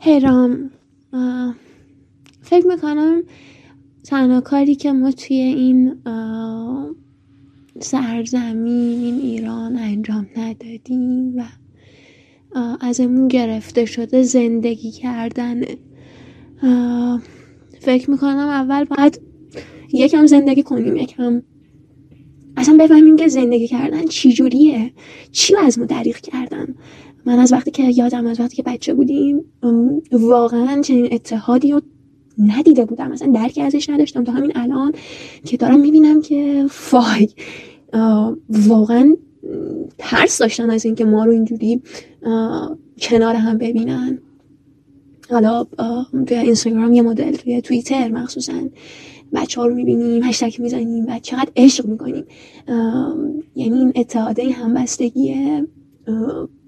هرام 0.00 0.70
فکر 2.42 2.66
می‌کنم 2.66 3.22
تنها 4.04 4.40
کاری 4.40 4.74
که 4.74 4.92
ما 4.92 5.10
توی 5.10 5.36
این 5.36 5.96
سرزمین 7.80 9.14
ایران 9.20 9.76
انجام 9.76 10.26
ندادیم 10.36 11.34
و 11.36 11.44
ازمون 12.80 13.28
گرفته 13.28 13.84
شده 13.84 14.22
زندگی 14.22 14.90
کردنه. 14.90 15.76
فکر 17.80 18.10
می‌کنم 18.10 18.48
اول 18.48 18.84
باید 18.84 19.20
یکم 19.92 20.26
زندگی 20.26 20.62
کنیم 20.62 20.96
یکم 20.96 21.42
اصلا 22.56 22.76
بفهمیم 22.80 23.16
که 23.16 23.28
زندگی 23.28 23.68
کردن 23.68 24.06
چی 24.06 24.32
جوریه 24.32 24.92
چی 25.32 25.56
از 25.56 25.78
ما 25.78 25.84
دریغ 25.84 26.16
کردن. 26.16 26.74
من 27.28 27.38
از 27.38 27.52
وقتی 27.52 27.70
که 27.70 27.82
یادم 27.82 28.26
از 28.26 28.40
وقتی 28.40 28.56
که 28.56 28.62
بچه 28.62 28.94
بودیم 28.94 29.44
واقعا 30.12 30.80
چنین 30.80 31.08
اتحادی 31.12 31.72
رو 31.72 31.80
ندیده 32.38 32.84
بودم. 32.84 33.10
مثلا 33.10 33.32
درکی 33.32 33.62
ازش 33.62 33.90
نداشتم. 33.90 34.24
تا 34.24 34.32
همین 34.32 34.52
الان 34.54 34.92
که 35.44 35.56
دارم 35.56 35.80
می‌بینم 35.80 36.22
که 36.22 36.66
فای 36.70 37.28
واقعا 38.48 39.16
ترس 39.98 40.38
داشتن 40.38 40.70
از 40.70 40.84
اینکه 40.84 41.04
ما 41.04 41.24
رو 41.24 41.32
اینجوری 41.32 41.82
کنار 42.98 43.34
هم 43.34 43.58
ببینن. 43.58 44.18
حالا 45.30 45.66
توی 46.26 46.36
اینستاگرام 46.36 46.92
یه 46.92 47.02
مدل 47.02 47.32
توی 47.32 47.60
توییتر 47.60 48.08
مخصوصا 48.08 48.52
بچه 49.32 49.60
ها 49.60 49.66
رو 49.66 49.74
می‌بینیم 49.74 50.22
هشتک 50.22 50.60
می‌زنیم 50.60 51.06
و 51.08 51.18
چقدر 51.18 51.50
عشق 51.56 51.86
می‌کنیم. 51.86 52.24
یعنی 53.56 53.78
این 53.78 53.92
اتحاده 53.96 54.50
همبستگی 54.50 55.34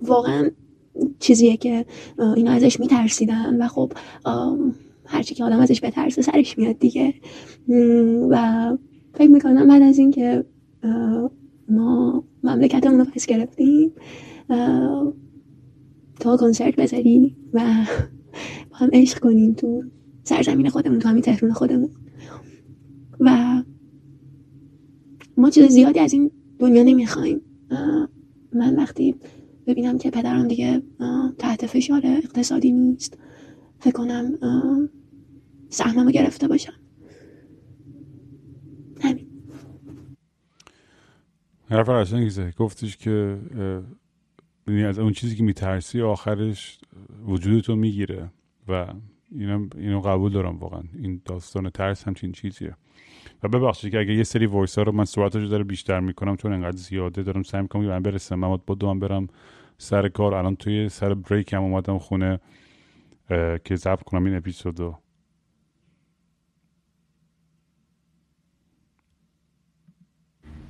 واقعا 0.02 0.50
چیزیه 1.18 1.56
که 1.56 1.86
اینا 2.36 2.50
ازش 2.50 2.80
میترسیدن 2.80 3.62
و 3.62 3.68
خب 3.68 3.92
هرچی 5.04 5.34
که 5.34 5.44
آدم 5.44 5.60
ازش 5.60 5.84
بترسه 5.84 6.22
سرش 6.22 6.58
میاد 6.58 6.78
دیگه. 6.78 7.14
و 8.30 8.76
فکر 9.14 9.30
می‌کنم 9.30 9.68
بعد 9.68 9.82
از 9.82 9.98
اینکه 9.98 10.44
ما 11.68 12.24
مملکتمون 12.42 12.98
رو 12.98 13.04
پس 13.04 13.26
گرفتیم 13.26 13.92
تا 16.20 16.36
کنسرت 16.36 16.76
بذاری 16.76 17.36
و 17.52 17.60
با 18.70 18.76
هم 18.76 18.90
عشق 18.92 19.18
کنیم 19.18 19.52
تو 19.52 19.82
سرزمین 20.22 20.68
خودمون 20.68 20.98
تو 20.98 21.08
همین 21.08 21.22
تهرون 21.22 21.52
خودمون. 21.52 21.90
و 23.20 23.62
ما 25.36 25.50
چیز 25.50 25.64
زیادی 25.64 25.98
از 25.98 26.12
این 26.12 26.30
دنیا 26.58 26.82
نمی‌خوایم. 26.82 27.40
من 28.52 28.76
وقتی 28.76 29.14
ببینم 29.66 29.98
که 29.98 30.10
پدرم 30.10 30.48
دیگه 30.48 30.82
تحت 31.38 31.66
فشار 31.66 32.02
اقتصادی 32.04 32.72
نیست 32.72 33.18
فکر 33.78 33.92
کنم 33.92 34.38
سهممو 35.68 36.10
گرفته 36.10 36.48
باشم. 36.48 36.72
همین. 39.00 39.26
حرف 41.66 41.88
قشنگی 41.88 42.52
گفتش 42.56 42.96
که 42.96 43.38
یعنی 44.68 44.84
از 44.84 44.98
اون 44.98 45.12
چیزی 45.12 45.36
که 45.36 45.42
میترسی 45.42 46.02
آخرش 46.02 46.78
وجودتو 47.26 47.76
می‌گیره 47.76 48.30
و 48.68 48.94
اینم 49.32 49.70
اینو 49.78 50.00
قبول 50.00 50.32
دارم 50.32 50.56
واقعا. 50.56 50.82
این 51.02 51.22
داستان 51.24 51.70
ترس 51.70 52.04
همچین 52.04 52.32
چیزیه. 52.32 52.76
و 53.42 53.48
ببخشید 53.48 53.92
که 53.92 54.00
اگه 54.00 54.14
یه 54.14 54.24
سری 54.24 54.46
وایس 54.46 54.78
ها 54.78 54.84
رو 54.84 54.92
من 54.92 55.04
صورتش 55.04 55.42
رو 55.42 55.48
داره 55.48 55.64
بیشتر 55.64 56.00
می‌کنم 56.00 56.36
چون 56.36 56.52
انقدر 56.52 56.76
زیاده 56.76 57.22
دارم 57.22 57.42
سعی 57.42 57.62
می‌کنم 57.62 57.82
که 57.82 57.88
من 57.88 58.02
برسم 58.02 58.34
من 58.34 58.58
با 58.66 58.74
دوام 58.74 58.98
برم 58.98 59.26
سر 59.78 60.08
کار. 60.08 60.34
الان 60.34 60.56
توی 60.56 60.88
سر 60.88 61.14
بریک 61.14 61.52
هم 61.52 61.62
اومدم 61.62 61.98
خونه 61.98 62.40
که 63.64 63.76
ضبط 63.76 64.02
کنم 64.02 64.24
این 64.24 64.36
اپیزودو. 64.36 64.98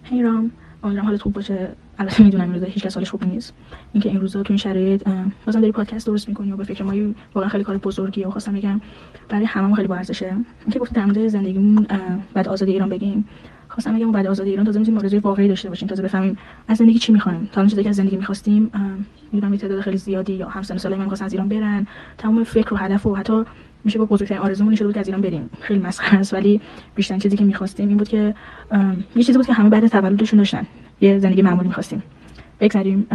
هی 0.04 0.22
رام 0.22 0.50
امیدوارم 0.82 1.06
حالت 1.06 1.22
خوب 1.22 1.32
باشه. 1.32 1.76
البته 2.00 2.22
می‌دونم 2.22 2.44
این 2.44 2.52
روزا 2.54 2.66
هیچ 2.66 2.84
کس 2.84 2.94
حالش 2.94 3.10
خوب 3.10 3.24
نیست. 3.24 3.54
اینکه 3.92 4.08
این 4.08 4.20
روزا 4.20 4.42
تو 4.42 4.52
این 4.52 4.58
شرایط 4.58 5.02
بازم 5.46 5.60
داری 5.60 5.72
پادکست 5.72 6.06
درست 6.06 6.28
می‌کنی 6.28 6.52
و 6.52 6.56
به 6.56 6.64
فکر 6.64 6.84
ما 6.84 6.94
واقعا 7.34 7.48
خیلی 7.48 7.64
کار 7.64 7.78
بزرگیه 7.78 8.26
و 8.26 8.30
خواستم 8.30 8.52
بگم 8.52 8.80
برای 9.28 9.44
هممون 9.44 9.74
خیلی 9.74 9.88
با 9.88 9.96
ارزشه 9.96 10.36
اینکه 10.62 10.78
گفتی 10.78 10.94
در 10.94 11.04
مورد 11.04 11.28
زندگیمون 11.28 11.86
بعد 12.34 12.48
آزادی 12.48 12.72
ایران 12.72 12.88
بگیم. 12.88 13.28
خواستم 13.68 13.96
بگم 13.96 14.12
بعد 14.12 14.26
آزادی 14.26 14.50
ایران 14.50 14.66
تازه 14.66 14.78
می‌تونیم 14.78 15.00
آرزوی 15.00 15.18
واقعی 15.18 15.48
داشته 15.48 15.68
باشیم 15.68 15.88
تازه 15.88 16.02
بفهمیم 16.02 16.38
از 16.68 16.76
زندگی 16.76 16.98
چی 16.98 17.12
می‌خوایم. 17.12 17.48
تا 17.52 17.66
چیزی 17.66 17.82
که 17.82 17.88
از 17.88 17.96
زندگی 17.96 18.16
می‌خواستیم 18.16 18.70
می‌دونم 19.32 19.56
تعداد 19.56 19.80
خیلی 19.80 19.96
زیادی 19.96 20.32
یا 20.32 20.48
همسن 20.48 20.76
سالای 20.76 20.98
من 20.98 21.08
از 21.10 21.32
ایران 21.32 21.48
برن. 21.48 21.86
تمام 22.18 22.44
فکر 22.44 22.74
و 22.74 22.76
هدف 22.76 23.06
و 23.06 23.14
حتی 23.14 23.44
میشه 23.84 23.98
با 23.98 24.04
بزرگترین 24.04 24.40
آرزومون 24.40 24.74
شده 24.74 24.84
بود 24.84 24.94
که 24.94 25.00
از 25.00 25.06
ایران 25.06 25.20
بریم. 25.20 25.50
خیلی 25.60 25.80
مسخره 25.80 26.18
است 26.18 26.34
ولی 26.34 26.60
بیشتر 26.94 27.18
چیزی 27.18 27.36
که 27.36 27.44
می‌خواستیم 27.44 27.88
این 27.88 27.96
بود 27.96 28.08
که 28.08 28.34
یه 29.16 29.22
چیزی 29.22 29.38
بود 29.38 29.46
که 29.46 29.52
همه 29.52 29.68
بعد 29.68 29.86
تولدشون 29.86 30.38
داشتن. 30.38 30.66
یه 31.00 31.18
زندگی 31.18 31.42
معمولی 31.42 31.68
می‌خواستیم. 31.68 32.02
بگذاریم 32.60 33.06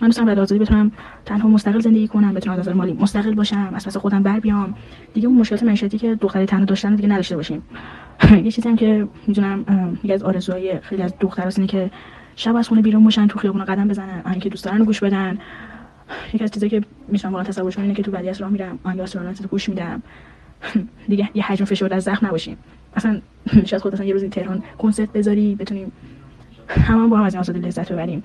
من 0.00 0.08
دوستم 0.08 0.24
بعد 0.24 0.38
آزادی 0.38 0.58
بتونم 0.58 0.92
تنها 1.24 1.48
مستقل 1.48 1.80
زندگی 1.80 2.08
کنم 2.08 2.34
بتونم 2.34 2.54
از 2.54 2.60
نظر 2.60 2.72
مالی 2.72 2.92
مستقل 2.92 3.34
باشم 3.34 3.70
از 3.74 3.86
پس 3.86 3.96
خودم 3.96 4.22
بر 4.22 4.40
بیام. 4.40 4.74
دیگه 5.14 5.28
اون 5.28 5.38
مشکلات 5.38 5.62
معیشتی 5.62 5.98
که 5.98 6.14
دختری 6.14 6.46
تنها 6.46 6.64
داشتن 6.64 6.94
دیگه 6.94 7.08
نداشته 7.08 7.36
باشیم. 7.36 7.62
یه 8.44 8.50
چیزی 8.50 8.68
هم 8.68 8.76
که 8.76 9.08
می‌دونم 9.26 9.64
یکی 10.04 10.12
از 10.12 10.22
آرزوهای 10.22 10.80
خیلی 10.80 11.02
از 11.02 11.14
دخترها 11.20 11.50
اینه 11.56 11.66
که 11.66 11.90
شب 12.36 12.56
از 12.56 12.68
خونه 12.68 12.82
بیرون 12.82 13.04
باشن 13.04 13.26
تو 13.26 13.38
خیابون 13.38 13.64
قدم 13.64 13.88
بزنن 13.88 14.22
آهنگ 14.24 14.42
که 14.42 14.48
دوست 14.48 14.64
دارن 14.64 14.84
گوش 14.84 15.00
بدن. 15.00 15.38
یکی 16.34 16.44
از 16.44 16.50
چیزایی 16.50 16.70
که 16.70 16.82
میشم 17.08 17.28
واقعا 17.28 17.44
تصور 17.44 17.72
کنم 17.74 17.82
اینه 17.82 17.94
که 17.94 18.02
تو 18.02 18.16
از 18.16 18.40
راه 18.40 18.50
میرم 18.50 18.78
آهنگ 18.84 19.00
آسرونات 19.00 19.46
گوش 19.46 19.68
میدم. 19.68 20.02
دیگه 21.08 21.30
یه 21.34 21.42
حجم 21.42 21.64
فشرده 21.64 21.94
از 21.94 22.04
زخم 22.04 22.26
نباشیم. 22.26 22.56
اصلا 22.94 23.20
شاید 23.66 23.82
خود 23.82 23.94
اصلا 23.94 24.06
یه 24.06 24.12
روزی 24.12 24.28
تهران 24.28 24.62
کنسرت 24.78 25.12
بذاری 25.12 25.54
بتونیم 25.54 25.92
همه 26.68 27.08
با 27.08 27.16
هم 27.16 27.22
از 27.22 27.34
این 27.34 27.40
آزادی 27.40 27.58
لذت 27.58 27.92
ببریم. 27.92 28.22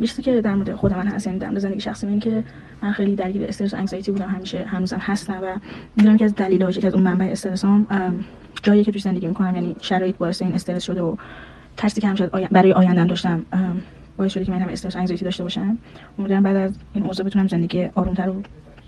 چیزی 0.00 0.22
که 0.22 0.40
در 0.40 0.54
مورد 0.54 0.74
خود 0.74 0.92
من 0.92 1.06
هست 1.06 1.26
یعنی 1.26 1.38
در 1.38 1.48
مورد 1.48 1.58
زندگی 1.58 1.80
شخصی 1.80 2.06
من 2.06 2.20
که 2.20 2.44
من 2.82 2.92
خیلی 2.92 3.16
درگیر 3.16 3.44
استرس 3.44 3.74
و 3.74 3.76
انگزایتی 3.76 4.12
بودم 4.12 4.28
همیشه 4.28 4.64
هنوزم 4.64 4.98
هستم 4.98 5.38
و 5.42 5.56
می‌دونم 5.96 6.16
که 6.16 6.24
از 6.24 6.34
دلایل 6.34 6.70
که 6.70 6.86
از 6.86 6.94
اون 6.94 7.02
منبع 7.02 7.24
استرسام 7.24 7.86
جایی 8.62 8.84
که 8.84 8.92
توش 8.92 9.02
زندگی 9.02 9.26
می‌کنم 9.26 9.54
یعنی 9.54 9.76
شرایط 9.80 10.16
باعث 10.16 10.42
این 10.42 10.52
استرس 10.54 10.82
شده 10.82 11.02
و 11.02 11.16
ترسی 11.76 12.00
که 12.00 12.08
همیشه 12.08 12.26
برای 12.26 12.72
آیندن 12.72 13.06
داشتم 13.06 13.46
باعث 14.16 14.32
شده 14.32 14.44
که 14.44 14.52
من 14.52 14.60
هم 14.60 14.68
استرس 14.68 14.96
انگزایتی 14.96 15.24
داشته 15.24 15.42
باشم. 15.42 15.78
امیدوارم 16.18 16.42
بعد 16.42 16.56
از 16.56 16.72
این 16.94 17.04
اوضاع 17.04 17.26
بتونم 17.26 17.48
زندگی 17.48 17.88
آرومتر 17.94 18.28
و 18.28 18.42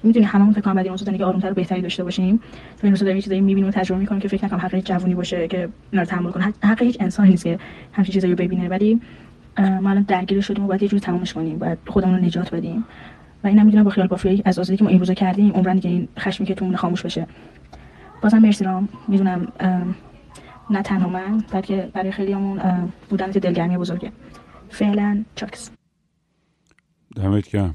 می‌دونی 0.04 0.26
هممون 0.26 0.52
فکر 0.52 0.60
کنم 0.60 0.74
بعد 0.74 0.86
این 0.86 0.96
زندگی 0.96 1.22
آرومتر 1.22 1.50
و 1.50 1.54
بهتری 1.54 1.82
داشته 1.82 2.04
باشیم 2.04 2.36
تو 2.80 2.86
این 2.86 2.94
داریم 2.94 3.20
چیزایی 3.20 3.40
می‌بینیم 3.40 3.68
و 3.68 3.72
تجربه 3.72 4.00
می‌کنیم 4.00 4.20
که 4.20 4.28
فکر 4.28 4.44
نکنم 4.44 4.60
حق 4.60 4.78
جوونی 4.78 5.14
باشه 5.14 5.48
که 5.48 5.68
اینا 5.90 6.02
رو 6.02 6.08
تحمل 6.08 6.30
کنه. 6.30 6.52
حق 6.62 6.82
هیچ 6.82 6.96
انسانی 7.00 7.30
نیست 7.30 7.44
که 7.44 7.58
همچین 7.92 8.12
چیزایی 8.12 8.34
رو 8.34 8.44
ببینه 8.44 8.68
ولی 8.68 9.00
ما 9.58 9.90
الان 9.90 10.02
درگیر 10.02 10.40
شدیم 10.40 10.64
و 10.64 10.66
باید 10.66 10.82
یه 10.82 10.88
جوری 10.88 11.00
تمومش 11.00 11.32
کنیم 11.32 11.58
باید 11.58 11.78
خودمون 11.86 12.14
رو 12.18 12.24
نجات 12.24 12.54
بدیم. 12.54 12.84
و 13.44 13.46
اینم 13.46 13.66
می‌دونم 13.66 13.84
با 13.84 13.90
خیال 13.90 14.06
بافی 14.06 14.42
از 14.44 14.58
آزادی 14.58 14.76
که 14.76 14.84
ما 14.84 14.90
این 14.90 14.98
روزا 14.98 15.14
کردیم 15.14 15.50
عمرن 15.52 15.74
دیگه 15.74 15.90
این 15.90 16.08
خشمی 16.18 16.46
که 16.46 16.54
تو 16.54 16.76
خاموش 16.76 17.02
بشه. 17.02 17.26
بازم 18.22 18.38
مرسی 18.38 18.64
رام. 18.64 18.88
می‌دونم 19.08 19.52
نه 20.70 20.82
تنها 20.82 21.08
من 21.08 21.44
بلکه 21.50 21.90
برای 21.92 22.12
خیلیامون 22.12 22.60
بودن 23.10 23.30
دلگرمی 23.30 23.78
بزرگه. 23.78 24.12
فعلا 24.68 25.24
چاکس. 25.34 25.70
دمت 27.16 27.48
گرم. 27.48 27.74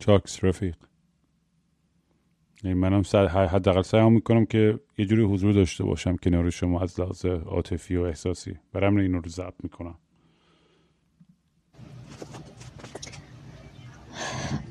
چاکس 0.00 0.44
رفیق. 0.44 0.74
یعنی 2.64 2.78
منم 2.80 3.02
حداقل 3.26 3.82
سعی 3.82 4.10
می‌کنم 4.10 4.46
که 4.46 4.78
یه 4.98 5.04
جوری 5.06 5.22
حضور 5.22 5.52
داشته 5.52 5.84
باشم 5.84 6.16
کنار 6.16 6.50
شما 6.50 6.80
از 6.80 7.00
لحاظ 7.00 7.24
عاطفی 7.26 7.96
و 7.96 8.02
احساسی. 8.02 8.56
برام 8.72 8.96
اینو 8.96 9.20
رو 9.20 9.28
ضبط 9.30 9.54
می‌کنم. 9.62 9.94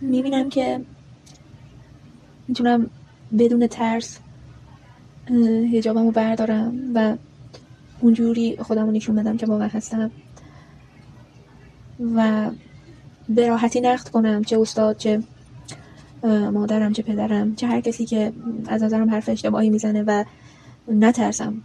می‌بینم 0.01 0.49
که 0.49 0.81
می‌تونم 2.47 2.89
بدون 3.39 3.67
ترس 3.67 4.19
هجابمو 5.73 6.11
بردارم 6.11 6.91
و 6.95 7.17
اونجوری 7.99 8.57
خودم 8.57 8.85
رو 8.85 8.91
نشون 8.91 9.15
بدم 9.15 9.37
که 9.37 9.45
واقعا 9.45 9.67
هستم. 9.67 10.11
و 12.15 12.51
به 13.29 13.47
راحتی 13.47 13.81
نقد 13.81 14.09
کنم 14.09 14.43
چه 14.43 14.59
استاد 14.59 14.97
چه 14.97 15.23
مادرم 16.23 16.93
چه 16.93 17.03
پدرم 17.03 17.55
چه 17.55 17.67
هر 17.67 17.81
کسی 17.81 18.05
که 18.05 18.33
از 18.67 18.83
نظرم 18.83 19.09
حرف 19.09 19.29
اشتباهی 19.29 19.69
می‌زنه 19.69 20.03
و 20.07 20.23
نترسم. 20.87 21.61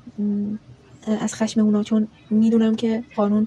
از 1.20 1.34
خشم 1.34 1.60
اونا 1.60 1.82
چون 1.82 2.08
می‌دونم 2.30 2.76
که 2.76 3.04
قانون 3.16 3.46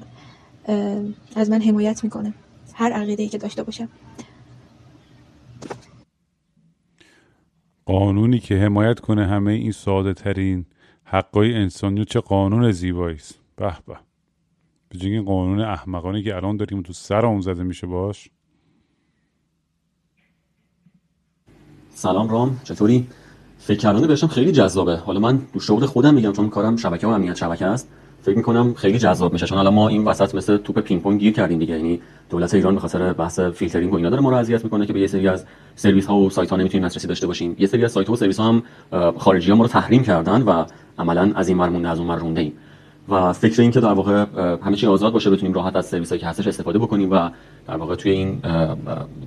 از 1.36 1.50
من 1.50 1.62
حمایت 1.62 2.04
می‌کنه. 2.04 2.34
هر 2.74 2.92
عقیده 2.92 3.24
ای 3.24 3.30
که 3.30 3.38
داشته 3.38 3.64
باشم. 3.64 3.90
قانونی 7.86 8.40
که 8.40 8.56
حمایت 8.56 9.00
کنه 9.00 9.28
همه 9.28 9.52
این 9.52 9.72
ساده 9.72 10.14
ترین 10.14 10.66
حقای 11.04 11.54
انسانی 11.54 12.06
چه 12.06 12.20
قانون 12.20 12.72
زیبایی 12.72 13.16
است. 13.16 13.40
به 13.56 13.74
به. 13.88 13.98
به 14.90 15.22
قانون 15.22 15.60
احمقانه‌ای 15.60 16.24
که 16.24 16.36
الان 16.36 16.58
داریم 16.58 16.82
تو 16.82 16.94
سر 16.94 17.26
اون 17.26 17.42
زده 17.42 17.64
میشه 17.64 17.88
باهاش. 17.88 18.30
سلام 21.94 22.30
رام 22.30 22.60
چطوری؟ 22.64 23.08
فکر 23.60 23.78
کردن 23.78 24.08
بهشم 24.08 24.28
خیلی 24.28 24.52
جذابه. 24.52 24.96
حالا 24.96 25.20
من 25.20 25.40
تو 25.54 25.60
شغل 25.60 25.86
خودم 25.86 26.14
میگم 26.14 26.32
چون 26.32 26.50
کارم 26.50 26.76
شبکه 26.76 27.08
و 27.08 27.10
امنیت 27.10 27.36
شبکه 27.36 27.66
است. 27.66 27.88
فکر 28.22 28.38
می‌کنم 28.38 28.74
خیلی 28.74 28.98
جذاب 28.98 29.34
میشه 29.34 29.46
چون 29.46 29.58
الان 29.58 29.74
ما 29.74 29.88
این 29.88 30.06
وسط 30.06 30.36
مثل 30.36 30.58
توپ 30.58 30.80
پینگ 30.80 31.02
پونگ 31.02 31.20
گیر 31.20 31.34
کردیم 31.34 31.60
دیگه. 31.60 31.78
یعنی 31.78 32.02
دولت 32.30 32.54
ایران 32.54 32.74
به 32.76 32.82
خاطر 32.82 33.14
بحث 33.14 33.40
فیلترینگ 33.40 33.94
و 33.94 33.96
اینا 33.96 34.10
داره 34.10 34.22
ما 34.22 34.30
رو 34.30 34.36
اذیت 34.36 34.64
می‌کنه 34.64 34.86
که 34.86 34.94
به 34.94 35.00
یه 35.00 35.08
سری 35.08 35.28
از 35.28 35.46
سرویس 35.76 36.06
ها 36.06 36.16
و 36.16 36.30
سایت 36.30 36.50
ها 36.50 36.56
نمی‌تونیم 36.56 36.88
دسترسی 36.88 37.08
داشته 37.08 37.28
باشیم. 37.28 37.56
یه 37.60 37.68
سری 37.68 37.86
از 37.86 37.92
سایت 37.92 38.08
ها 38.08 38.14
و 38.14 38.18
سرویس 38.18 38.40
ها 38.40 38.48
هم 38.48 38.64
خارجی 39.18 39.52
ها 39.52 39.58
ما 39.58 39.64
رو 39.64 39.70
تحریم 39.70 40.04
کردن 40.04 40.42
و 40.42 40.66
عملا 41.00 41.32
از 41.36 41.48
این 41.48 41.58
ور 41.58 41.88
از 41.88 42.00
اون 42.00 42.38
ایم. 42.38 42.54
و 43.12 43.34
فکر 43.34 43.62
این 43.62 43.72
که 43.72 43.80
در 43.80 43.94
واقع 43.94 44.26
همه 44.64 44.76
چی 44.76 44.88
آزاد 44.88 45.14
باشه 45.14 45.30
بتونیم 45.30 45.54
راحت 45.54 45.76
از 45.76 45.86
سرویس 45.86 46.14
که 46.14 46.28
هستش 46.28 46.48
استفاده 46.48 46.80
بکنیم 46.80 47.12
و 47.12 47.30
در 47.68 47.78
واقع 47.78 47.96
توی 47.96 48.12
این 48.12 48.42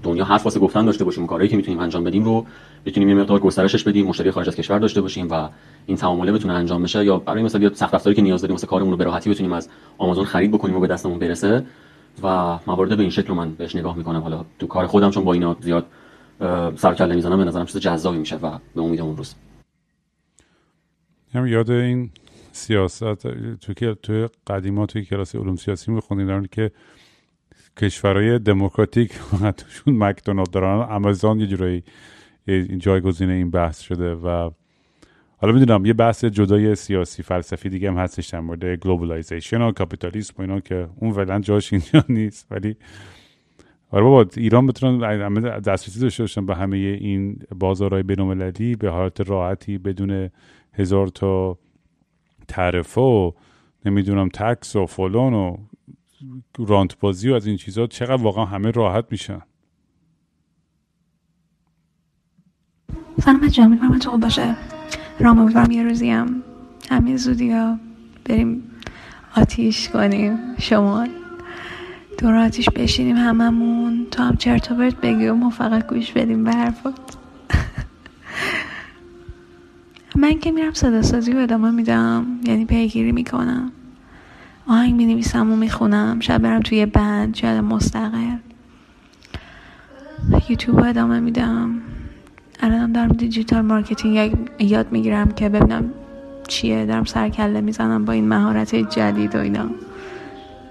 دنیا 0.03 0.25
حرف 0.25 0.45
واسه 0.45 0.61
گفتن 0.61 0.85
داشته 0.85 1.05
باشیم 1.05 1.27
کارهایی 1.27 1.51
که 1.51 1.57
می‌تونیم 1.57 1.81
انجام 1.81 2.05
بدیم 2.05 2.25
رو 2.25 2.47
بتونیم 2.87 3.09
یه 3.09 3.15
مقدار 3.15 3.41
گسترشش 3.41 3.85
بدیم 3.85 4.07
مشتری 4.07 4.31
خارج 4.31 4.49
از 4.49 4.57
کشور 4.57 4.79
داشته 4.79 5.01
باشیم 5.01 5.29
و 5.31 5.49
این 5.87 5.97
تعامله 5.97 6.33
بتونه 6.33 6.55
انجام 6.55 6.83
بشه 6.83 7.05
یا 7.05 7.19
برای 7.19 7.43
مثلا 7.43 7.63
یه 7.63 7.71
سخت 7.75 7.95
افزاری 7.95 8.17
که 8.17 8.23
نیاز 8.23 8.41
داریم 8.41 8.55
واسه 8.55 8.67
کارمون 8.67 8.91
رو 8.91 8.97
به 8.97 9.05
راحتی 9.05 9.31
بتونیم 9.31 9.53
از 9.53 9.69
آمازون 9.99 10.25
خرید 10.25 10.51
بکنیم 10.51 10.77
و 10.77 10.81
به 10.81 10.87
دستمون 10.87 11.19
برسه 11.19 11.67
و 12.23 12.59
موارد 12.67 12.97
به 12.97 13.01
این 13.01 13.11
شکل 13.11 13.29
رو 13.29 13.35
من 13.35 13.55
بهش 13.55 13.77
نگاه 13.77 13.97
می‌کنم. 13.97 14.21
حالا 14.21 14.45
تو 14.59 14.67
کار 14.67 14.87
خودم 14.87 15.11
چون 15.11 15.25
با 15.25 15.33
اینا 15.33 15.57
زیاد 15.61 15.87
سر 16.77 16.95
کله 16.95 17.15
می‌زنم 17.15 17.39
به 17.39 17.45
نظرم 17.45 17.67
چیز 17.67 17.77
جذابی 17.77 18.19
میشه 18.19 18.37
و 18.37 18.59
به 18.75 18.83
امید 18.83 19.01
اون 19.01 19.17
روز. 19.17 19.35
یاد 21.35 21.71
این 21.71 22.11
سیاست 22.55 23.15
تو 23.57 23.95
تو 23.95 24.29
قدیما 24.47 24.87
توی 24.87 25.05
کلاس 25.05 25.35
علوم 25.35 25.57
سیاسی 25.57 25.93
میخوندیم 25.93 26.27
در 26.27 26.47
که 26.47 26.71
کشورهای 27.77 28.39
دموکراتیک 28.39 29.13
توشون 29.57 29.99
مکدونالد 29.99 30.51
دارن. 30.51 30.83
آمازون 30.83 31.41
یه 31.41 31.47
جورایی 31.47 31.83
جایگزین 32.79 33.31
این 33.31 33.51
بحث 33.51 33.81
شده 33.81 34.15
و 34.15 34.51
حالا 35.37 35.53
می‌دونم 35.53 35.87
یه 35.87 35.93
بحث 35.93 36.25
جدای 36.25 36.75
سیاسی 36.75 37.23
فلسفی 37.23 37.69
دیگه 37.69 37.91
هم 37.91 37.97
هستش 37.97 38.29
در 38.29 38.41
مورد 38.41 38.65
globalization 38.65 39.63
و 39.63 39.73
کاپیتالیسم 39.73 40.35
و 40.39 40.41
اینا 40.41 40.61
که 40.61 40.89
اون 40.97 41.13
فعلا 41.13 41.41
جاش 41.41 41.73
اینجا 41.73 42.05
نیست. 42.19 42.47
ولی 42.51 42.77
آره 43.91 44.05
بابا 44.05 44.31
ایران 44.37 44.67
بتونن 44.67 45.21
دسترسی 45.61 46.01
داشته 46.01 46.23
باشن 46.23 46.47
به 46.47 46.55
همه 46.55 46.77
این 46.77 47.39
بازارهای 47.59 48.03
بینالمللی 48.03 48.77
به 48.77 48.91
حالت 48.91 49.21
راحتی 49.21 49.79
بدون 49.79 50.31
هزار 50.73 51.07
تا 51.07 51.59
تعرفه 52.49 53.01
و 53.01 53.33
نمی‌دونم 53.85 54.29
تکس 54.29 54.77
و 54.77 54.87
فلان 54.87 55.35
و 55.35 55.57
رانت 56.59 56.99
بازی 56.99 57.31
و 57.31 57.35
از 57.35 57.47
این 57.47 57.57
چیزها 57.57 57.87
چقدر 57.87 58.23
واقعا 58.23 58.45
همه 58.45 58.71
راحت 58.71 59.05
میشن. 59.11 59.41
جان 63.51 63.71
می‌کنم 63.71 63.99
تو 63.99 64.11
خوب 64.11 64.21
باشه. 64.21 64.57
رام 65.21 65.39
امیدوارم 65.39 65.71
یه 65.71 65.83
روزی 65.83 66.11
هم 66.11 66.43
همین 66.91 67.17
زودی 67.17 67.51
ها 67.51 67.79
بریم 68.25 68.71
آتیش 69.37 69.89
کنیم 69.89 70.39
شما 70.59 71.07
دور 72.19 72.35
آتیش 72.35 72.69
بشینیم 72.71 73.17
هممون 73.17 74.07
تو 74.11 74.23
هم 74.23 74.37
چرت 74.37 74.71
و 74.71 74.75
پرت 74.75 74.97
بگی 74.97 75.27
و 75.27 75.51
فقط 75.51 75.87
گوش 75.87 76.13
بدیم 76.13 76.45
به 76.45 76.53
حرفات. 76.53 77.17
من 80.25 80.39
که 80.39 80.51
میرم 80.51 80.73
صدا 80.73 81.03
سازی 81.03 81.33
و 81.33 81.39
ادامه 81.39 81.71
میدم 81.71 82.27
یعنی 82.45 82.65
پیگیری 82.65 83.13
می‌کنم. 83.13 83.73
آهنگ 84.67 84.95
می 84.95 85.07
نویسم 85.07 85.53
و 85.53 85.57
می‌خونم 85.57 86.21
شاید 86.21 86.43
برم 86.43 86.61
توی 86.61 86.87
بند 86.87 87.35
شاید 87.35 87.65
مستقل. 87.65 88.37
یوتیوب 90.49 90.85
ادامه 90.85 91.21
میدم. 91.21 91.81
الانم 92.61 92.93
دارم 92.93 93.09
digital 93.09 93.61
marketing 93.61 94.37
یاد 94.59 94.93
می‌گیرم 94.93 95.31
که 95.31 95.49
ببینم 95.49 95.91
چیه. 96.49 96.87
دارم 96.87 97.05
سرکله 97.05 97.61
می‌زنم 97.61 98.05
با 98.05 98.13
این 98.13 98.29
مهارت 98.29 98.75
جدید 98.75 99.35
و 99.35 99.39
اینا. 99.39 99.67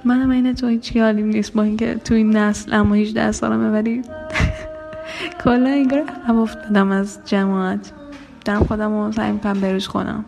منم 0.05 0.29
این 0.29 0.53
تو 0.53 0.67
هیچ 0.67 0.97
حالیم 0.97 1.25
نیست 1.25 1.53
با 1.53 1.63
اینکه 1.63 1.95
تو 1.95 2.13
این 2.13 2.37
نسل 2.37 2.73
اما 2.73 2.95
18 2.95 3.31
سالمه 3.31 3.69
ولی 3.69 4.01
کلا 5.43 5.69
انگار 5.69 6.03
هم 6.27 6.37
افتادم 6.39 6.91
از 6.91 7.19
جماعت. 7.25 7.93
دارم 8.45 8.63
خودم 8.63 8.91
رو 8.91 9.11
سعی 9.11 9.31
می‌کنم 9.31 9.61
بروز 9.61 9.87
کنم. 9.87 10.25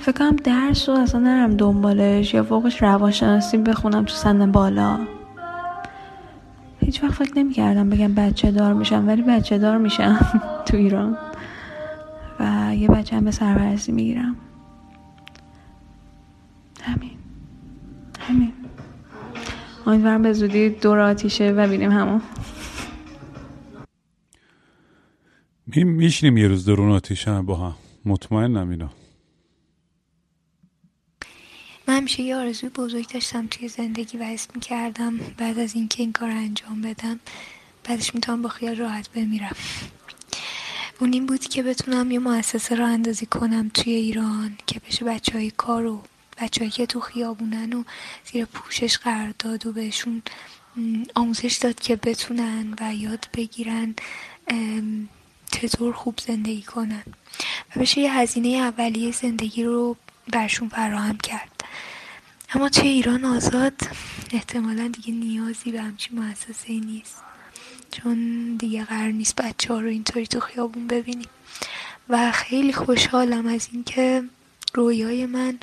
فکر 0.00 0.12
کنم 0.12 0.36
درس 0.36 0.88
رو 0.88 0.94
اصلا 0.94 1.20
نرم 1.20 1.56
دنبالش 1.56 2.34
یا 2.34 2.42
فوقش 2.42 2.82
روانشناسی 2.82 3.56
بخونم 3.56 4.04
تو 4.04 4.14
سن 4.14 4.52
بالا. 4.52 4.98
هیچ 6.80 7.04
وقت 7.04 7.12
فکر 7.12 7.38
نمی‌کردم 7.38 7.90
بگم 7.90 8.14
بچه 8.14 8.50
دار 8.50 8.74
میشم 8.74 9.08
ولی 9.08 9.22
بچه 9.22 9.58
دار 9.58 9.78
میشم 9.78 10.40
تو 10.66 10.76
ایران. 10.76 11.16
و 12.40 12.74
یه 12.74 12.88
بچه 12.88 13.16
هم 13.16 13.24
به 13.24 13.30
سرپرستی 13.30 13.92
می‌گیرم. 13.92 14.36
همین. 16.82 17.10
همین. 18.20 18.52
امیدوارم 19.86 20.22
به 20.22 20.32
زودی 20.32 20.70
دور 20.70 20.98
آتیشه 20.98 21.50
و 21.52 21.68
بینیم 21.68 21.92
همون. 21.92 22.20
میشنیم 25.76 26.36
یه 26.36 26.48
روز 26.48 26.64
درون 26.64 26.90
آتیش 26.90 27.28
هم 27.28 27.46
با 27.46 27.56
هم. 27.56 27.74
مطمئنم 28.04 28.70
اینا. 28.70 28.90
من 31.88 31.96
همیشه 31.96 32.22
یه 32.22 32.36
آرزوی 32.36 32.68
بزرگ 32.68 33.08
داشتم 33.08 33.46
توی 33.46 33.68
زندگی 33.68 34.18
و 34.18 34.24
حس 34.24 34.48
می‌کردم 34.54 35.18
بعد 35.18 35.58
از 35.58 35.74
اینکه 35.74 36.02
این 36.02 36.12
کار 36.12 36.30
انجام 36.30 36.82
بدم 36.82 37.20
بعدش 37.84 38.14
می‌تونم 38.14 38.42
با 38.42 38.48
خیال 38.48 38.76
راحت 38.76 39.10
بمیرم. 39.10 39.56
اون 41.00 41.12
این 41.12 41.26
بود 41.26 41.40
که 41.40 41.62
بتونم 41.62 42.10
یه 42.10 42.18
مؤسسه 42.18 42.74
را 42.74 42.86
اندازی 42.86 43.26
کنم 43.26 43.70
توی 43.74 43.92
ایران 43.92 44.58
که 44.66 44.80
بشه 44.80 45.04
بچه 45.04 45.32
های 45.32 45.50
کار 45.50 45.86
و 45.86 46.02
بچه 46.38 46.70
که 46.70 46.86
تو 46.86 47.00
خیابونن 47.00 47.72
و 47.72 47.84
زیر 48.32 48.44
پوشش 48.44 48.98
قرار 48.98 49.34
داد 49.38 49.66
و 49.66 49.72
بهشون 49.72 50.22
آموزش 51.14 51.58
داد 51.62 51.80
که 51.80 51.96
بتونن 51.96 52.74
و 52.80 52.94
یاد 52.94 53.28
بگیرن 53.34 53.94
چطور 55.52 55.92
خوب 55.92 56.20
زندگی 56.26 56.62
کنن. 56.62 57.02
و 57.76 57.80
بشه 57.80 58.00
یه 58.00 58.12
هزینه 58.14 58.48
اولیه 58.48 59.12
زندگی 59.12 59.64
رو 59.64 59.96
برشون 60.32 60.68
فراهم 60.68 61.16
کرد. 61.16 61.64
اما 62.54 62.68
توی 62.68 62.88
ایران 62.88 63.24
آزاد 63.24 63.74
احتمالا 64.32 64.88
دیگه 64.88 65.12
نیازی 65.12 65.72
به 65.72 65.82
همچین 65.82 66.18
مؤسسه 66.18 66.72
نیست. 66.72 67.22
چون 67.90 68.56
دیگه 68.56 68.84
قرار 68.84 69.10
نیست 69.10 69.36
بچه 69.36 69.74
ها 69.74 69.80
رو 69.80 69.88
اینطوری 69.88 70.26
تو 70.26 70.40
خیابون 70.40 70.86
ببینیم 70.86 71.28
و 72.08 72.32
خیلی 72.32 72.72
خوشحالم 72.72 73.46
از 73.46 73.68
اینکه 73.72 74.24
رویای 74.74 75.26
من 75.26 75.58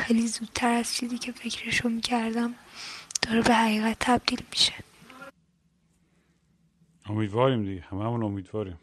خیلی 0.00 0.28
زودتر 0.28 0.72
از 0.72 0.94
چیزی 0.94 1.18
که 1.18 1.32
فکرشو 1.32 1.88
می‌کردم 1.88 2.54
داره 3.22 3.42
به 3.42 3.54
حقیقت 3.54 3.96
تبدیل 4.00 4.42
میشه. 4.50 4.72
امیدواریم 7.06 7.64
دیگه. 7.64 7.80
همه 7.80 8.04
همون 8.04 8.22
امیدواریم 8.22 8.78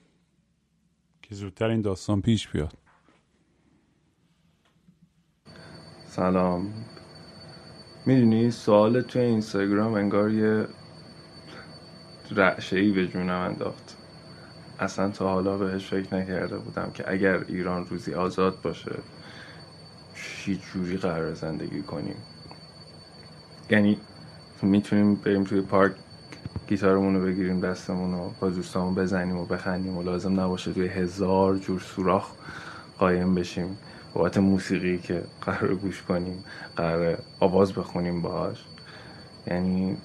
که 1.21 1.35
زودتر 1.35 1.69
این 1.69 1.81
داستان 1.81 2.21
پیش 2.21 2.47
بیاد. 2.47 2.73
سلام. 6.05 6.73
می‌دونی 8.05 8.51
سوال 8.51 9.01
توی 9.01 9.21
اینستاگرام 9.21 9.93
انگار 9.93 10.31
یه 10.31 10.67
رعشه 12.31 12.77
ای 12.77 12.91
به 12.91 13.07
جونم 13.07 13.39
انداخت. 13.39 13.97
اصلا 14.79 15.09
تا 15.09 15.29
حالا 15.29 15.57
بهش 15.57 15.87
فکر 15.87 16.15
نکرده 16.15 16.57
بودم 16.57 16.91
که 16.91 17.11
اگر 17.11 17.43
ایران 17.47 17.85
روزی 17.85 18.13
آزاد 18.13 18.61
باشه 18.61 18.95
چی 20.15 20.55
جوری 20.55 20.97
قرار 20.97 21.33
زندگی 21.33 21.81
کنیم؟ 21.81 22.15
یعنی 23.69 23.97
می‌تونیم 24.61 25.15
بریم 25.15 25.43
توی 25.43 25.61
پارک 25.61 25.95
گیتارمون 26.71 27.15
رو 27.15 27.25
بگیریم 27.25 27.59
دستمون 27.59 28.11
رو 28.11 28.31
با 28.39 28.49
دوستامون 28.49 28.95
بزنیم 28.95 29.37
و 29.37 29.45
بخندیم 29.45 29.97
و 29.97 30.03
لازم 30.03 30.39
نباشه 30.39 30.73
توی 30.73 30.87
هزار 30.87 31.57
جور 31.57 31.79
سوراخ 31.79 32.31
قایم 32.97 33.35
بشیم. 33.35 33.77
بابت 34.13 34.37
موسیقی 34.37 34.97
که 34.97 35.23
قرار 35.41 35.75
گوش 35.75 36.01
کنیم 36.01 36.43
قرار 36.75 37.17
آواز 37.39 37.73
بخونیم 37.73 38.21
باهاش. 38.21 38.65
یعنی 39.47 39.97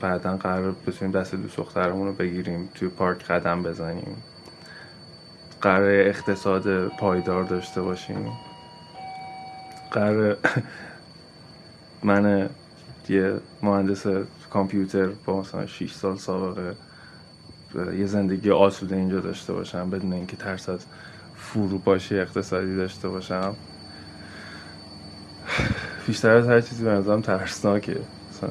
بعدا 0.00 0.36
قرار 0.36 0.74
بتونیم 0.86 1.20
دست 1.20 1.34
دوست 1.34 1.56
دخترمون 1.56 2.06
رو 2.06 2.12
بگیریم 2.12 2.68
توی 2.74 2.88
پارک 2.88 3.24
قدم 3.24 3.62
بزنیم. 3.62 4.16
قرار 5.60 5.90
اقتصاد 5.90 6.88
پایدار 6.88 7.44
داشته 7.44 7.82
باشیم. 7.82 8.32
قرار 9.90 10.36
من 12.08 12.50
یه 13.08 13.34
مهندس 13.62 14.06
کامپیوتر 14.56 15.06
با 15.06 15.40
مثلا 15.40 15.66
6 15.66 15.92
سال 15.92 16.16
سابقه 16.16 16.76
یه 17.98 18.06
زندگی 18.06 18.50
آسوده 18.50 18.96
اینجا 18.96 19.20
داشته 19.20 19.52
باشم 19.52 19.90
بدون 19.90 20.12
اینکه 20.12 20.36
ترس 20.36 20.68
از 20.68 20.86
فروپاشی 21.34 22.18
اقتصادی 22.18 22.76
داشته 22.76 23.08
باشم. 23.08 23.54
بیشتر 26.06 26.30
از 26.30 26.48
هر 26.48 26.60
چیزی 26.60 26.84
به 26.84 26.90
نظرم 26.90 27.20
ترسناکه. 27.20 28.00
مثلا 28.30 28.50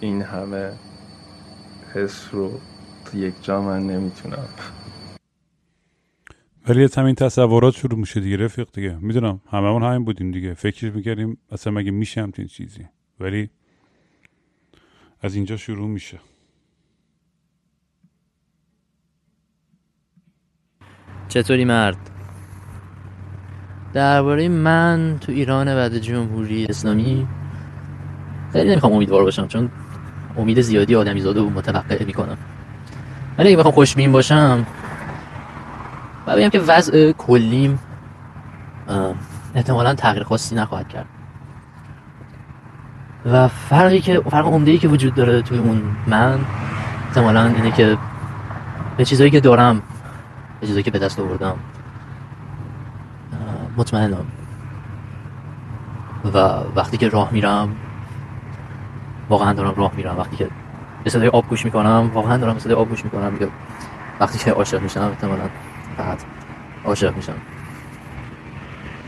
این 0.00 0.22
همه 0.22 0.70
حس 1.94 2.28
رو 2.32 2.60
یک 3.14 3.34
جا 3.42 3.62
من 3.62 3.86
نمی‌تونم. 3.86 4.48
ولی 6.68 6.84
از 6.84 6.94
همین 6.94 7.14
تصورات 7.14 7.74
شروع 7.74 7.98
میشه 7.98 8.20
دیگه 8.20 8.36
رفیق 8.36 8.68
دیگه. 8.72 8.96
می‌دونم 9.00 9.40
هممون 9.50 9.82
همین 9.82 10.04
بودیم 10.04 10.30
دیگه. 10.30 10.54
فکر 10.54 10.90
می‌کردیم 10.90 11.38
اصلا 11.50 11.72
مگه 11.72 11.90
میشه 11.90 12.22
همچین 12.22 12.46
چیزی؟ 12.46 12.86
ولی 13.20 13.50
از 15.22 15.34
اینجا 15.34 15.56
شروع 15.56 15.88
میشه. 15.88 16.20
چطوری 21.28 21.64
مرد؟ 21.64 22.10
درباره 23.92 24.48
من 24.48 25.18
تو 25.20 25.32
ایران 25.32 25.74
بعد 25.74 25.98
جمهوری 25.98 26.66
اسلامی 26.66 27.28
خیلی 28.52 28.70
نمی‌خوام 28.70 28.92
امیدوار 28.92 29.22
باشم 29.24 29.46
چون 29.46 29.70
امید 30.36 30.60
زیادی 30.60 30.94
آدمی 30.94 31.20
زاده 31.20 31.40
و 31.40 31.50
متوقع 31.50 32.04
می‌کنم. 32.04 32.38
ولی 33.38 33.48
اگه 33.48 33.56
بخوام 33.56 33.74
خوشبین 33.74 34.12
باشم 34.12 34.66
و 36.26 36.36
بگم 36.36 36.48
که 36.48 36.60
وضع 36.60 37.12
کلیم 37.12 37.78
احتمالا 39.54 39.94
تغییر 39.94 40.24
خاصی 40.24 40.54
نخواهد 40.54 40.88
کرد. 40.88 41.06
و 43.32 43.48
فرقی 43.48 44.00
که 44.00 44.20
فرق 44.30 44.46
عمده 44.46 44.78
که 44.78 44.88
وجود 44.88 45.14
داره 45.14 45.42
توی 45.42 45.58
اون 45.58 45.82
من 46.06 46.38
احتمالا 47.08 47.44
اینه 47.44 47.70
که 47.70 47.98
به 48.96 49.04
چیزایی 49.04 49.30
که 49.30 49.40
دارم 49.40 49.82
به 50.60 50.66
چیزایی 50.66 50.82
که 50.82 50.90
به 50.90 50.98
دست 50.98 51.20
آوردم 51.20 51.54
مطمئنم. 53.76 54.26
و 56.34 56.38
وقتی 56.76 56.96
که 56.96 57.08
راه 57.08 57.28
میرم 57.32 57.76
واقعا 59.28 59.52
دارم 59.52 59.74
راه 59.76 59.92
میرم. 59.96 60.18
وقتی 60.18 60.36
که 60.36 60.48
به 61.04 61.10
صدای 61.10 61.28
آب 61.28 61.48
گوش 61.48 61.64
می‌کنم 61.64 62.10
واقعا 62.14 62.36
دارم 62.36 62.54
به 62.54 62.60
صدای 62.60 62.76
آب 62.76 62.88
گوش 62.88 63.04
می‌کنم 63.04 63.32
میگه 63.32 63.48
وقتی 64.20 64.38
که 64.38 64.50
عاشق 64.50 64.82
میشم 64.82 65.00
احتمالا 65.00 65.42
فقط 65.96 66.18
عاشق 66.84 67.16
میشم. 67.16 67.34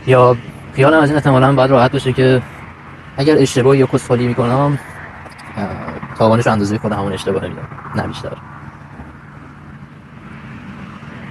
یا 0.07 0.37
خیالم 0.73 0.99
از 0.99 1.09
این 1.09 1.15
احتمالا 1.15 1.53
باید 1.53 1.71
راحت 1.71 1.91
باشه 1.91 2.13
که 2.13 2.41
اگر 3.19 3.37
اشتباه 3.37 3.77
یا 3.77 3.85
کسفالی 3.85 4.27
می‌کنم 4.27 4.79
تاوانش 6.17 6.47
اندازه 6.47 6.77
خود 6.77 6.91
همون 6.91 7.13
اشتباه 7.13 7.47
میدم 7.47 7.67
نه 7.95 8.07
بیشتر. 8.07 8.37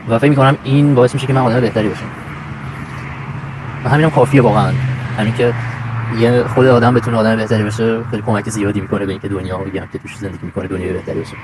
و 0.09 0.19
فکر 0.19 0.31
می‌کنم 0.31 0.59
این 0.65 0.95
باعث 0.95 1.15
میشه 1.15 1.27
که 1.27 1.33
من 1.33 1.41
آدم 1.41 1.61
بهتری 1.61 1.89
باشم. 1.89 2.07
و 3.85 3.89
همینم 3.89 4.11
کافیه 4.11 4.43
واقعا. 4.43 4.73
همین 5.19 5.35
که 5.35 5.55
یه 6.19 6.45
خود 6.45 6.67
آدم 6.67 6.95
بتونه 6.95 7.17
آدم 7.17 7.37
بهتری 7.37 7.65
بشه 7.65 8.05
خیلی 8.05 8.23
کمک 8.23 8.49
زیادی 8.49 8.81
می‌کنه 8.81 9.07
به 9.07 9.13
اینکه 9.13 9.29
دنیا 9.29 9.63
رو 9.63 9.71
که 9.71 9.99
توش 9.99 10.17
زندگی 10.17 10.47
می‌کنه 10.47 10.69
دنیا 10.69 10.93
بهتری 10.93 11.21
بشه 11.21 11.37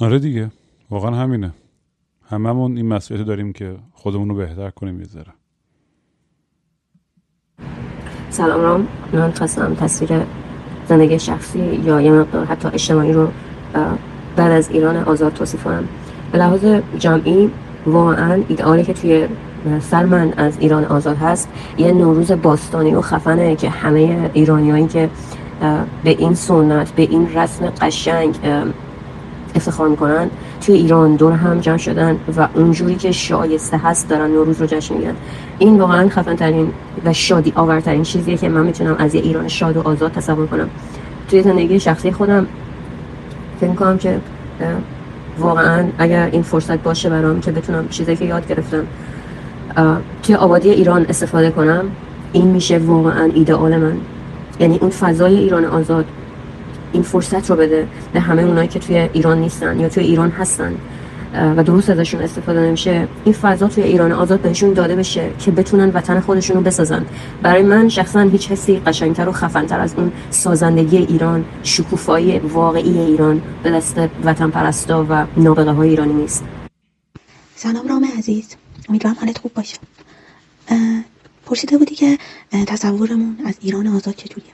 آره 0.00 0.18
دیگه. 0.18 0.50
واقعا 0.90 1.14
همینه. 1.14 1.52
هممون 2.30 2.76
این 2.76 2.88
مسئولیت 2.88 3.26
داریم 3.26 3.52
که 3.52 3.76
خودمون 3.92 4.28
رو 4.28 4.34
بهتر 4.34 4.70
کنیم 4.70 5.00
یه 5.00 5.06
ذره. 5.06 5.32
سلام 8.32 8.60
رام. 8.60 8.86
من 9.12 9.32
خواستم 9.32 9.74
تصویر 9.74 10.10
زندگی 10.88 11.18
شخصی 11.18 11.58
یا 11.58 12.00
یه 12.00 12.12
مقدار 12.12 12.44
حتی 12.44 12.68
اجتماعی 12.72 13.12
رو 13.12 13.28
بعد 14.36 14.52
از 14.52 14.70
ایران 14.70 14.96
آزاد 14.96 15.32
توصیف 15.32 15.64
کنم 15.64 15.84
به 16.32 16.38
لحاظ 16.38 16.64
جمعی 16.98 17.50
واقعا 17.86 18.42
ایدئالی 18.48 18.82
که 18.82 18.92
توی 18.92 19.26
سر 19.80 20.04
من 20.04 20.32
از 20.36 20.52
ایران 20.58 20.84
آزاد 20.84 21.16
هست 21.16 21.48
یه 21.78 21.92
نوروز 21.92 22.32
باستانی 22.32 22.94
و 22.94 23.00
خفنه 23.00 23.56
که 23.56 23.70
همه 23.70 24.30
ایرانیایی 24.32 24.86
که 24.86 25.08
به 26.04 26.10
این 26.10 26.34
سنت 26.34 26.90
به 26.90 27.02
این 27.02 27.34
رسم 27.34 27.72
قشنگ 27.80 28.34
افتخار 29.54 29.88
می‌کنن. 29.88 30.30
توی 30.62 30.74
ایران 30.74 31.16
دور 31.16 31.32
هم 31.32 31.60
جمع 31.60 31.76
شدن 31.76 32.16
و 32.36 32.48
اونجوری 32.54 32.94
که 32.94 33.12
شایسته 33.12 33.76
هست 33.76 34.08
دارن 34.08 34.30
نوروز 34.30 34.60
رو 34.60 34.66
جشن 34.66 34.94
می‌گیرن. 34.94 35.14
این 35.58 35.78
واقعا 35.78 36.08
خفن 36.08 36.36
ترین 36.36 36.72
و 37.04 37.12
شادی 37.12 37.52
آورترین 37.56 38.02
چیزیه 38.02 38.36
که 38.36 38.48
من 38.48 38.66
می‌تونم 38.66 38.96
از 38.98 39.14
یه 39.14 39.20
ایران 39.20 39.48
شاد 39.48 39.76
و 39.76 39.88
آزاد 39.88 40.12
تصور 40.12 40.46
کنم. 40.46 40.68
توی 41.30 41.42
زندگی 41.42 41.80
شخصی 41.80 42.12
خودم 42.12 42.46
فکر 43.60 43.70
می‌کنم 43.70 43.98
که 43.98 44.18
واقعا 45.38 45.84
اگر 45.98 46.28
این 46.32 46.42
فرصت 46.42 46.78
باشه 46.78 47.10
برام 47.10 47.40
که 47.40 47.52
بتونم 47.52 47.88
چیزی 47.88 48.16
که 48.16 48.24
یاد 48.24 48.48
گرفتم 48.48 48.84
توی 50.22 50.34
آبادی 50.34 50.70
ایران 50.70 51.06
استفاده 51.08 51.50
کنم 51.50 51.84
این 52.32 52.46
میشه 52.46 52.78
واقعا 52.78 53.30
ایدئال 53.34 53.76
من. 53.76 53.96
یعنی 54.60 54.78
اون 54.78 54.90
فضای 54.90 55.38
ایران 55.38 55.64
آزاد 55.64 56.04
این 56.92 57.02
فرصت 57.02 57.50
رو 57.50 57.56
بده 57.56 57.88
به 58.12 58.20
همه 58.20 58.42
اونایی 58.42 58.68
که 58.68 58.78
توی 58.78 58.96
ایران 58.96 59.38
نیستن 59.38 59.80
یا 59.80 59.88
توی 59.88 60.04
ایران 60.04 60.30
هستن. 60.30 60.74
و 61.56 61.62
درست 61.64 61.90
ازشون 61.90 62.20
استفاده 62.20 62.60
نمیشه. 62.60 63.08
این 63.24 63.34
فضا 63.34 63.68
توی 63.68 63.82
ایران 63.84 64.12
آزاد 64.12 64.40
بهشون 64.40 64.72
داده 64.72 64.96
بشه 64.96 65.30
که 65.38 65.50
بتونن 65.50 65.88
وطن 65.88 66.20
خودشون 66.20 66.56
رو 66.56 66.62
بسازن. 66.62 67.06
برای 67.42 67.62
من 67.62 67.88
شخصا 67.88 68.20
هیچ 68.20 68.50
حسی 68.50 68.78
قشنگتر 68.86 69.28
و 69.28 69.32
خفنتر 69.32 69.80
از 69.80 69.94
اون 69.96 70.12
سازندگی 70.30 70.96
ایران 70.96 71.44
شکوفایی 71.62 72.38
واقعی 72.38 72.98
ایران 72.98 73.42
به 73.62 73.70
دست 73.70 74.00
وطن 74.24 74.50
پرستا 74.50 75.06
و 75.10 75.26
نابغه 75.36 75.70
های 75.70 75.88
ایرانی 75.88 76.12
نیست. 76.12 76.44
سلام 77.56 77.88
رام 77.88 78.06
عزیز. 78.18 78.56
امیدوارم 78.88 79.16
حالت 79.20 79.38
خوب 79.38 79.52
باشه. 79.54 79.76
پرسیده 81.46 81.78
بودی 81.78 81.94
که 81.94 82.18
تصورمون 82.66 83.36
از 83.46 83.54
ایران 83.60 83.86
آزاد 83.86 84.14
چطوریه 84.14 84.52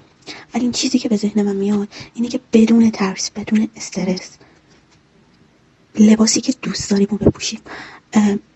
ولی 0.54 0.62
این 0.62 0.72
چیزی 0.72 0.98
که 0.98 1.08
به 1.08 1.16
ذهن 1.16 1.42
من 1.42 1.56
میاد 1.56 1.88
اینه 2.14 2.28
که 2.28 2.40
بدون 2.52 2.90
ترس 2.90 3.30
بدون 3.30 3.68
استرس. 3.76 4.30
لباسی 5.98 6.40
که 6.40 6.54
دوست 6.62 6.90
داریم 6.90 7.06
رو 7.10 7.16
بپوشیم. 7.16 7.60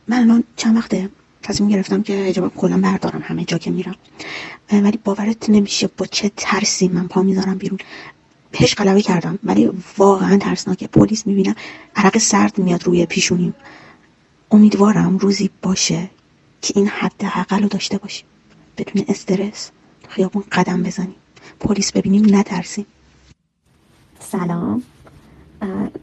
من 0.09 0.19
الان 0.19 0.45
چند 0.57 0.77
وقته 0.77 1.09
تصمیم 1.43 1.71
گرفتم 1.71 2.03
که 2.03 2.25
حجاب 2.25 2.55
کلا 2.55 2.81
بردارم 2.81 3.23
همه 3.25 3.45
جا 3.45 3.59
که 3.59 3.71
میرم. 3.71 3.95
ولی 4.73 4.99
باورت 5.05 5.51
نمیشه 5.51 5.91
با 5.97 6.07
چه 6.07 6.31
ترسی 6.37 6.89
من 6.89 7.09
پا 7.09 7.23
می‌ذارم 7.23 7.59
بیرون. 7.59 7.79
بهش 8.51 8.75
غلبه 8.75 9.03
کردم 9.03 9.39
ولی 9.45 9.71
واقعا 9.99 10.39
ترسناکه. 10.39 10.87
پلیس 10.87 11.27
می‌بینم 11.27 11.55
عرق 11.97 12.19
سرد 12.19 12.59
میاد 12.59 12.85
روی 12.85 13.07
پیشونیم. 13.07 13.55
امیدوارم 14.51 15.19
روزی 15.19 15.51
باشه 15.63 16.11
که 16.63 16.73
این 16.77 16.89
حد 16.89 17.25
حقل 17.25 17.63
رو 17.63 17.69
داشته 17.69 17.99
باشیم. 17.99 18.27
بدون 18.79 19.05
استرس 19.09 19.71
خیابون 20.09 20.45
قدم 20.53 20.83
بزنیم. 20.83 21.15
پلیس 21.63 21.93
ببینیم 21.93 22.37
نترسیم. 22.37 22.87
سلام. 24.19 24.83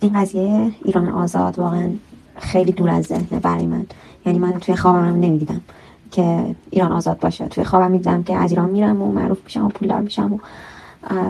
این 0.01 0.21
قضیه 0.21 0.71
ایران 0.83 1.09
آزاد 1.09 1.59
واقعا 1.59 1.89
خیلی 2.37 2.71
دور 2.71 2.89
از 2.89 3.05
ذهنه 3.05 3.39
برای 3.39 3.65
من. 3.65 3.85
یعنی 4.25 4.39
من 4.39 4.51
توی 4.51 4.75
خوابم 4.75 5.05
نمی‌دیدم 5.05 5.61
که 6.11 6.55
ایران 6.69 6.91
آزاد 6.91 7.19
باشه. 7.19 7.47
توی 7.47 7.63
خوابم 7.63 7.91
می‌دیدم 7.91 8.23
که 8.23 8.35
از 8.35 8.51
ایران 8.51 8.69
میرم 8.69 9.01
و 9.01 9.11
معروف 9.11 9.37
میشم 9.43 9.65
و 9.65 9.69
پولدار 9.69 10.01
میشم 10.01 10.33
و 10.33 10.39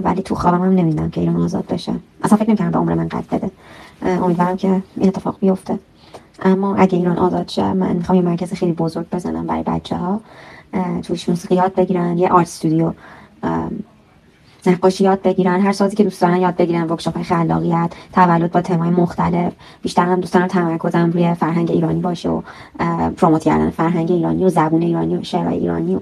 ولی 0.03 0.21
تو 0.21 0.35
خوابم 0.35 0.61
هم 0.61 0.73
نمی‌دیدم 0.73 1.09
که 1.09 1.21
ایران 1.21 1.35
آزاد 1.35 1.65
بشه. 1.65 1.93
اصلا 2.23 2.37
فکر 2.37 2.47
نمی‌کردم 2.47 2.71
به 2.71 2.79
عمر 2.79 2.93
من 2.93 3.07
قد 3.07 3.25
بده. 3.31 3.51
امیدوارم 4.01 4.57
که 4.57 4.83
این 4.97 5.07
اتفاق 5.07 5.39
بیفته. 5.39 5.79
اما 6.41 6.75
اگه 6.75 6.97
ایران 6.97 7.17
آزاد 7.17 7.49
شه 7.49 7.73
من 7.73 7.95
می‌خوام 7.95 8.15
یه 8.15 8.21
مرکز 8.21 8.53
خیلی 8.53 8.73
بزرگ 8.73 9.09
بزنم 9.09 9.47
برای 9.47 9.63
بچه 9.63 9.95
ها 9.95 10.21
توش 11.03 11.29
موسیقی 11.29 11.55
یاد 11.55 11.75
بگیرن. 11.75 12.17
یه 12.17 12.29
آرت 12.29 12.47
استودیو. 12.47 12.93
نقاشی 14.65 15.03
یاد 15.03 15.21
بگیرن 15.21 15.61
هر 15.61 15.71
سازی 15.71 15.95
که 15.95 16.03
دوست 16.03 16.21
دارن 16.21 16.37
یاد 16.37 16.55
بگیرن 16.55 16.83
ورکشاپ 16.83 17.15
های 17.15 17.23
خلاقیت 17.23 17.91
تولد 18.13 18.51
با 18.51 18.61
تمای 18.61 18.89
مختلف. 18.89 19.53
بیشتر 19.81 20.05
هم 20.05 20.19
دوست 20.19 20.33
دارم 20.33 20.47
تمرکزم 20.47 21.11
روی 21.11 21.33
فرهنگ 21.33 21.71
ایرانی 21.71 21.99
باشه 21.99 22.29
و 22.29 22.41
پروموت 23.17 23.43
کردن 23.43 23.69
فرهنگ 23.69 24.11
ایرانی 24.11 24.43
و 24.45 24.49
زبون 24.49 24.81
ایرانی 24.81 25.17
و 25.17 25.23
شعر 25.23 25.47
ایرانی 25.47 25.95
و. 25.95 25.99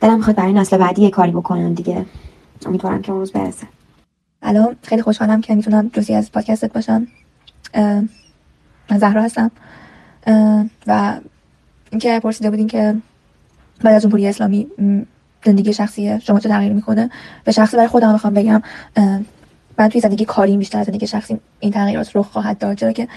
دلم 0.00 0.16
می‌خواد 0.16 0.36
برای 0.36 0.52
نسل 0.52 0.78
بعدی 0.78 1.02
یه 1.02 1.10
کاری 1.10 1.30
بکنم 1.30 1.74
دیگه. 1.74 2.06
امیدوارم 2.66 3.02
که 3.02 3.12
اون 3.12 3.20
روز 3.20 3.32
برسه. 3.32 3.66
الان 4.42 4.76
خیلی 4.82 5.02
خوشحالم 5.02 5.40
که 5.40 5.54
می‌تونم 5.54 5.90
جزئی 5.92 6.14
از 6.14 6.32
پادکستت 6.32 6.72
باشم. 6.72 7.06
من 8.90 8.98
زهرا 8.98 9.22
هستم. 9.22 9.50
و 10.86 11.20
اینکه 11.90 12.20
پرسیده 12.20 12.50
بودین 12.50 12.66
که 12.66 12.96
بعد 13.82 13.94
از 13.94 14.02
جمهوری 14.02 14.26
اسلامی 14.26 14.66
زندگی 15.44 15.72
شخصی 15.72 16.20
شما 16.20 16.40
چه 16.40 16.48
تغییر 16.48 16.72
می‌کنه؟ 16.72 17.10
به 17.44 17.52
شخصی 17.52 17.76
برای 17.76 17.88
خودم 17.88 18.12
می‌خوام 18.12 18.34
بگم 18.34 18.62
من 19.78 19.88
توی 19.88 20.00
زندگی 20.00 20.24
کاری 20.24 20.56
بیشتر 20.56 20.84
زندگی 20.84 21.06
شخصی 21.06 21.40
این 21.60 21.72
تغییرات 21.72 22.10
رخ 22.14 22.26
خواهد 22.26 22.58
داد. 22.58 22.76
چرا 22.76 22.92
که 22.92 23.08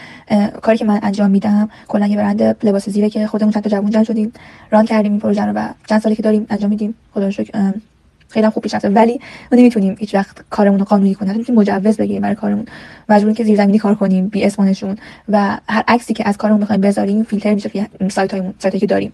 کاری 0.62 0.78
که 0.78 0.86
من 0.86 1.00
انجام 1.04 1.32
میدم 1.32 1.70
کلا 1.88 2.08
یه 2.08 2.18
برند 2.18 2.42
لباس 2.42 2.90
زیره 2.90 3.10
که 3.10 3.28
خودمون 3.28 3.54
چند 3.54 3.64
تا 3.64 3.70
جوون 3.70 3.90
جمع 3.90 4.04
شدیم 4.04 4.34
ران 4.72 4.86
کردیم 4.86 5.12
این 5.12 5.22
پروژه 5.22 5.46
رو 5.46 5.54
و 5.54 5.70
چند 5.88 6.02
سالی 6.02 6.16
که 6.16 6.24
داریم 6.24 6.46
انجام 6.50 6.70
میدیم. 6.70 6.96
خدا 7.14 7.28
رو 7.28 7.46
خیلی 8.30 8.50
خوب 8.50 8.64
پیش 8.64 8.76
ولی 8.84 9.20
ما 9.52 9.58
نمی‌تونیم 9.58 9.96
هیچ 10.00 10.16
وقت 10.16 10.38
کارمون 10.50 10.80
رو 10.80 10.86
قانونی 10.86 11.16
کنیم. 11.16 11.34
نمی‌تونیم 11.34 11.62
مجوز 11.62 11.98
بگیریم 11.98 12.22
برای 12.22 12.36
کارمون. 12.36 12.66
مجبوریم 13.10 13.36
که 13.36 13.44
زیرزمینی 13.44 13.78
کار 13.78 13.96
کنیم 13.96 14.28
بی 14.28 14.44
اسمانشون. 14.44 14.98
و 15.30 15.58
هر 15.70 15.84
عکسی 15.88 16.14
که 16.14 16.28
از 16.28 16.38
کارمون 16.38 16.60
می‌خوایم 16.60 16.82
بذاریم 16.82 17.24
فیلتر 17.24 17.54
میشه 17.54 17.70
توی 17.70 17.86
سایت 18.10 18.32
هایمون 18.32 18.54
سایتی 18.60 18.80
که 18.80 18.86
داریم. 18.88 19.14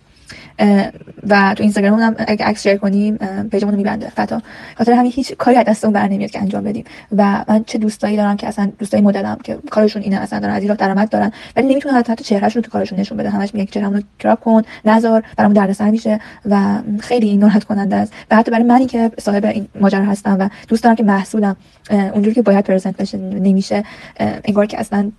و 1.30 1.53
تو 1.53 1.63
اینستاگرام 1.63 1.99
هم 1.99 2.15
اگه 2.17 2.45
عکس 2.45 2.63
شیر 2.63 2.78
کنیم 2.78 3.17
پیجمون 3.51 3.73
رو 3.73 3.78
میبنده. 3.78 4.09
فتا. 4.09 4.41
خاطر 4.78 4.93
همین 4.93 5.11
هیچ 5.15 5.34
کاری 5.34 5.57
از 5.57 5.65
دستمون 5.65 5.93
بر 5.93 6.07
نمیاد 6.07 6.32
که 6.32 6.39
انجام 6.39 6.63
بدیم. 6.63 6.86
و 7.17 7.45
من 7.47 7.63
چه 7.63 7.78
دوستایی 7.78 8.17
دارم 8.17 8.38
که 8.38 8.47
اصلا 8.47 8.71
دوستای 8.80 9.01
مدلم 9.01 9.38
که 9.43 9.57
کارشون 9.71 10.01
اینه 10.01 10.15
اصلا 10.15 10.39
دارن 10.39 10.53
از 10.53 10.63
این 10.63 10.73
درآمد 10.73 11.09
دارن 11.09 11.32
ولی 11.55 11.67
نمی‌تونن 11.67 11.95
حتی, 11.95 12.11
حتی 12.11 12.23
چهرهشون 12.23 12.61
تو 12.61 12.71
کارشون 12.71 12.99
نشون 12.99 13.17
بدن. 13.17 13.30
همش 13.30 13.53
میگن 13.53 13.65
که 13.65 13.71
چهرهمون 13.71 13.97
رو 13.97 14.03
کراپ 14.19 14.39
کن 14.39 14.61
نزار 14.86 15.23
برامون 15.38 15.53
دردسر 15.53 15.89
میشه 15.89 16.19
و 16.45 16.80
خیلی 16.99 17.38
ناراحت 17.38 17.63
کننده 17.63 17.95
است. 17.95 18.13
و 18.32 18.36
حتی 18.36 18.51
برای 18.51 18.63
منی 18.63 18.86
که 18.86 19.11
صاحب 19.19 19.45
این 19.45 19.67
ماجرا 19.82 20.05
هستم 20.05 20.38
و 20.39 20.49
دوست 20.67 20.84
دارم 20.84 20.95
که 20.95 21.03
محصولم 21.03 21.55
اونجوری 21.89 22.36
که 22.36 22.41
باید 22.41 22.65
پرزنت 22.65 22.97
بشه 22.97 23.17
نمیشه 23.17 23.84
انگار 24.19 24.65
که 24.65 24.80
اصلا 24.80 25.11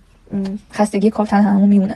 خستگی 0.73 1.09
کافتن 1.09 1.41
همون 1.41 1.69
میمونه. 1.69 1.95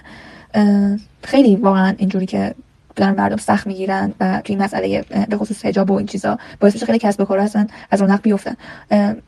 خیلی 1.24 1.55
واقعا 1.55 1.93
اینجوری 1.97 2.26
که 2.26 2.55
دارن 2.96 3.16
مردم 3.16 3.38
سخت 3.38 3.68
می‌گیرن 3.68 4.14
و 4.20 4.41
توی 4.44 4.56
مسئله 4.56 5.06
به 5.30 5.38
خصوص 5.38 5.66
حجاب 5.66 5.91
و 5.91 5.94
این 5.94 6.06
چیزا 6.08 6.38
باعث 6.60 6.74
میشه 6.74 6.86
خیلی 6.86 7.00
کسب 7.00 7.22
و 7.22 7.26
کار 7.26 7.39
هستن 7.39 7.68
از 7.91 8.02
رونق 8.02 8.22
بیفتن. 8.22 8.56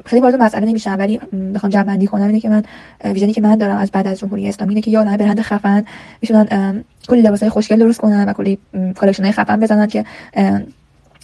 خیلی 0.05 0.21
وارد 0.21 0.35
مسئله 0.35 0.65
نمیشم 0.65 0.95
ولی 0.99 1.17
بخوام 1.55 1.71
جمع 1.71 1.83
بندی 1.83 2.07
کنم 2.07 2.27
اینه 2.27 2.39
که 2.39 2.49
من 2.49 2.63
ویژنی 3.03 3.33
که 3.33 3.41
من 3.41 3.55
دارم 3.55 3.77
از 3.77 3.91
بعد 3.91 4.07
از 4.07 4.19
جمهوری 4.19 4.49
اسلامی 4.49 4.69
اینه 4.69 4.81
که 4.81 4.91
یا 4.91 5.03
برند 5.03 5.41
خفن 5.41 5.85
میشونن 6.21 6.83
کلی 7.07 7.21
لباسای 7.21 7.49
خوشگل 7.49 7.79
درست 7.79 8.01
کنن 8.01 8.29
و 8.29 8.33
کلی 8.33 8.57
collection 8.95 9.28
ای 9.28 9.31
خفن 9.31 9.59
بزنن 9.59 9.87
که 9.87 10.05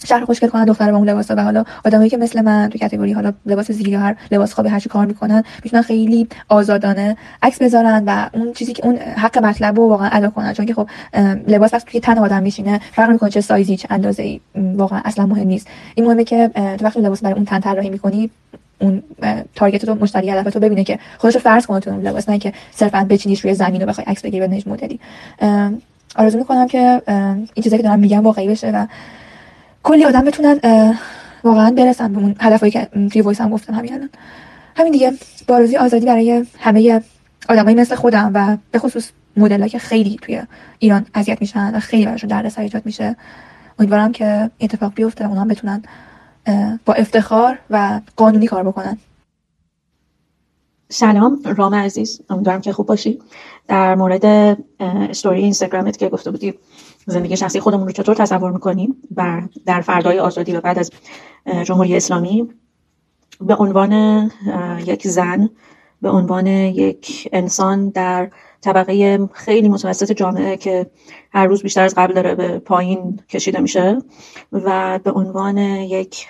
شهر 0.06 0.24
خوشگل 0.24 0.48
کنن 0.48 0.64
دختر 0.64 0.90
با 0.90 0.96
اون 0.96 1.08
لباسا 1.08 1.34
و 1.36 1.40
حالا 1.40 1.64
آدمایی 1.84 2.10
که 2.10 2.16
مثل 2.16 2.40
من 2.40 2.68
تو 2.68 2.78
category 2.78 3.12
حالا 3.12 3.32
لباس 3.46 3.70
زیری 3.70 3.94
هر 3.94 4.16
لباس 4.30 4.54
خوابی 4.54 4.70
هر 4.70 4.80
چی 4.80 4.88
کار 4.88 5.06
می‌کنن 5.06 5.44
می‌تونن 5.64 5.82
خیلی 5.82 6.28
آزادانه 6.48 7.16
عکس 7.42 7.62
بذارن 7.62 8.02
و 8.06 8.28
اون 8.32 8.52
چیزی 8.52 8.72
که 8.72 8.86
اون 8.86 8.96
حق 8.96 9.38
مطلب 9.38 9.76
رو 9.76 9.88
واقعا 9.88 10.08
ادا 10.12 10.30
کنن. 10.30 10.52
چون 10.52 10.66
که 10.66 10.74
خب 10.74 10.88
لباس 11.48 11.74
وقتی 11.74 11.90
توی 11.90 12.00
تن 12.00 12.18
آدم 12.18 12.42
میشینه 12.42 12.80
فرق 12.92 13.10
می‌کنه 13.10 13.30
چه 13.30 13.40
سایزی 13.40 13.76
چه 13.76 13.88
اندازه 13.90 14.22
ای 14.22 14.40
واقعا 14.54 15.00
اصلا 15.04 15.26
مهم 15.26 15.46
نیست. 15.46 15.66
این 15.94 16.06
مهمه 16.06 16.24
که 16.24 16.50
تو 16.78 16.84
وقتی 16.84 17.00
لباس 17.00 17.22
برای 17.22 17.34
اون 17.34 17.44
تن 17.44 17.60
طراحی 17.60 17.90
می‌کنی 17.90 18.30
اون 18.78 19.02
target 19.54 19.84
تو 19.84 19.94
مشتری 19.94 20.30
هدف 20.30 20.52
تو 20.52 20.60
ببینه 20.60 20.84
که 20.84 20.98
خودش 21.18 21.36
فرض 21.36 21.66
کنه 21.66 21.80
تو 21.80 21.90
اون 21.90 22.02
لباس. 22.02 22.28
نه 22.28 22.38
که 22.38 22.52
صرفا 22.70 23.06
بچینیش 23.10 23.40
روی 23.40 23.54
زمین 23.54 23.82
و 23.82 23.86
بخوای 23.86 24.04
عکس 24.06 24.22
بگیری 24.22 24.46
بنش 24.46 24.66
مدلی. 24.66 25.00
آرزو 26.16 26.38
می‌کنم 26.38 26.68
که 26.68 27.02
این 27.06 27.62
چیزایی 27.62 27.82
که 27.82 27.88
دارم 27.88 27.98
میگم 27.98 28.20
واقعی 28.20 28.48
بشه 28.48 28.70
و 28.70 28.86
کلی 29.82 30.04
آدم 30.04 30.24
بتونن 30.24 30.60
واقعا 31.44 31.70
برسن 31.70 32.12
به 32.12 32.18
اون 32.18 32.36
هدفایی 32.40 32.72
که 32.72 32.88
توی 33.12 33.22
وایس 33.22 33.40
هم 33.40 33.50
گفتم 33.50 33.74
همین 33.74 33.94
الان. 33.94 34.10
همین 34.76 34.92
دیگه 34.92 35.12
با 35.48 35.68
آزادی 35.80 36.06
برای 36.06 36.46
همه 36.58 37.02
آدمایی 37.48 37.76
مثل 37.76 37.94
خودم 37.94 38.30
و 38.34 38.56
به 38.70 38.78
خصوص 38.78 39.10
مدل 39.36 39.68
که 39.68 39.78
خیلی 39.78 40.16
توی 40.22 40.42
ایران 40.78 41.06
اذیت 41.14 41.40
میشن 41.40 41.74
و 41.74 41.80
خیلی 41.80 42.06
براشون 42.06 42.28
دردسر 42.28 42.62
ایجاد 42.62 42.86
میشه 42.86 43.16
امیدوارم 43.78 44.12
که 44.12 44.50
اتفاق 44.60 44.94
بیفته 44.94 45.28
اونا 45.28 45.44
بتونن 45.44 45.82
با 46.84 46.94
افتخار 46.94 47.58
و 47.70 48.00
قانونی 48.16 48.46
کار 48.46 48.62
بکنن. 48.62 48.98
سلام 50.88 51.42
رام 51.56 51.74
عزیز. 51.74 52.20
امیدوارم 52.30 52.60
که 52.60 52.72
خوب 52.72 52.86
باشی. 52.86 53.18
در 53.68 53.94
مورد 53.94 54.24
استوری 54.80 55.42
اینستاگرامت 55.42 55.96
که 55.96 56.08
گفته 56.08 56.30
بودی 56.30 56.54
زندگی 57.06 57.36
شخصی 57.36 57.60
خودمون 57.60 57.86
رو 57.86 57.92
چطور 57.92 58.14
تصور 58.14 58.52
می‌کنیم 58.52 58.96
بر 59.10 59.48
در 59.66 59.80
فردای 59.80 60.18
آزادی 60.18 60.56
و 60.56 60.60
بعد 60.60 60.78
از 60.78 60.90
جمهوری 61.64 61.96
اسلامی 61.96 62.48
به 63.40 63.54
عنوان 63.54 64.30
یک 64.86 65.08
زن 65.08 65.50
به 66.02 66.10
عنوان 66.10 66.46
یک 66.46 67.28
انسان 67.32 67.88
در 67.88 68.30
طبقه 68.60 69.28
خیلی 69.32 69.68
متوسط 69.68 70.12
جامعه 70.12 70.56
که 70.56 70.90
هر 71.32 71.46
روز 71.46 71.62
بیشتر 71.62 71.84
از 71.84 71.94
قبل 71.94 72.14
داره 72.14 72.34
به 72.34 72.58
پایین 72.58 73.20
کشیده 73.28 73.60
میشه 73.60 73.98
و 74.52 74.98
به 75.04 75.12
عنوان 75.12 75.58
یک 75.58 76.26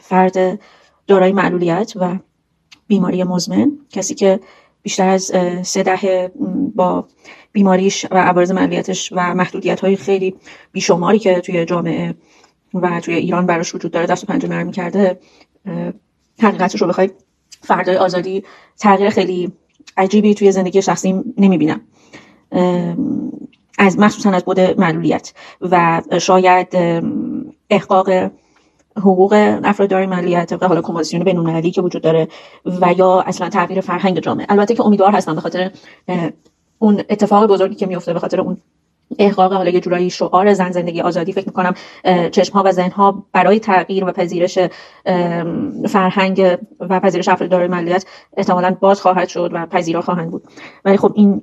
فرد 0.00 0.60
دارای 1.06 1.32
معلولیت 1.32 1.92
و 1.96 2.18
بیماری 2.86 3.24
مزمن 3.24 3.72
کسی 3.90 4.14
که 4.14 4.40
بیشتر 4.82 5.08
از 5.08 5.32
سه 5.62 5.82
دهه 5.82 6.32
با 6.74 7.08
بیماریش 7.56 8.06
و 8.10 8.16
عوارض 8.16 8.50
معلولیتش 8.50 9.12
و 9.12 9.34
محدودیت 9.34 9.80
های 9.80 9.96
خیلی 9.96 10.36
بیشماری 10.72 11.18
که 11.18 11.40
توی 11.40 11.64
جامعه 11.64 12.14
و 12.74 13.00
توی 13.00 13.14
ایران 13.14 13.46
براش 13.46 13.74
وجود 13.74 13.92
داره 13.92 14.06
دست 14.06 14.24
و 14.24 14.26
پنجه 14.26 14.48
نرم 14.48 14.70
کرده 14.70 15.18
حقیقتش 16.42 16.82
رو 16.82 16.88
بخوای 16.88 17.10
فردای 17.60 17.96
آزادی 17.96 18.44
تغییر 18.78 19.10
خیلی 19.10 19.52
عجیبی 19.96 20.34
توی 20.34 20.52
زندگی 20.52 20.82
شخصی 20.82 21.22
نمی‌بینم. 21.38 21.80
از 23.78 23.98
مخصوصا 23.98 24.30
از 24.30 24.44
بود 24.44 24.60
معلولیت 24.60 25.32
و 25.60 26.02
شاید 26.20 26.68
احقاق 27.70 28.10
حقوق 28.96 29.58
افراد 29.64 29.88
دارای 29.88 30.06
معلولیت 30.06 30.50
طبق 30.50 30.64
حالا 30.64 30.80
کنوانسیون 30.80 31.24
بین‌المللی 31.24 31.70
که 31.70 31.82
وجود 31.82 32.02
داره 32.02 32.28
و 32.64 32.94
یا 32.96 33.20
اصلا 33.20 33.48
تغییر 33.48 33.80
فرهنگ 33.80 34.20
جامعه. 34.20 34.46
البته 34.48 34.74
که 34.74 34.82
امیدوار 34.86 35.10
هستم 35.10 35.34
به 35.34 35.40
خاطر 35.40 35.70
اون 36.78 37.02
اتفاق 37.10 37.46
بزرگی 37.46 37.74
که 37.74 37.86
میفته 37.86 38.12
به 38.12 38.18
خاطر 38.18 38.40
اون 38.40 38.56
احقاق 39.18 39.52
حالا 39.52 39.70
یه 39.70 39.80
جورایی 39.80 40.10
شعار 40.10 40.54
زن 40.54 40.70
زندگی 40.70 41.00
آزادی 41.00 41.32
فکر 41.32 41.46
می‌کنم 41.46 41.74
چشم 42.30 42.52
ها 42.52 42.62
و 42.62 42.72
ذهن 42.72 42.90
ها 42.90 43.26
برای 43.32 43.58
تغییر 43.58 44.04
و 44.04 44.12
پذیرش 44.12 44.58
فرهنگ 45.88 46.58
و 46.80 47.00
پذیرش 47.00 47.28
افراد 47.28 47.50
دارای 47.50 47.68
ملیت 47.68 48.04
احتمالا 48.36 48.76
باز 48.80 49.00
خواهد 49.00 49.28
شد 49.28 49.50
و 49.52 49.66
پذیرا 49.66 50.02
خواهند 50.02 50.30
بود. 50.30 50.42
ولی 50.84 50.96
خب 50.96 51.12
این 51.14 51.42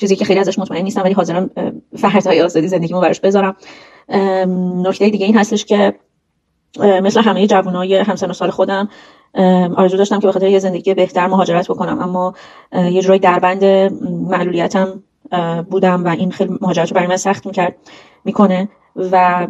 چیزی 0.00 0.16
که 0.16 0.24
خیلی 0.24 0.40
ازش 0.40 0.58
مطمئن 0.58 0.82
نیستم 0.82 1.02
ولی 1.02 1.12
حاضرم 1.12 1.50
فردهای 1.96 2.42
آزادی 2.42 2.68
زندگیمو 2.68 3.00
براش 3.00 3.20
بذارم. 3.20 3.56
نکته 4.84 5.10
دیگه 5.10 5.26
این 5.26 5.36
هستش 5.36 5.64
که 5.64 5.94
مثل 6.78 7.22
همه 7.22 7.46
جوانای 7.46 7.96
همسن 7.96 8.30
و 8.30 8.32
سال 8.32 8.50
خودم 8.50 8.88
آرزو 9.76 9.96
داشتم 9.96 10.20
که 10.20 10.26
به 10.26 10.32
خاطر 10.32 10.48
یه 10.48 10.58
زندگی 10.58 10.94
بهتر 10.94 11.26
مهاجرت 11.26 11.68
بکنم 11.68 11.98
اما 12.02 12.34
یه 12.72 13.02
جورایی 13.02 13.20
دربند 13.20 13.64
معلولیتم 14.04 15.02
بودم 15.70 16.04
و 16.04 16.08
این 16.08 16.30
خیلی 16.30 16.58
مهاجرت 16.60 16.88
رو 16.88 16.94
برای 16.94 17.08
من 17.08 17.16
سخت 17.16 17.46
می‌کرد 17.46 17.76
می‌کنه 18.24 18.68
و 18.96 19.46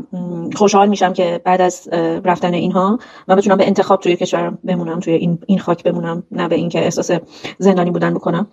خوشحال 0.57 0.89
میشم 0.89 1.13
که 1.13 1.41
بعد 1.45 1.61
از 1.61 1.89
رفتن 2.25 2.55
اینها 2.55 2.99
من 3.29 3.37
بتونم 3.37 3.57
به 3.57 3.67
انتخاب 3.67 4.01
توی 4.01 4.17
کشورم 4.17 4.59
بمونم 4.65 5.01
توی 5.01 5.15
این, 5.15 5.39
این 5.47 5.59
خاک 5.59 5.83
بمونم 5.83 6.23
نه 6.31 6.49
به 6.49 6.55
اینکه 6.55 6.85
احساس 6.85 7.11
زندانی 7.59 7.91
بودن 7.91 8.15
بکنم. 8.15 8.47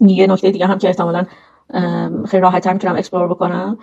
یه 0.00 0.26
نکته 0.26 0.50
دیگه 0.50 0.66
هم 0.66 0.78
که 0.78 0.88
احتمالا 0.88 1.26
خیلی 2.28 2.40
راحت 2.40 2.64
تر 2.64 2.72
می‌تونم 2.72 2.96
explore 2.96 3.28
بکنم. 3.28 3.78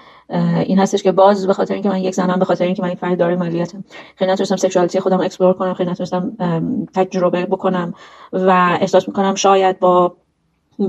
این 0.65 0.79
هستش 0.79 1.03
که 1.03 1.11
باز 1.11 1.47
به 1.47 1.53
خاطر 1.53 1.73
اینکه 1.73 1.89
من 1.89 1.99
یک 1.99 2.13
زنم 2.13 2.39
به 2.39 2.45
خاطر 2.45 2.65
اینکه 2.65 2.81
من 2.81 2.87
این 2.87 2.97
فرد 2.97 3.19
داره 3.19 3.35
مالیاتم. 3.35 3.83
خیلی 4.15 4.31
نتونستم 4.31 4.55
sexuality 4.55 4.99
خودم 4.99 5.21
explore 5.21 5.53
کنم 5.53 5.73
خیلی 5.73 5.91
نتونستم 5.91 6.37
تجربه 6.93 7.45
بکنم 7.45 7.93
و 8.33 8.77
احساس 8.81 9.07
می‌کنم 9.07 9.35
شاید 9.35 9.79
با 9.79 10.15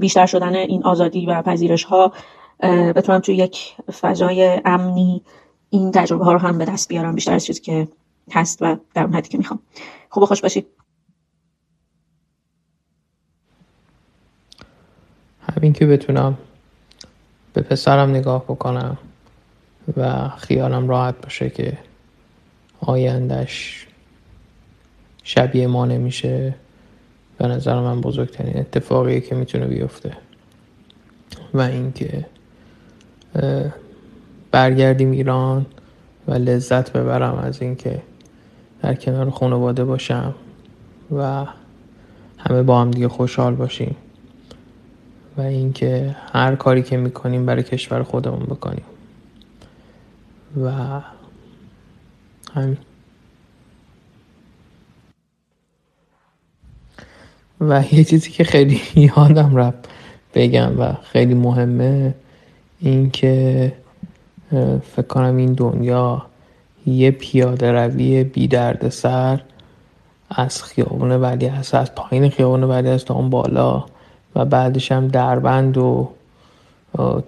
بیشتر 0.00 0.26
شدن 0.26 0.54
این 0.54 0.84
آزادی 0.84 1.26
و 1.26 1.42
پذیرش 1.42 1.84
ها 1.84 2.12
بتونم 2.96 3.18
توی 3.18 3.36
یک 3.36 3.76
فضای 4.00 4.60
امنی 4.64 5.22
این 5.70 5.92
تجربه 5.92 6.24
ها 6.24 6.32
رو 6.32 6.38
هم 6.38 6.58
به 6.58 6.64
دست 6.64 6.88
بیارم 6.88 7.14
بیشتر 7.14 7.34
از 7.34 7.44
چیزی 7.44 7.60
که 7.60 7.88
هست 8.32 8.62
و 8.62 8.76
در 8.94 9.02
اون 9.02 9.14
حدی 9.14 9.28
که 9.28 9.38
می‌خوام. 9.38 9.60
خوب 10.10 10.24
خوش 10.24 10.40
باشید. 10.40 10.66
همین 15.56 15.72
که 15.72 15.86
بتونم. 15.86 16.38
به 17.58 17.64
پسرم 17.64 18.10
نگاه 18.10 18.44
بکنم 18.44 18.98
و 19.96 20.28
خیالم 20.28 20.88
راحت 20.88 21.14
باشه 21.22 21.50
که 21.50 21.78
آیندهش 22.80 23.86
شبیه 25.24 25.66
ما 25.66 25.86
نمیشه. 25.86 26.54
به 27.38 27.46
نظر 27.46 27.80
من 27.80 28.00
بزرگترین 28.00 28.58
اتفاقیه 28.58 29.20
که 29.20 29.34
می‌تونه 29.34 29.66
بیفته 29.66 30.12
و 31.54 31.60
اینکه 31.60 32.26
برگردیم 34.50 35.10
ایران 35.10 35.66
و 36.28 36.34
لذت 36.34 36.92
ببرم 36.92 37.38
از 37.38 37.62
اینکه 37.62 38.02
در 38.82 38.94
کنار 38.94 39.30
خانواده 39.30 39.84
باشم 39.84 40.34
و 41.16 41.46
همه 42.38 42.62
با 42.62 42.80
هم 42.80 42.90
دیگه 42.90 43.08
خوشحال 43.08 43.54
باشیم. 43.54 43.96
و 45.38 45.40
اینکه 45.40 46.16
هر 46.32 46.56
کاری 46.56 46.82
که 46.82 46.96
می‌کنیم 46.96 47.46
برای 47.46 47.62
کشور 47.62 48.02
خودمون 48.02 48.42
بکنیم. 48.42 48.84
و 50.64 50.70
همین. 52.54 52.76
و 57.60 57.84
یه 57.92 58.04
چیزی 58.04 58.30
که 58.30 58.44
خیلی 58.44 58.80
یادم 59.16 59.56
رفت 59.56 59.88
بگم 60.34 60.80
و 60.80 60.92
خیلی 61.02 61.34
مهمه 61.34 62.14
اینکه 62.80 63.72
فکر 64.82 65.06
کنم 65.08 65.36
این 65.36 65.52
دنیا 65.52 66.26
یه 66.86 67.10
پیاده 67.10 67.72
روی 67.72 68.24
بی 68.24 68.48
درد 68.48 68.88
سر 68.88 69.40
از 70.30 70.62
خیابون 70.62 71.12
ولی 71.12 71.46
هست 71.46 71.74
از 71.74 71.94
پایین 71.94 72.30
خیابون 72.30 72.64
ولی 72.64 72.88
از 72.88 73.04
تا 73.04 73.14
اون 73.14 73.30
بالا 73.30 73.84
و 74.38 74.44
بعدش 74.44 74.92
هم 74.92 75.08
دربند 75.08 75.78
و 75.78 76.08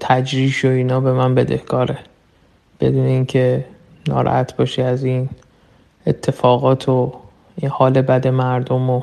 تجریش 0.00 0.64
و 0.64 0.68
اینا 0.68 1.00
به 1.00 1.12
من 1.12 1.34
بدهکاره 1.34 1.98
بدون 2.80 3.06
اینکه 3.06 3.64
ناراحت 4.08 4.56
باشی 4.56 4.82
از 4.82 5.04
این 5.04 5.28
اتفاقات 6.06 6.88
و 6.88 7.12
این 7.56 7.70
حال 7.70 8.02
بد 8.02 8.28
مردم 8.28 8.90
و 8.90 9.02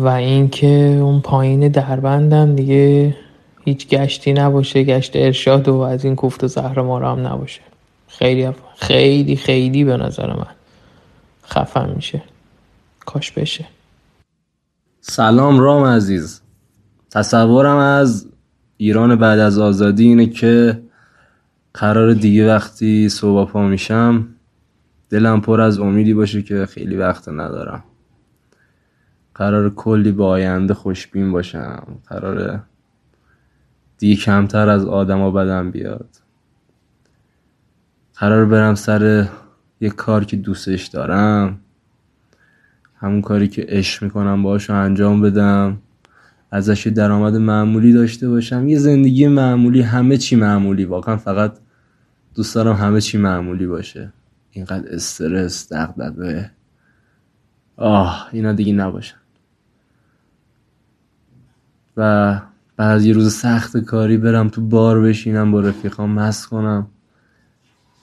و 0.00 0.08
اینکه 0.08 0.98
اون 1.02 1.20
پایین 1.20 1.68
دربندم 1.68 2.54
دیگه 2.54 3.16
هیچ 3.64 3.88
گشتی 3.88 4.32
نباشه 4.32 4.82
گشت 4.82 5.16
ارشاد 5.16 5.68
و 5.68 5.76
از 5.76 6.04
این 6.04 6.16
کوفت 6.16 6.44
و 6.44 6.48
زهر 6.48 6.80
ما 6.80 6.98
هم 6.98 7.26
نباشه. 7.26 7.60
خیلی 8.08 8.48
خیلی 8.76 9.36
خیلی 9.36 9.84
به 9.84 9.96
نظر 9.96 10.26
من 10.26 10.54
خفن 11.46 11.90
میشه. 11.90 12.22
کاش 13.06 13.32
بشه. 13.32 13.64
سلام 15.10 15.58
رام 15.58 15.84
عزیز. 15.84 16.42
تصورم 17.10 17.76
از 17.76 18.28
ایران 18.76 19.16
بعد 19.16 19.38
از 19.38 19.58
آزادی 19.58 20.04
اینه 20.04 20.26
که 20.26 20.82
قرار 21.74 22.12
دیگه 22.12 22.54
وقتی 22.54 23.08
صبح 23.08 23.50
پا 23.50 23.62
میشم 23.62 24.28
دلم 25.10 25.40
پر 25.40 25.60
از 25.60 25.78
امیدی 25.78 26.14
باشه 26.14 26.42
که 26.42 26.66
خیلی 26.66 26.96
وقت 26.96 27.28
ندارم. 27.28 27.84
قرار 29.34 29.70
کلی 29.70 30.12
با 30.12 30.28
آینده 30.28 30.74
خوشبین 30.74 31.32
باشم. 31.32 31.86
قرار 32.06 32.62
دیگه 33.98 34.16
کمتر 34.22 34.68
از 34.68 34.84
آدما 34.84 35.30
بدم 35.30 35.70
بیاد. 35.70 36.08
قرار 38.14 38.44
برم 38.46 38.74
سر 38.74 39.28
یه 39.80 39.90
کار 39.90 40.24
که 40.24 40.36
دوستش 40.36 40.86
دارم. 40.86 41.60
همون 43.00 43.22
کاری 43.22 43.48
که 43.48 43.66
عشق 43.68 44.02
می‌کنم 44.02 44.42
باهاش 44.42 44.70
انجام 44.70 45.20
بدم. 45.20 45.78
ازش 46.50 46.86
یه 46.86 46.92
درآمد 46.92 47.36
معمولی 47.36 47.92
داشته 47.92 48.28
باشم. 48.28 48.68
یه 48.68 48.78
زندگی 48.78 49.28
معمولی 49.28 49.82
همه 49.82 50.16
چی 50.16 50.36
معمولی. 50.36 50.84
واقعا 50.84 51.16
فقط 51.16 51.58
دوست 52.34 52.54
دارم 52.54 52.76
همه 52.76 53.00
چی 53.00 53.18
معمولی 53.18 53.66
باشه. 53.66 54.12
اینقدر 54.50 54.94
استرس 54.94 55.72
دغدغه. 55.72 56.50
آه 57.76 58.28
اینا 58.32 58.52
دیگه 58.52 58.72
نباشن. 58.72 59.16
و 61.96 62.40
بعد 62.76 63.02
یه 63.02 63.12
روز 63.12 63.34
سخت 63.34 63.76
کاری 63.76 64.16
برم 64.16 64.48
تو 64.48 64.60
بار 64.60 65.00
بشینم 65.00 65.52
با 65.52 65.60
رفیقام 65.60 66.10
مست 66.10 66.46
کنم. 66.46 66.86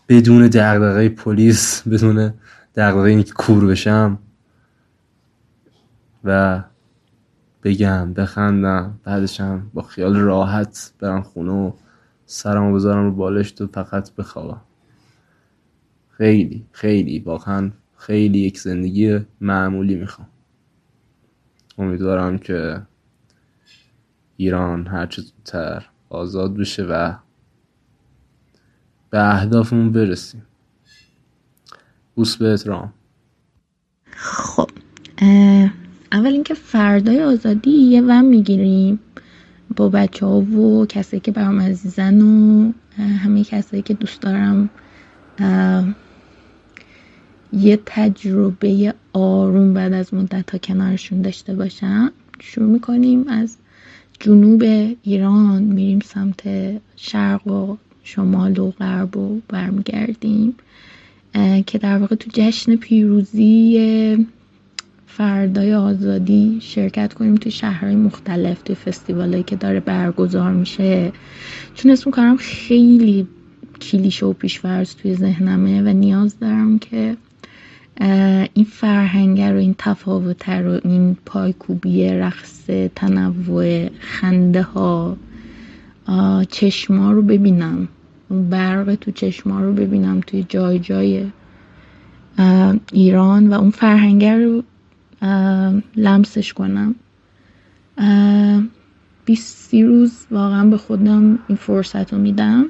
بدون 0.09 0.47
دغدغه 0.47 1.09
پلیس 1.09 1.87
بدون 1.87 2.33
دغدغه 2.75 3.01
اینکه 3.09 3.33
کور 3.33 3.65
بشم. 3.65 4.19
و 6.25 6.63
بگم 7.63 8.13
بخندم 8.13 8.99
بعدشم 9.03 9.71
با 9.73 9.81
خیال 9.81 10.15
راحت 10.15 10.93
برم 10.99 11.21
خونه 11.21 11.51
و 11.51 11.71
سرمو 12.25 12.75
بذارم 12.75 13.03
رو 13.03 13.11
بالشت 13.11 13.61
و 13.61 13.67
فقط 13.67 14.11
بخوابم. 14.11 14.61
خیلی 16.09 16.65
خیلی 16.71 17.19
واقعا 17.19 17.71
خیلی 17.97 18.39
یک 18.39 18.59
زندگی 18.59 19.19
معمولی 19.41 19.95
می‌خوام. 19.95 20.27
امیدوارم 21.77 22.37
که 22.37 22.81
ایران 24.37 24.87
هرچه 24.87 25.21
زودتر 25.21 25.85
آزاد 26.09 26.57
بشه 26.57 26.83
و 26.83 27.15
به 29.09 29.35
اهدافمون 29.35 29.91
برسیم. 29.91 30.45
بوس 32.15 32.37
به 32.37 32.55
رام 32.65 32.93
خب 34.11 34.69
اول 36.11 36.31
اینکه 36.31 36.53
فردای 36.53 37.23
آزادی 37.23 37.71
یه 37.71 38.01
ون 38.01 38.25
می‌گیریم 38.25 38.99
با 39.75 39.89
بچه 39.89 40.25
ها 40.25 40.41
و 40.41 40.85
کسایی 40.85 41.21
که 41.21 41.31
برام 41.31 41.61
عزیزن 41.61 42.21
و 42.21 42.71
همه 42.97 43.43
کسایی 43.43 43.81
که 43.81 43.93
دوست 43.93 44.21
دارم 44.21 44.69
یه 47.53 47.79
تجربه 47.85 48.93
آروم 49.13 49.73
بعد 49.73 49.93
از 49.93 50.13
مدت 50.13 50.51
ها 50.51 50.57
کنارشون 50.57 51.21
داشته 51.21 51.55
باشم. 51.55 52.11
شروع 52.39 52.69
می‌کنیم 52.69 53.27
از 53.27 53.57
جنوب 54.19 54.63
ایران 55.03 55.63
میریم 55.63 55.99
سمت 55.99 56.43
شرق 56.95 57.47
و 57.47 57.77
شمال 58.03 58.59
و 58.59 58.71
غرب 58.71 59.17
و 59.17 59.39
برمیگردیم 59.47 60.55
که 61.65 61.77
در 61.77 61.97
واقع 61.97 62.15
تو 62.15 62.29
جشن 62.33 62.75
پیروزی 62.75 64.27
فردای 65.17 65.73
آزادی 65.73 66.57
شرکت 66.61 67.13
کنیم 67.13 67.35
توی 67.35 67.51
شهرهای 67.51 67.95
مختلف 67.95 68.61
توی 68.61 68.75
فستیوالایی 68.75 69.43
که 69.43 69.55
داره 69.55 69.79
برگزار 69.79 70.51
میشه. 70.51 71.11
چون 71.73 71.91
اسم 71.91 72.11
کارم 72.11 72.37
خیلی 72.37 73.27
کلیشه 73.81 74.25
و 74.25 74.33
پیشورز 74.33 74.95
توی 74.95 75.15
ذهنمه 75.15 75.81
و 75.81 75.93
نیاز 75.93 76.39
دارم 76.39 76.79
که 76.79 77.17
این 78.53 78.65
فرهنگ 78.65 79.41
رو 79.41 79.57
این 79.57 79.75
تفاوت 79.77 80.49
رو 80.49 80.79
این 80.83 81.17
پایکوبی 81.25 82.09
رقص 82.09 82.65
تنوع 82.95 83.89
خنده 83.99 84.61
ها 84.61 85.17
چشما 86.49 87.11
رو 87.11 87.21
ببینم. 87.21 87.87
اون 88.29 88.49
برق 88.49 88.95
تو 88.95 89.11
چشما 89.11 89.61
رو 89.61 89.73
ببینم 89.73 90.19
توی 90.27 90.45
جای 90.49 90.79
جای 90.79 91.25
ایران 92.91 93.47
و 93.47 93.53
اون 93.53 93.69
فرهنگ 93.69 94.25
رو 94.25 94.63
لمسش 95.95 96.53
کنم. 96.53 96.95
بیست 99.25 99.57
سی 99.57 99.83
روز 99.83 100.25
واقعا 100.31 100.69
به 100.69 100.77
خودم 100.77 101.39
این 101.47 101.57
فرصت 101.57 102.13
رو 102.13 102.19
میدم. 102.19 102.65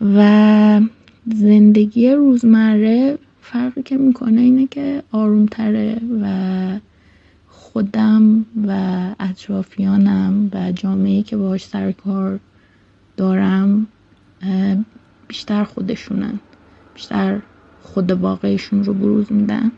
و 0.00 0.80
زندگی 1.34 2.10
روزمره 2.12 3.18
فرقی 3.40 3.82
که 3.82 3.96
می‌کنه 3.96 4.40
اینه 4.40 4.66
که 4.66 5.02
آرومتره 5.12 6.00
و 6.22 6.26
خودم 7.48 8.46
و 8.66 9.00
اطرافیانم 9.20 10.50
و 10.52 10.72
جامعه 10.72 11.22
که 11.22 11.36
باهاش 11.36 11.64
سر 11.64 11.92
کار 11.92 12.40
دارم 13.16 13.86
بیشتر 15.28 15.64
خودشونن. 15.64 16.40
بیشتر 16.94 17.40
خود 17.82 18.10
واقعشون 18.10 18.84
رو 18.84 18.94
بروز 18.94 19.32
میدن. 19.32 19.72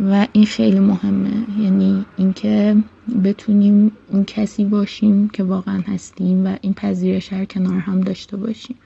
و 0.00 0.26
این 0.32 0.46
خیلی 0.46 0.78
مهمه. 0.80 1.62
یعنی 1.62 2.04
اینکه 2.16 2.76
بتونیم 3.24 3.92
اون 4.08 4.24
کسی 4.24 4.64
باشیم 4.64 5.28
که 5.28 5.42
واقعا 5.42 5.80
هستیم 5.86 6.46
و 6.46 6.56
این 6.60 6.74
پذیرش 6.74 7.32
هر 7.32 7.44
کنار 7.44 7.78
هم 7.78 8.00
داشته 8.00 8.36
باشیم. 8.36 8.76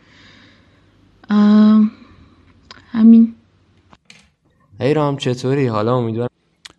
همین. 2.93 3.35
هی 4.81 4.95
رام 4.95 5.17
چطوری؟ 5.17 5.67
حالا 5.67 5.97
امیدوارم. 5.97 6.31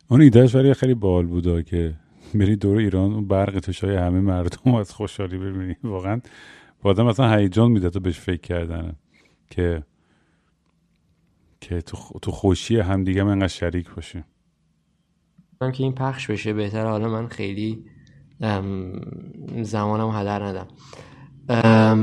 اون 0.07 0.21
ایدهش 0.21 0.55
ولی 0.55 0.73
خیلی 0.73 0.93
بال 0.93 1.25
بودا 1.25 1.61
که 1.61 1.93
بری 2.35 2.55
دور 2.55 2.77
ایران 2.77 3.13
اون 3.13 3.27
برق 3.27 3.59
تشای 3.59 3.95
همه 3.95 4.19
مردم 4.19 4.75
از 4.75 4.93
خوشحالی 4.93 5.37
ببینی. 5.37 5.75
واقعا 5.83 6.21
با 6.81 6.89
آدم 6.89 7.05
اصلا 7.05 7.35
هیجان 7.35 7.71
میده 7.71 7.89
تو 7.89 7.99
بهش 7.99 8.19
فکر 8.19 8.41
کردن 8.41 8.95
که 9.49 9.83
که 11.61 11.81
تو, 11.81 11.97
تو 12.21 12.31
خوشی 12.31 12.79
همدیگه 12.79 13.23
من 13.23 13.31
انقدر 13.31 13.47
شریک 13.47 13.89
باشیم 13.89 14.25
که 15.73 15.83
این 15.83 15.91
پخش 15.91 16.27
بشه 16.27 16.53
بهتر 16.53 16.85
حالا 16.85 17.09
من 17.09 17.27
خیلی 17.27 17.85
زمانم 19.61 20.09
هدر 20.13 20.43
ندم. 20.43 20.67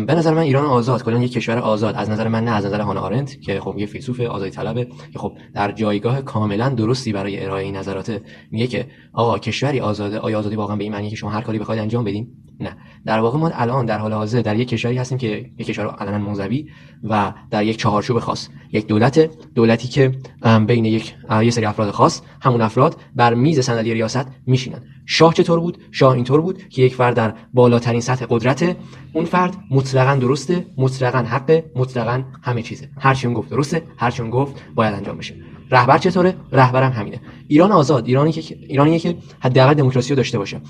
به 0.07 0.15
نظر 0.15 0.35
من 0.35 0.43
ایران 0.43 0.65
آزاد. 0.65 1.05
کلا 1.05 1.19
یک 1.19 1.33
کشور 1.33 1.59
آزاد. 1.59 1.95
از 1.95 2.11
نظر 2.11 2.29
من 2.29 2.45
نه 2.45 2.51
از 2.51 2.67
نظر 2.67 2.81
هانا 2.81 3.01
آرنت 3.01 3.41
که 3.41 3.61
خب 3.61 3.75
یه 3.79 3.87
فیلسوف 3.87 4.21
آزادی 4.21 4.51
طلبه 4.51 4.85
که 4.85 5.19
خب 5.19 5.39
در 5.55 5.73
جایگاه 5.73 6.23
کاملا 6.23 6.69
درستی 6.69 7.13
برای 7.13 7.45
ارائه 7.45 7.65
این 7.65 7.77
نظرات 7.77 8.23
میگه 8.51 8.67
که 8.67 8.87
آقا 9.13 9.39
کشوری 9.39 9.81
آزاده 9.81 10.19
آیا 10.19 10.39
آزادی 10.39 10.57
واقعا 10.57 10.77
به 10.77 10.85
این 10.85 10.93
معنیه 10.93 11.11
که 11.11 11.17
شما 11.17 11.31
هر 11.31 11.41
کاری 11.41 11.59
بخواید 11.59 11.83
انجام 11.83 12.05
بدین؟ 12.05 12.48
نه. 12.61 12.77
در 13.07 13.21
واقع 13.21 13.39
ما 13.39 13.51
الان 13.55 13.87
در 13.87 13.99
حال 13.99 14.13
حاضر 14.13 14.43
در 14.43 14.57
یک 14.57 14.69
کشوری 14.69 14.97
هستیم 14.97 15.19
که 15.19 15.51
یک 15.59 15.67
کشور 15.67 15.87
علنا 15.87 16.19
منزوی 16.19 16.69
و 17.05 17.33
در 17.51 17.65
یک 17.65 17.77
چهارچوب 17.77 18.19
خاص. 18.19 18.49
یک 18.73 18.87
دولت 18.87 19.31
دولتی 19.55 19.89
که 19.89 20.13
بین 20.67 20.85
یک 20.85 21.15
یه 21.43 21.51
سری 21.51 21.65
افراد 21.65 21.91
خاص 21.91 22.23
همون 22.43 22.61
افراد 22.61 22.97
بر 23.17 23.35
میز 23.35 23.61
صندلی 23.61 23.95
ریاست 23.95 24.27
میشینن. 24.47 24.83
شاه 25.07 25.35
چطور 25.35 25.61
بود؟ 25.61 25.79
شاه 25.91 26.13
اینطور 26.13 26.41
بود 26.41 26.69
که 26.69 26.83
یک 26.83 26.95
فرد 26.95 27.17
در 27.17 27.35
بالاترین 27.55 28.01
سطح 28.01 28.27
قدرت 28.31 28.77
اون 29.13 29.25
فرد 29.25 29.57
مطلقا 29.71 30.15
درسته 30.15 30.67
مطلقا 30.77 31.19
حق 31.19 31.63
مطلقا 31.77 32.23
همه 32.43 32.63
چیزه. 32.63 32.89
هر 32.99 33.15
چی 33.15 33.29
گفت 33.29 33.51
درسته 33.51 33.83
هر 33.97 34.11
چی 34.11 34.23
گفت 34.23 34.65
باید 34.75 34.95
انجام 34.95 35.19
بشه. 35.19 35.35
رهبر 35.71 35.99
چطوره؟ 35.99 36.35
رهبرم 36.53 36.93
همینه. 36.93 37.21
ایران 37.49 37.73
آزاد. 37.73 38.07
ایرانی 38.07 38.33
که 38.33 38.55
ایرانیه 38.69 38.99
که 38.99 39.17
حداقل 39.41 39.75
دموکراسی 39.75 40.11
رو 40.11 40.17
داشته 40.17 40.39
باشه. 40.39 40.61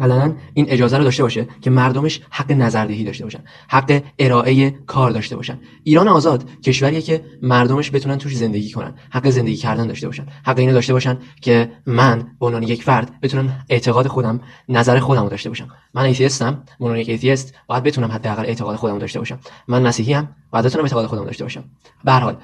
علنا 0.00 0.34
این 0.54 0.66
اجازه 0.68 0.96
رو 0.96 1.04
داشته 1.04 1.22
باشه 1.22 1.46
که 1.60 1.70
مردمش 1.70 2.20
حق 2.30 2.52
نظردهی 2.52 3.04
داشته 3.04 3.24
باشن 3.24 3.40
حق 3.68 4.02
ارائه 4.18 4.70
کار 4.70 5.10
داشته 5.10 5.36
باشن. 5.36 5.58
ایران 5.84 6.08
آزاد 6.08 6.60
کشوریه 6.60 7.02
که 7.02 7.24
مردمش 7.42 7.90
بتونن 7.90 8.18
توش 8.18 8.36
زندگی 8.36 8.70
کنن 8.70 8.94
حق 9.10 9.30
زندگی 9.30 9.56
کردن 9.56 9.86
داشته 9.86 10.06
باشن 10.06 10.26
حق 10.44 10.58
اینو 10.58 10.72
داشته 10.72 10.92
باشن 10.92 11.18
که 11.40 11.72
من 11.86 12.18
به 12.40 12.46
عنوان 12.46 12.62
یک 12.62 12.82
فرد 12.82 13.20
بتونم 13.20 13.64
اعتقاد 13.68 14.06
خودم 14.06 14.40
نظر 14.68 14.98
خودم 14.98 15.22
رو 15.22 15.28
داشته 15.28 15.48
باشم. 15.48 15.68
من 15.94 16.02
atheist 16.02 16.54
م 16.54 16.62
به 16.78 16.84
عنوان 16.84 16.98
یک 16.98 17.08
atheist 17.08 17.54
باید 17.66 17.82
بتونم 17.82 18.12
حداقل 18.12 18.46
اعتقاد 18.46 18.76
خودم 18.76 18.98
داشته 18.98 19.18
باشم. 19.18 19.38
من 19.68 19.82
مسیحی 19.82 20.14
ام 20.14 20.28
باید 20.50 20.64
بتونم 20.64 20.84
اعتقاد 20.84 21.06
خودم 21.06 21.24
داشته 21.24 21.44
باشم. 21.44 21.64
به 22.04 22.12
هر 22.12 22.20
حال 22.20 22.36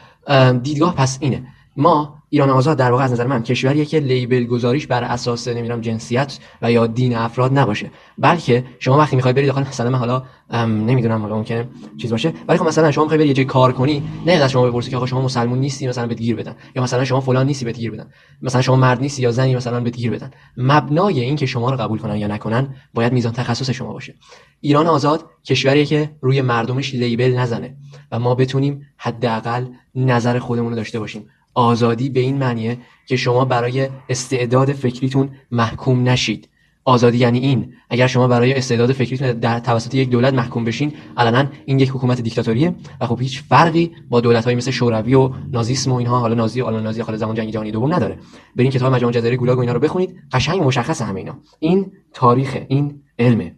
دیدگاه 0.53 0.95
پس 0.95 1.19
اینه. 1.21 1.47
ما 1.77 2.16
ایران 2.31 2.51
آزاد 2.51 2.79
در 2.79 2.91
واقع 2.91 3.05
از 3.05 3.13
نظر 3.13 3.27
من 3.27 3.43
کشوریه 3.43 3.85
که 3.85 4.01
label 4.01 4.45
گذاریش 4.45 4.87
بر 4.87 5.05
اساس 5.05 5.49
نمی‌دونم 5.49 5.81
جنسیت 5.81 6.39
و 6.63 6.73
یا 6.73 6.87
دین 6.87 7.17
افراد 7.17 7.59
نباشه. 7.59 7.91
بلکه 8.19 8.65
شما 8.79 8.99
وقتی 8.99 9.17
می‌خوای 9.17 9.35
بری 9.35 9.47
داخل 9.47 9.61
مثلا 9.61 9.91
من 9.91 9.99
حالا 9.99 10.23
نمی‌دونم 10.67 11.23
حالا 11.23 11.37
ممکنه 11.37 11.69
چیز 11.99 12.11
باشه 12.11 12.33
ولی 12.49 12.59
خب 12.59 12.67
مثلا 12.67 12.91
شما 12.91 13.05
می‌خوای 13.05 13.19
بری 13.19 13.29
یه 13.29 13.35
جای 13.35 13.45
کار 13.45 13.73
کنی 13.73 14.03
نه 14.27 14.33
از 14.33 14.51
شما 14.51 14.71
بپرسی 14.71 14.91
که 14.91 14.97
آقا 14.97 15.07
شما 15.07 15.23
مسلمون 15.23 15.59
نیستی 15.59 15.89
مثلا 15.89 16.07
بهت 16.07 16.19
گیر 16.19 16.37
بدن. 16.37 16.57
یا 16.77 16.83
مثلا 16.83 17.05
شما 17.05 17.21
فلان 17.21 17.47
نیستی 17.47 17.65
بهت 17.65 17.77
گیر 17.77 17.91
بدن. 17.91 18.11
مثلا 18.43 18.63
شما 18.63 18.77
مرد 18.77 19.01
نیستی 19.01 19.23
یا 19.23 19.31
زنی 19.31 19.57
مثلا 19.57 19.81
بهت 19.81 19.97
گیر 19.97 20.11
بدن. 20.11 20.31
مبنای 20.57 21.21
این 21.21 21.37
که 21.37 21.47
شما 21.47 21.71
رو 21.71 21.77
قبول 21.77 21.99
کنن 21.99 22.17
یا 22.17 22.27
نکنن 22.27 22.75
باید 22.95 23.13
میزان 23.13 23.33
تخصص 23.33 23.71
شما 23.71 23.93
باشه. 23.93 24.15
ایران 24.61 24.87
آزاد 24.87 25.25
کشوریه 25.45 25.85
که 25.85 26.11
روی 26.21 26.43
مردمش 26.43 26.95
لیبل 26.95 27.37
نزنه 27.37 27.77
و 28.13 28.19
ما 28.19 28.35
بتونیم 28.35 28.87
حداقل 28.97 29.67
نظر 29.95 30.39
خودمون 30.39 30.71
رو 30.71 30.77
داشته 30.77 30.99
باشیم. 30.99 31.27
آزادی 31.57 32.09
به 32.09 32.21
این 32.21 32.37
معنیه 32.37 32.79
که 33.07 33.17
شما 33.17 33.45
برای 33.45 33.89
استعداد 34.09 34.73
فکریتون 34.73 35.31
محکوم 35.51 36.09
نشید. 36.09 36.49
آزادی 36.85 37.19
یعنی 37.19 37.39
این 37.39 37.75
اگر 37.91 38.07
شما 38.07 38.29
برای 38.29 38.55
استعداد 38.55 38.93
فکریتون 38.93 39.33
در 39.33 39.61
توسط 39.61 39.95
یک 39.95 40.11
دولت 40.11 40.35
محکوم 40.35 40.65
بشین 40.65 40.93
علنا 41.17 41.45
این 41.65 41.79
یک 41.79 41.91
حکومت 41.91 42.21
دیکتاتوریه 42.21 42.75
و 43.01 43.07
خب 43.07 43.21
هیچ 43.21 43.43
فرقی 43.43 43.93
با 44.09 44.21
دولت 44.21 44.49
مثل 44.49 44.71
شوروی 44.71 45.15
و 45.15 45.31
نازیسم 45.53 45.93
و 45.93 45.95
اینها 45.95 46.19
حالا 46.19 46.35
نازی 46.35 46.63
آلمان 46.63 46.83
نازی 46.83 47.03
خالد 47.03 47.19
زمان 47.19 47.35
جنگ 47.35 47.51
جهانی 47.51 47.71
دوم 47.71 47.95
نداره. 47.95 48.19
برین 48.57 48.71
کتاب 48.71 48.95
مجموعه 48.95 49.15
جزایر 49.15 49.37
گولاگ 49.37 49.59
و 49.59 49.61
اینا 49.61 49.73
رو 49.73 49.81
بخونید 49.81 50.17
قشنگ 50.33 50.63
مشخص 50.63 51.03
همه 51.03 51.21
اینا. 51.21 51.39
این 51.59 51.93
تاریخ 52.13 52.59
این 52.69 53.03
علمه. 53.19 53.57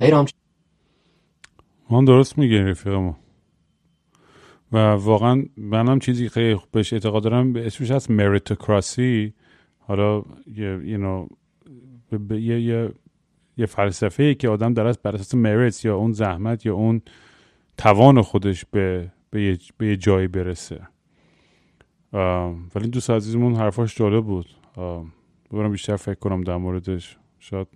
ایرام 0.00 0.26
من 1.90 2.04
درست 2.04 2.38
میگه 2.38 2.62
رفیقمو 2.62 3.14
و 4.72 4.78
واقعا 4.78 5.44
منم 5.56 5.98
چیزی 5.98 6.28
خیلی 6.28 6.60
بهش 6.72 6.92
اعتقاد 6.92 7.22
دارم 7.22 7.52
به 7.52 7.66
اسمش 7.66 7.90
هست 7.90 8.10
مریتوکراسی 8.10 9.34
حالا 9.78 10.22
یه 10.46 10.80
یه 10.84 12.60
یه 12.60 12.92
یه 13.56 13.66
فلسفه 13.66 14.22
ای 14.22 14.34
که 14.34 14.48
آدم 14.48 14.74
در 14.74 14.92
بر 14.92 15.14
اساس 15.14 15.34
مریت 15.34 15.84
یا 15.84 15.96
اون 15.96 16.12
زحمت 16.12 16.66
یا 16.66 16.74
اون 16.74 17.02
توان 17.76 18.22
خودش 18.22 18.64
به 18.64 19.12
به 19.30 19.42
یه, 19.42 19.58
به 19.78 19.86
یه 19.86 19.96
جایی 19.96 20.28
برسه. 20.28 20.88
ولی 22.74 22.88
دوست 22.90 23.10
عزیزمون 23.10 23.54
حرفاش 23.54 23.96
جالب 23.96 24.24
بود. 24.24 24.46
ببرم 25.52 25.70
بیشتر 25.70 25.96
فکر 25.96 26.14
کنم 26.14 26.40
در 26.40 26.56
موردش. 26.56 27.18
شاید 27.38 27.66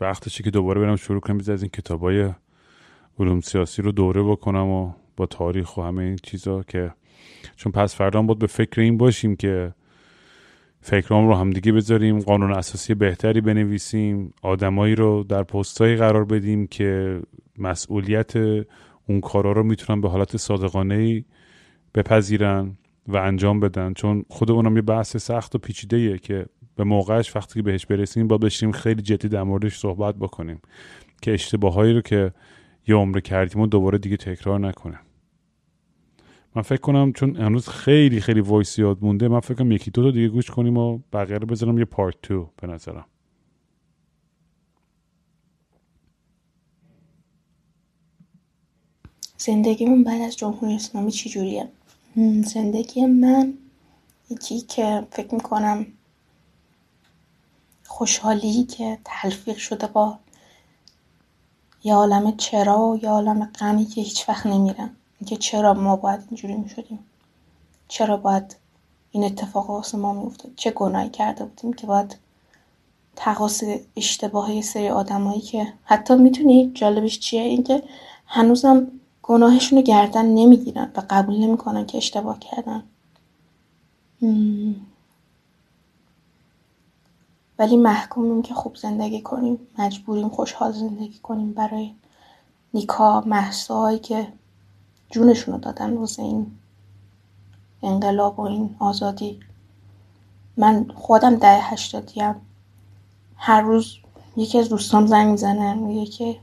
وقتشه 0.00 0.42
که 0.44 0.50
دوباره 0.50 0.80
برم 0.80 0.96
شروع 0.96 1.20
کنم. 1.20 1.36
از 1.36 1.62
این 1.62 1.70
کتابای 1.70 2.30
علوم 3.18 3.40
سیاسی 3.40 3.82
رو 3.82 3.92
دوره 3.92 4.22
بکنم 4.22 4.66
و 4.66 4.92
با 5.16 5.26
تاریخ 5.26 5.76
و 5.76 5.82
همه 5.82 6.02
این 6.02 6.16
چیزا 6.22 6.62
که 6.62 6.92
چون 7.56 7.72
پس 7.72 7.94
فردا 7.94 8.22
بود 8.22 8.38
به 8.38 8.46
فکر 8.46 8.80
این 8.80 8.96
باشیم 8.96 9.36
که 9.36 9.74
فکرام 10.80 11.28
رو 11.28 11.34
همدیگه 11.34 11.72
بذاریم 11.72 12.18
قانون 12.18 12.52
اساسی 12.52 12.94
بهتری 12.94 13.40
بنویسیم 13.40 14.34
آدمایی 14.42 14.94
رو 14.94 15.22
در 15.22 15.42
پستایی 15.42 15.96
قرار 15.96 16.24
بدیم 16.24 16.66
که 16.66 17.20
مسئولیت 17.58 18.36
اون 19.06 19.20
کارا 19.22 19.52
رو 19.52 19.62
می‌تونن 19.62 20.00
به 20.00 20.08
حالت 20.08 20.36
صادقانه 20.36 21.24
بپذیرن 21.94 22.76
و 23.08 23.16
انجام 23.16 23.60
بدن. 23.60 23.92
چون 23.92 24.24
خود 24.28 24.50
اونم 24.50 24.76
یه 24.76 24.82
بحث 24.82 25.16
سخت 25.16 25.54
و 25.54 25.58
پیچیده 25.58 26.18
که 26.18 26.46
به 26.76 26.84
موقعش 26.84 27.36
وقتی 27.36 27.62
بهش 27.62 27.86
برسیم 27.86 28.28
با 28.28 28.38
بشیم 28.38 28.72
خیلی 28.72 29.02
جدی 29.02 29.28
در 29.28 29.42
موردش 29.42 29.78
صحبت 29.78 30.14
بکنیم 30.14 30.60
که 31.22 31.34
اشتباهایی 31.34 31.92
رو 31.94 32.00
که 32.00 32.32
یه 32.86 32.94
عمر 32.94 33.20
کردیم 33.20 33.62
و 33.62 33.66
دوباره 33.66 33.98
دیگه 33.98 34.16
تکرار 34.16 34.60
نکنیم 34.60 34.98
من 36.54 36.62
فکر 36.62 36.80
کنم 36.80 37.12
چون 37.12 37.36
هنوز 37.36 37.68
خیلی 37.68 38.20
خیلی 38.20 38.40
وایس 38.40 38.78
یاد 38.78 38.98
مونده 39.00 39.28
من 39.28 39.40
فکر 39.40 39.54
کنم 39.54 39.72
یکی 39.72 39.90
دو 39.90 40.02
تا 40.02 40.10
دیگه 40.10 40.28
گوش 40.28 40.50
کنیم 40.50 40.76
و 40.76 40.98
بقیه 41.12 41.38
رو 41.38 41.46
بذارم 41.46 41.78
یه 41.78 41.84
پارت 41.84 42.14
تو 42.22 42.50
به 42.56 42.66
نظرم. 42.66 43.06
زندگیمون 49.38 50.04
بعد 50.04 50.20
از 50.20 50.36
جمهوری 50.36 50.74
اسلامی 50.74 51.10
چجوریه؟ 51.10 51.68
زندگی 52.44 53.06
من 53.06 53.54
یکی 54.30 54.60
که 54.60 55.06
فکر 55.10 55.34
می‌کنم 55.34 55.86
خوشحالی 57.84 58.64
که 58.64 58.98
تلفیق 59.04 59.56
شده 59.56 59.86
با 59.86 60.18
یه 61.84 61.94
عالم 61.94 62.36
چرا 62.36 62.88
و 62.88 62.96
یه 63.02 63.08
عالم 63.08 63.44
غمی 63.44 63.84
که 63.84 64.00
هیچ 64.00 64.28
وقت 64.28 64.46
نمیرن 64.46 64.90
اینکه 65.20 65.36
چرا 65.36 65.74
ما 65.74 65.96
باید 65.96 66.20
اینجوری 66.30 66.56
می‌شدیم؟ 66.56 66.98
چرا 67.88 68.16
باید 68.16 68.56
این 69.10 69.24
اتفاق 69.24 69.70
واسه 69.70 69.98
ما 69.98 70.12
میافتاد؟ 70.12 70.52
چه 70.56 70.70
گناهی 70.70 71.08
کرده 71.08 71.44
بودیم 71.44 71.72
که 71.72 71.86
باید 71.86 72.16
تقاس 73.16 73.62
اشتباه 73.96 74.60
سری 74.60 74.88
آدمایی 74.88 75.40
که 75.40 75.72
حتی 75.84 76.14
می‌تونی 76.16 76.70
جالبش 76.74 77.18
چیه؟ 77.18 77.42
اینکه 77.42 77.82
هنوزم 78.26 78.86
گناهشون 79.22 79.78
رو 79.78 79.84
گردن 79.84 80.26
نمی‌گیرن 80.26 80.92
و 80.96 81.02
قبول 81.10 81.36
نمی‌کنن 81.36 81.86
که 81.86 81.98
اشتباه 81.98 82.38
کردن. 82.38 82.82
ولی 87.58 87.76
محکومیم 87.76 88.42
که 88.42 88.54
خوب 88.54 88.76
زندگی 88.76 89.20
کنیم 89.22 89.58
مجبوریم 89.78 90.28
خوشحال 90.28 90.72
زندگی 90.72 91.18
کنیم 91.18 91.52
برای 91.52 91.94
نیکا 92.74 93.20
محسایی 93.20 93.98
که 93.98 94.32
جونشون 95.10 95.54
رو 95.54 95.60
دادن 95.60 95.96
واسه 95.96 96.22
این 96.22 96.58
انقلاب 97.82 98.38
و 98.38 98.42
این 98.42 98.76
آزادی. 98.78 99.40
من 100.56 100.86
خودم 100.94 101.34
ده 101.34 101.60
هشتادیم 101.60 102.34
هر 103.36 103.60
روز 103.60 103.96
یکی 104.36 104.58
از 104.58 104.68
دوستان 104.68 105.06
زنگ 105.06 105.30
می‌زنن 105.30 105.78
میگه 105.78 106.06
که 106.10 106.36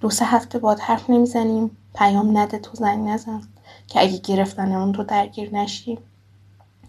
دو 0.00 0.10
سه 0.10 0.24
هفته 0.24 0.58
بعد 0.58 0.80
حرف 0.80 1.10
نمی‌زنیم 1.10 1.76
پیام 1.94 2.38
نده 2.38 2.58
تو 2.58 2.76
زنگ 2.76 3.08
نزن 3.08 3.42
که 3.86 4.00
اگه 4.00 4.18
گرفتن 4.18 4.72
اون 4.72 4.94
رو 4.94 5.04
درگیر 5.04 5.54
نشیم 5.54 5.98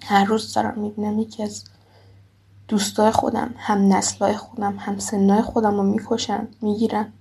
هر 0.01 0.25
روز 0.25 0.53
دارم 0.53 0.79
می‌بینم 0.79 1.19
یکی 1.19 1.43
از 1.43 1.63
دوستای 2.73 3.11
خودم 3.11 3.53
هم 3.57 3.93
نسلای 3.93 4.37
خودم 4.37 4.75
هم 4.79 4.99
سنای 4.99 5.41
خودم 5.41 5.75
رو 5.75 5.83
می‌کشن 5.83 6.47
می‌گیرن. 6.61 7.13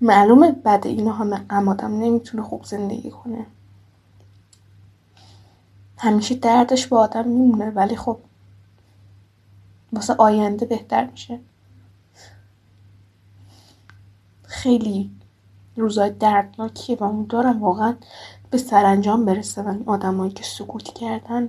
معلومه 0.00 0.52
بعد 0.52 0.86
اینا 0.86 1.12
همه 1.12 1.36
غم 1.36 1.68
آدم 1.68 1.98
نمی‌تونه 1.98 2.42
خوب 2.42 2.64
زندگی 2.64 3.10
کنه. 3.10 3.46
همیشه 5.98 6.34
دردش 6.34 6.86
با 6.86 7.00
آدم 7.00 7.28
میمونه 7.28 7.70
ولی 7.70 7.96
خب 7.96 8.18
واسه 9.92 10.14
آینده 10.14 10.66
بهتر 10.66 11.04
میشه. 11.04 11.40
خیلی 14.42 15.10
روزای 15.76 16.10
دردناکیه 16.10 16.96
و 16.96 17.04
امیدوارم 17.04 17.62
واقعا 17.62 17.96
به 18.50 18.58
سرانجام 18.58 19.24
برسه 19.24 19.62
و 19.62 19.90
آدمایی 19.90 20.32
که 20.32 20.44
سکوت 20.44 20.84
کردن 20.84 21.48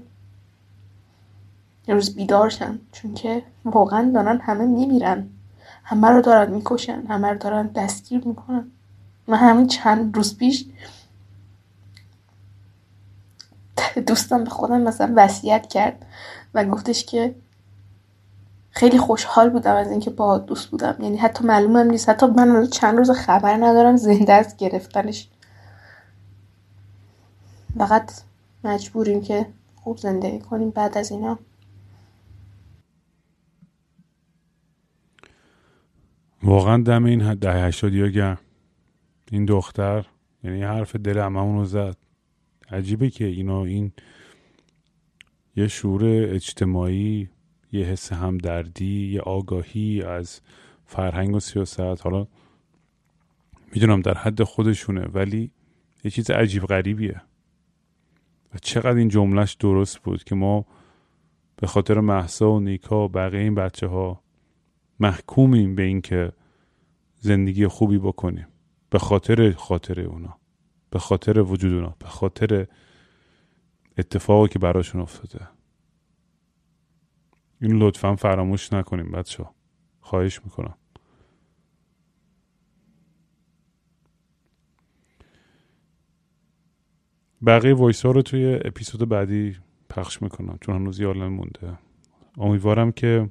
یه 1.88 1.96
روز 1.96 2.16
بیدارشن 2.16 2.80
چون 2.92 3.14
که 3.14 3.44
واقعا 3.66 4.12
دارن 4.14 4.38
همه 4.38 4.66
میمیرن. 4.66 5.30
همه 5.84 6.10
رو 6.10 6.22
دارن 6.22 6.52
می‌کشن 6.52 7.06
همه 7.08 7.30
رو 7.30 7.38
دارن 7.38 7.68
دستگیر 7.68 8.28
می‌کنن. 8.28 8.72
من 9.28 9.38
همین 9.38 9.68
چند 9.68 10.16
روز 10.16 10.38
پیش 10.38 10.66
دوستم 14.08 14.44
به 14.44 14.50
خودم 14.50 14.82
مثلا 14.82 15.14
وصیت 15.16 15.68
کرد 15.68 16.06
و 16.54 16.66
گفتش 16.66 17.06
که 17.06 17.36
خیلی 18.72 18.98
خوشحال 18.98 19.50
بودم 19.50 19.76
از 19.76 19.92
اینکه 19.92 20.10
با 20.10 20.38
دوست 20.38 20.68
بودم. 20.68 20.96
یعنی 21.00 21.18
حتی 21.18 21.44
معلومم 21.44 21.92
نیست. 21.92 22.10
حتی 22.10 22.26
من 22.26 22.68
چند 22.68 22.98
روز 22.98 23.12
خبر 23.12 23.56
ندارم 23.56 23.96
زنده 23.96 24.34
از 24.34 24.58
گرفتنش. 24.58 25.28
فقط 27.78 28.12
مجبوریم 28.64 29.22
که 29.22 29.46
خوب 29.84 29.98
زندگی 29.98 30.40
کنیم 30.40 30.70
بعد 30.70 30.98
از 30.98 31.12
اینا. 31.12 31.40
واقعا 36.44 36.84
دم 36.84 37.06
این 37.06 37.34
ده 37.34 37.54
هشتادی 37.54 38.12
گرم. 38.12 38.38
این 39.32 39.46
دختر 39.46 40.06
یعنی 40.44 40.64
حرف 40.64 40.96
دل 40.96 41.18
هممون 41.18 41.58
رو 41.58 41.66
زد. 41.66 41.98
عجیبه 42.72 43.10
که 43.10 43.26
اینا 43.26 43.66
این 43.66 43.92
یه 45.56 45.68
شعور 45.68 46.02
اجتماعی 46.06 47.30
یه 47.72 47.86
حس 47.86 48.14
همدردی 48.14 49.12
یه 49.12 49.22
آگاهی 49.22 50.02
از 50.02 50.42
فرهنگ 50.86 51.36
و 51.36 51.40
سیاست. 51.40 51.80
حالا 51.80 52.28
می‌دونم 53.74 54.02
در 54.02 54.18
حد 54.18 54.44
خودشونه 54.44 55.02
ولی 55.02 55.52
یه 56.04 56.12
چیز 56.12 56.30
عجیب 56.30 56.66
غریبیه. 56.66 57.22
و 58.54 58.58
چقدر 58.58 58.98
این 58.98 59.08
جملهش 59.08 59.54
درست 59.54 60.00
بود 60.00 60.24
که 60.24 60.36
ما 60.36 60.66
به 61.56 61.68
خاطر 61.68 62.00
محسا 62.00 62.52
و 62.52 62.60
نیکا 62.60 63.06
و 63.06 63.10
بقیه 63.10 63.42
این 63.42 63.56
بچه 63.56 63.88
ها 63.88 64.24
محکومیم 65.00 65.76
به 65.76 65.84
اینکه 65.84 66.32
زندگی 67.20 67.68
خوبی 67.68 67.98
بکنیم. 67.98 68.48
به 68.90 69.00
خاطر 69.00 69.52
خاطر 69.52 70.02
اونا. 70.02 70.38
به 70.90 71.00
خاطر 71.00 71.42
وجود 71.42 71.74
اونا. 71.74 71.96
به 72.00 72.08
خاطر 72.08 72.68
اتفاقی 73.98 74.48
که 74.50 74.60
براشون 74.60 75.02
افتاده. 75.02 75.48
این 77.62 77.72
لطفا 77.72 78.16
فراموش 78.16 78.74
نکنیم 78.74 79.12
بچه 79.12 79.46
خواهش 80.02 80.42
می‌کنم. 80.44 80.76
بقیه 87.46 87.74
voice 87.74 88.06
ها 88.06 88.12
رو 88.12 88.22
توی 88.22 88.60
اپیزود 88.66 89.10
بعدی 89.10 89.58
پخش 89.90 90.22
می‌کنم. 90.22 90.58
چون 90.62 90.76
هنوز 90.76 91.00
یادم 91.00 91.28
مونده 91.28 91.80
امیدوارم 92.38 92.92
که 92.92 93.30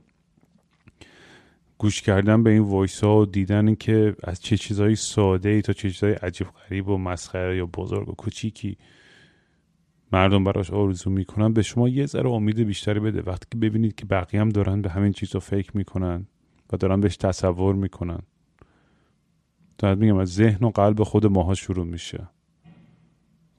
گوش 1.79 2.03
کردن 2.03 2.43
به 2.43 2.51
این 2.51 2.63
voice 2.63 3.05
ها 3.05 3.21
و 3.21 3.27
دیدن 3.27 3.75
که 3.75 4.17
از 4.23 4.41
چه 4.41 4.57
چیزهای 4.57 4.97
ساده 4.97 5.49
ای 5.49 5.63
تا 5.63 5.73
چه 5.73 5.91
چیزهای 5.91 6.13
عجیب 6.13 6.47
غریب 6.47 6.89
و 6.89 6.99
مسخره 6.99 7.57
یا 7.57 7.67
بزرگ 7.67 8.09
و 8.09 8.13
کوچیکی 8.13 8.79
مردم 10.13 10.45
براش 10.45 10.71
آرزو 10.71 11.11
می‌کنن 11.11 11.53
به 11.53 11.63
شما 11.63 11.89
یه 11.89 12.07
ذره 12.07 12.31
امید 12.31 12.61
بیشتری 12.61 13.01
بده. 13.01 13.23
وقتی 13.23 13.47
که 13.51 13.59
ببینید 13.59 13.95
که 13.95 14.07
بقیه 14.07 14.41
هم 14.41 14.49
دارن 14.49 14.83
به 14.83 14.91
همین 14.91 15.13
چیزا 15.13 15.41
فکر 15.41 15.77
می‌کنن 15.77 16.27
و 16.73 16.77
دارن 16.77 17.01
بهش 17.01 17.17
تصور 17.17 17.75
می‌کنن. 17.75 18.19
دارم 19.79 19.99
میگم 19.99 20.17
از 20.17 20.35
ذهن 20.35 20.67
و 20.67 20.71
قلب 20.71 21.03
خود 21.03 21.27
ماها 21.27 21.55
شروع 21.55 21.87
میشه. 21.87 22.29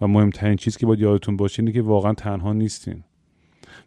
و 0.02 0.08
مهمترین 0.08 0.56
چیز 0.56 0.78
که 0.78 0.86
باید 0.86 1.00
یادتون 1.00 1.38
باشه 1.38 1.64
اینه 1.64 1.72
که 1.72 1.82
واقعا 1.82 2.14
تنها 2.14 2.54
نیستین. 2.54 3.04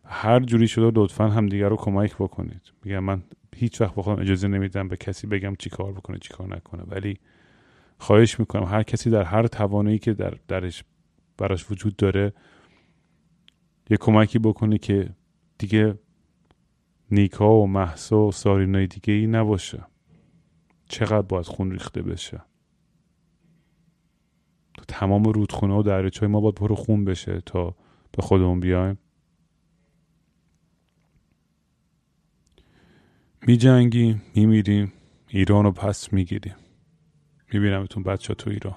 هر 0.04 0.40
جوری 0.40 0.68
شده 0.68 0.90
لطفا 0.94 1.28
همدیگر 1.28 1.68
رو 1.68 1.76
کمک 1.76 2.14
بکنید. 2.16 2.72
میگم 2.84 2.98
من 2.98 3.22
هیچ 3.56 3.80
وقت 3.80 3.94
بخوام 3.94 4.20
اجازه 4.20 4.48
نمیدم 4.48 4.88
به 4.88 4.96
کسی 4.96 5.26
بگم 5.26 5.54
چی 5.58 5.70
کار 5.70 5.92
بکنه 5.92 6.18
چی 6.18 6.34
کار 6.34 6.56
نکنه. 6.56 6.82
ولی 6.82 7.18
خواهش 7.98 8.40
می‌کنم 8.40 8.64
هر 8.64 8.82
کسی 8.82 9.10
در 9.10 9.22
هر 9.22 9.46
توانایی 9.46 9.98
که 9.98 10.14
در 10.14 10.34
درش 10.48 10.84
براش 11.38 11.70
وجود 11.70 11.96
داره 11.96 12.32
یه 13.90 13.96
کمکی 13.96 14.38
بکنه 14.38 14.78
که 14.78 15.10
دیگه 15.58 15.98
نیکا 17.10 17.54
و 17.54 17.66
محسا 17.66 18.26
و 18.26 18.32
سارینای 18.32 18.86
دیگه 18.86 19.14
ای 19.14 19.26
نباشه. 19.26 19.86
چقدر 20.88 21.22
باید 21.22 21.46
خون 21.46 21.70
ریخته 21.70 22.02
بشه؟ 22.02 22.40
تمام 24.88 25.24
رودخونه 25.24 25.74
و 25.74 25.82
دریاچه 25.82 26.26
ما 26.26 26.40
باید 26.40 26.54
پر 26.54 26.74
خون 26.74 27.04
بشه 27.04 27.40
تا 27.40 27.74
به 28.12 28.22
خودمون 28.22 28.60
بیایم. 28.60 28.98
میجنگیم 33.46 34.22
میمیریم 34.34 34.92
ایران 35.28 35.64
رو 35.64 35.72
پس 35.72 36.12
می‌گیریم 36.12 36.54
میبینمتون 37.52 38.02
بچه 38.02 38.34
تو 38.34 38.50
ایران. 38.50 38.76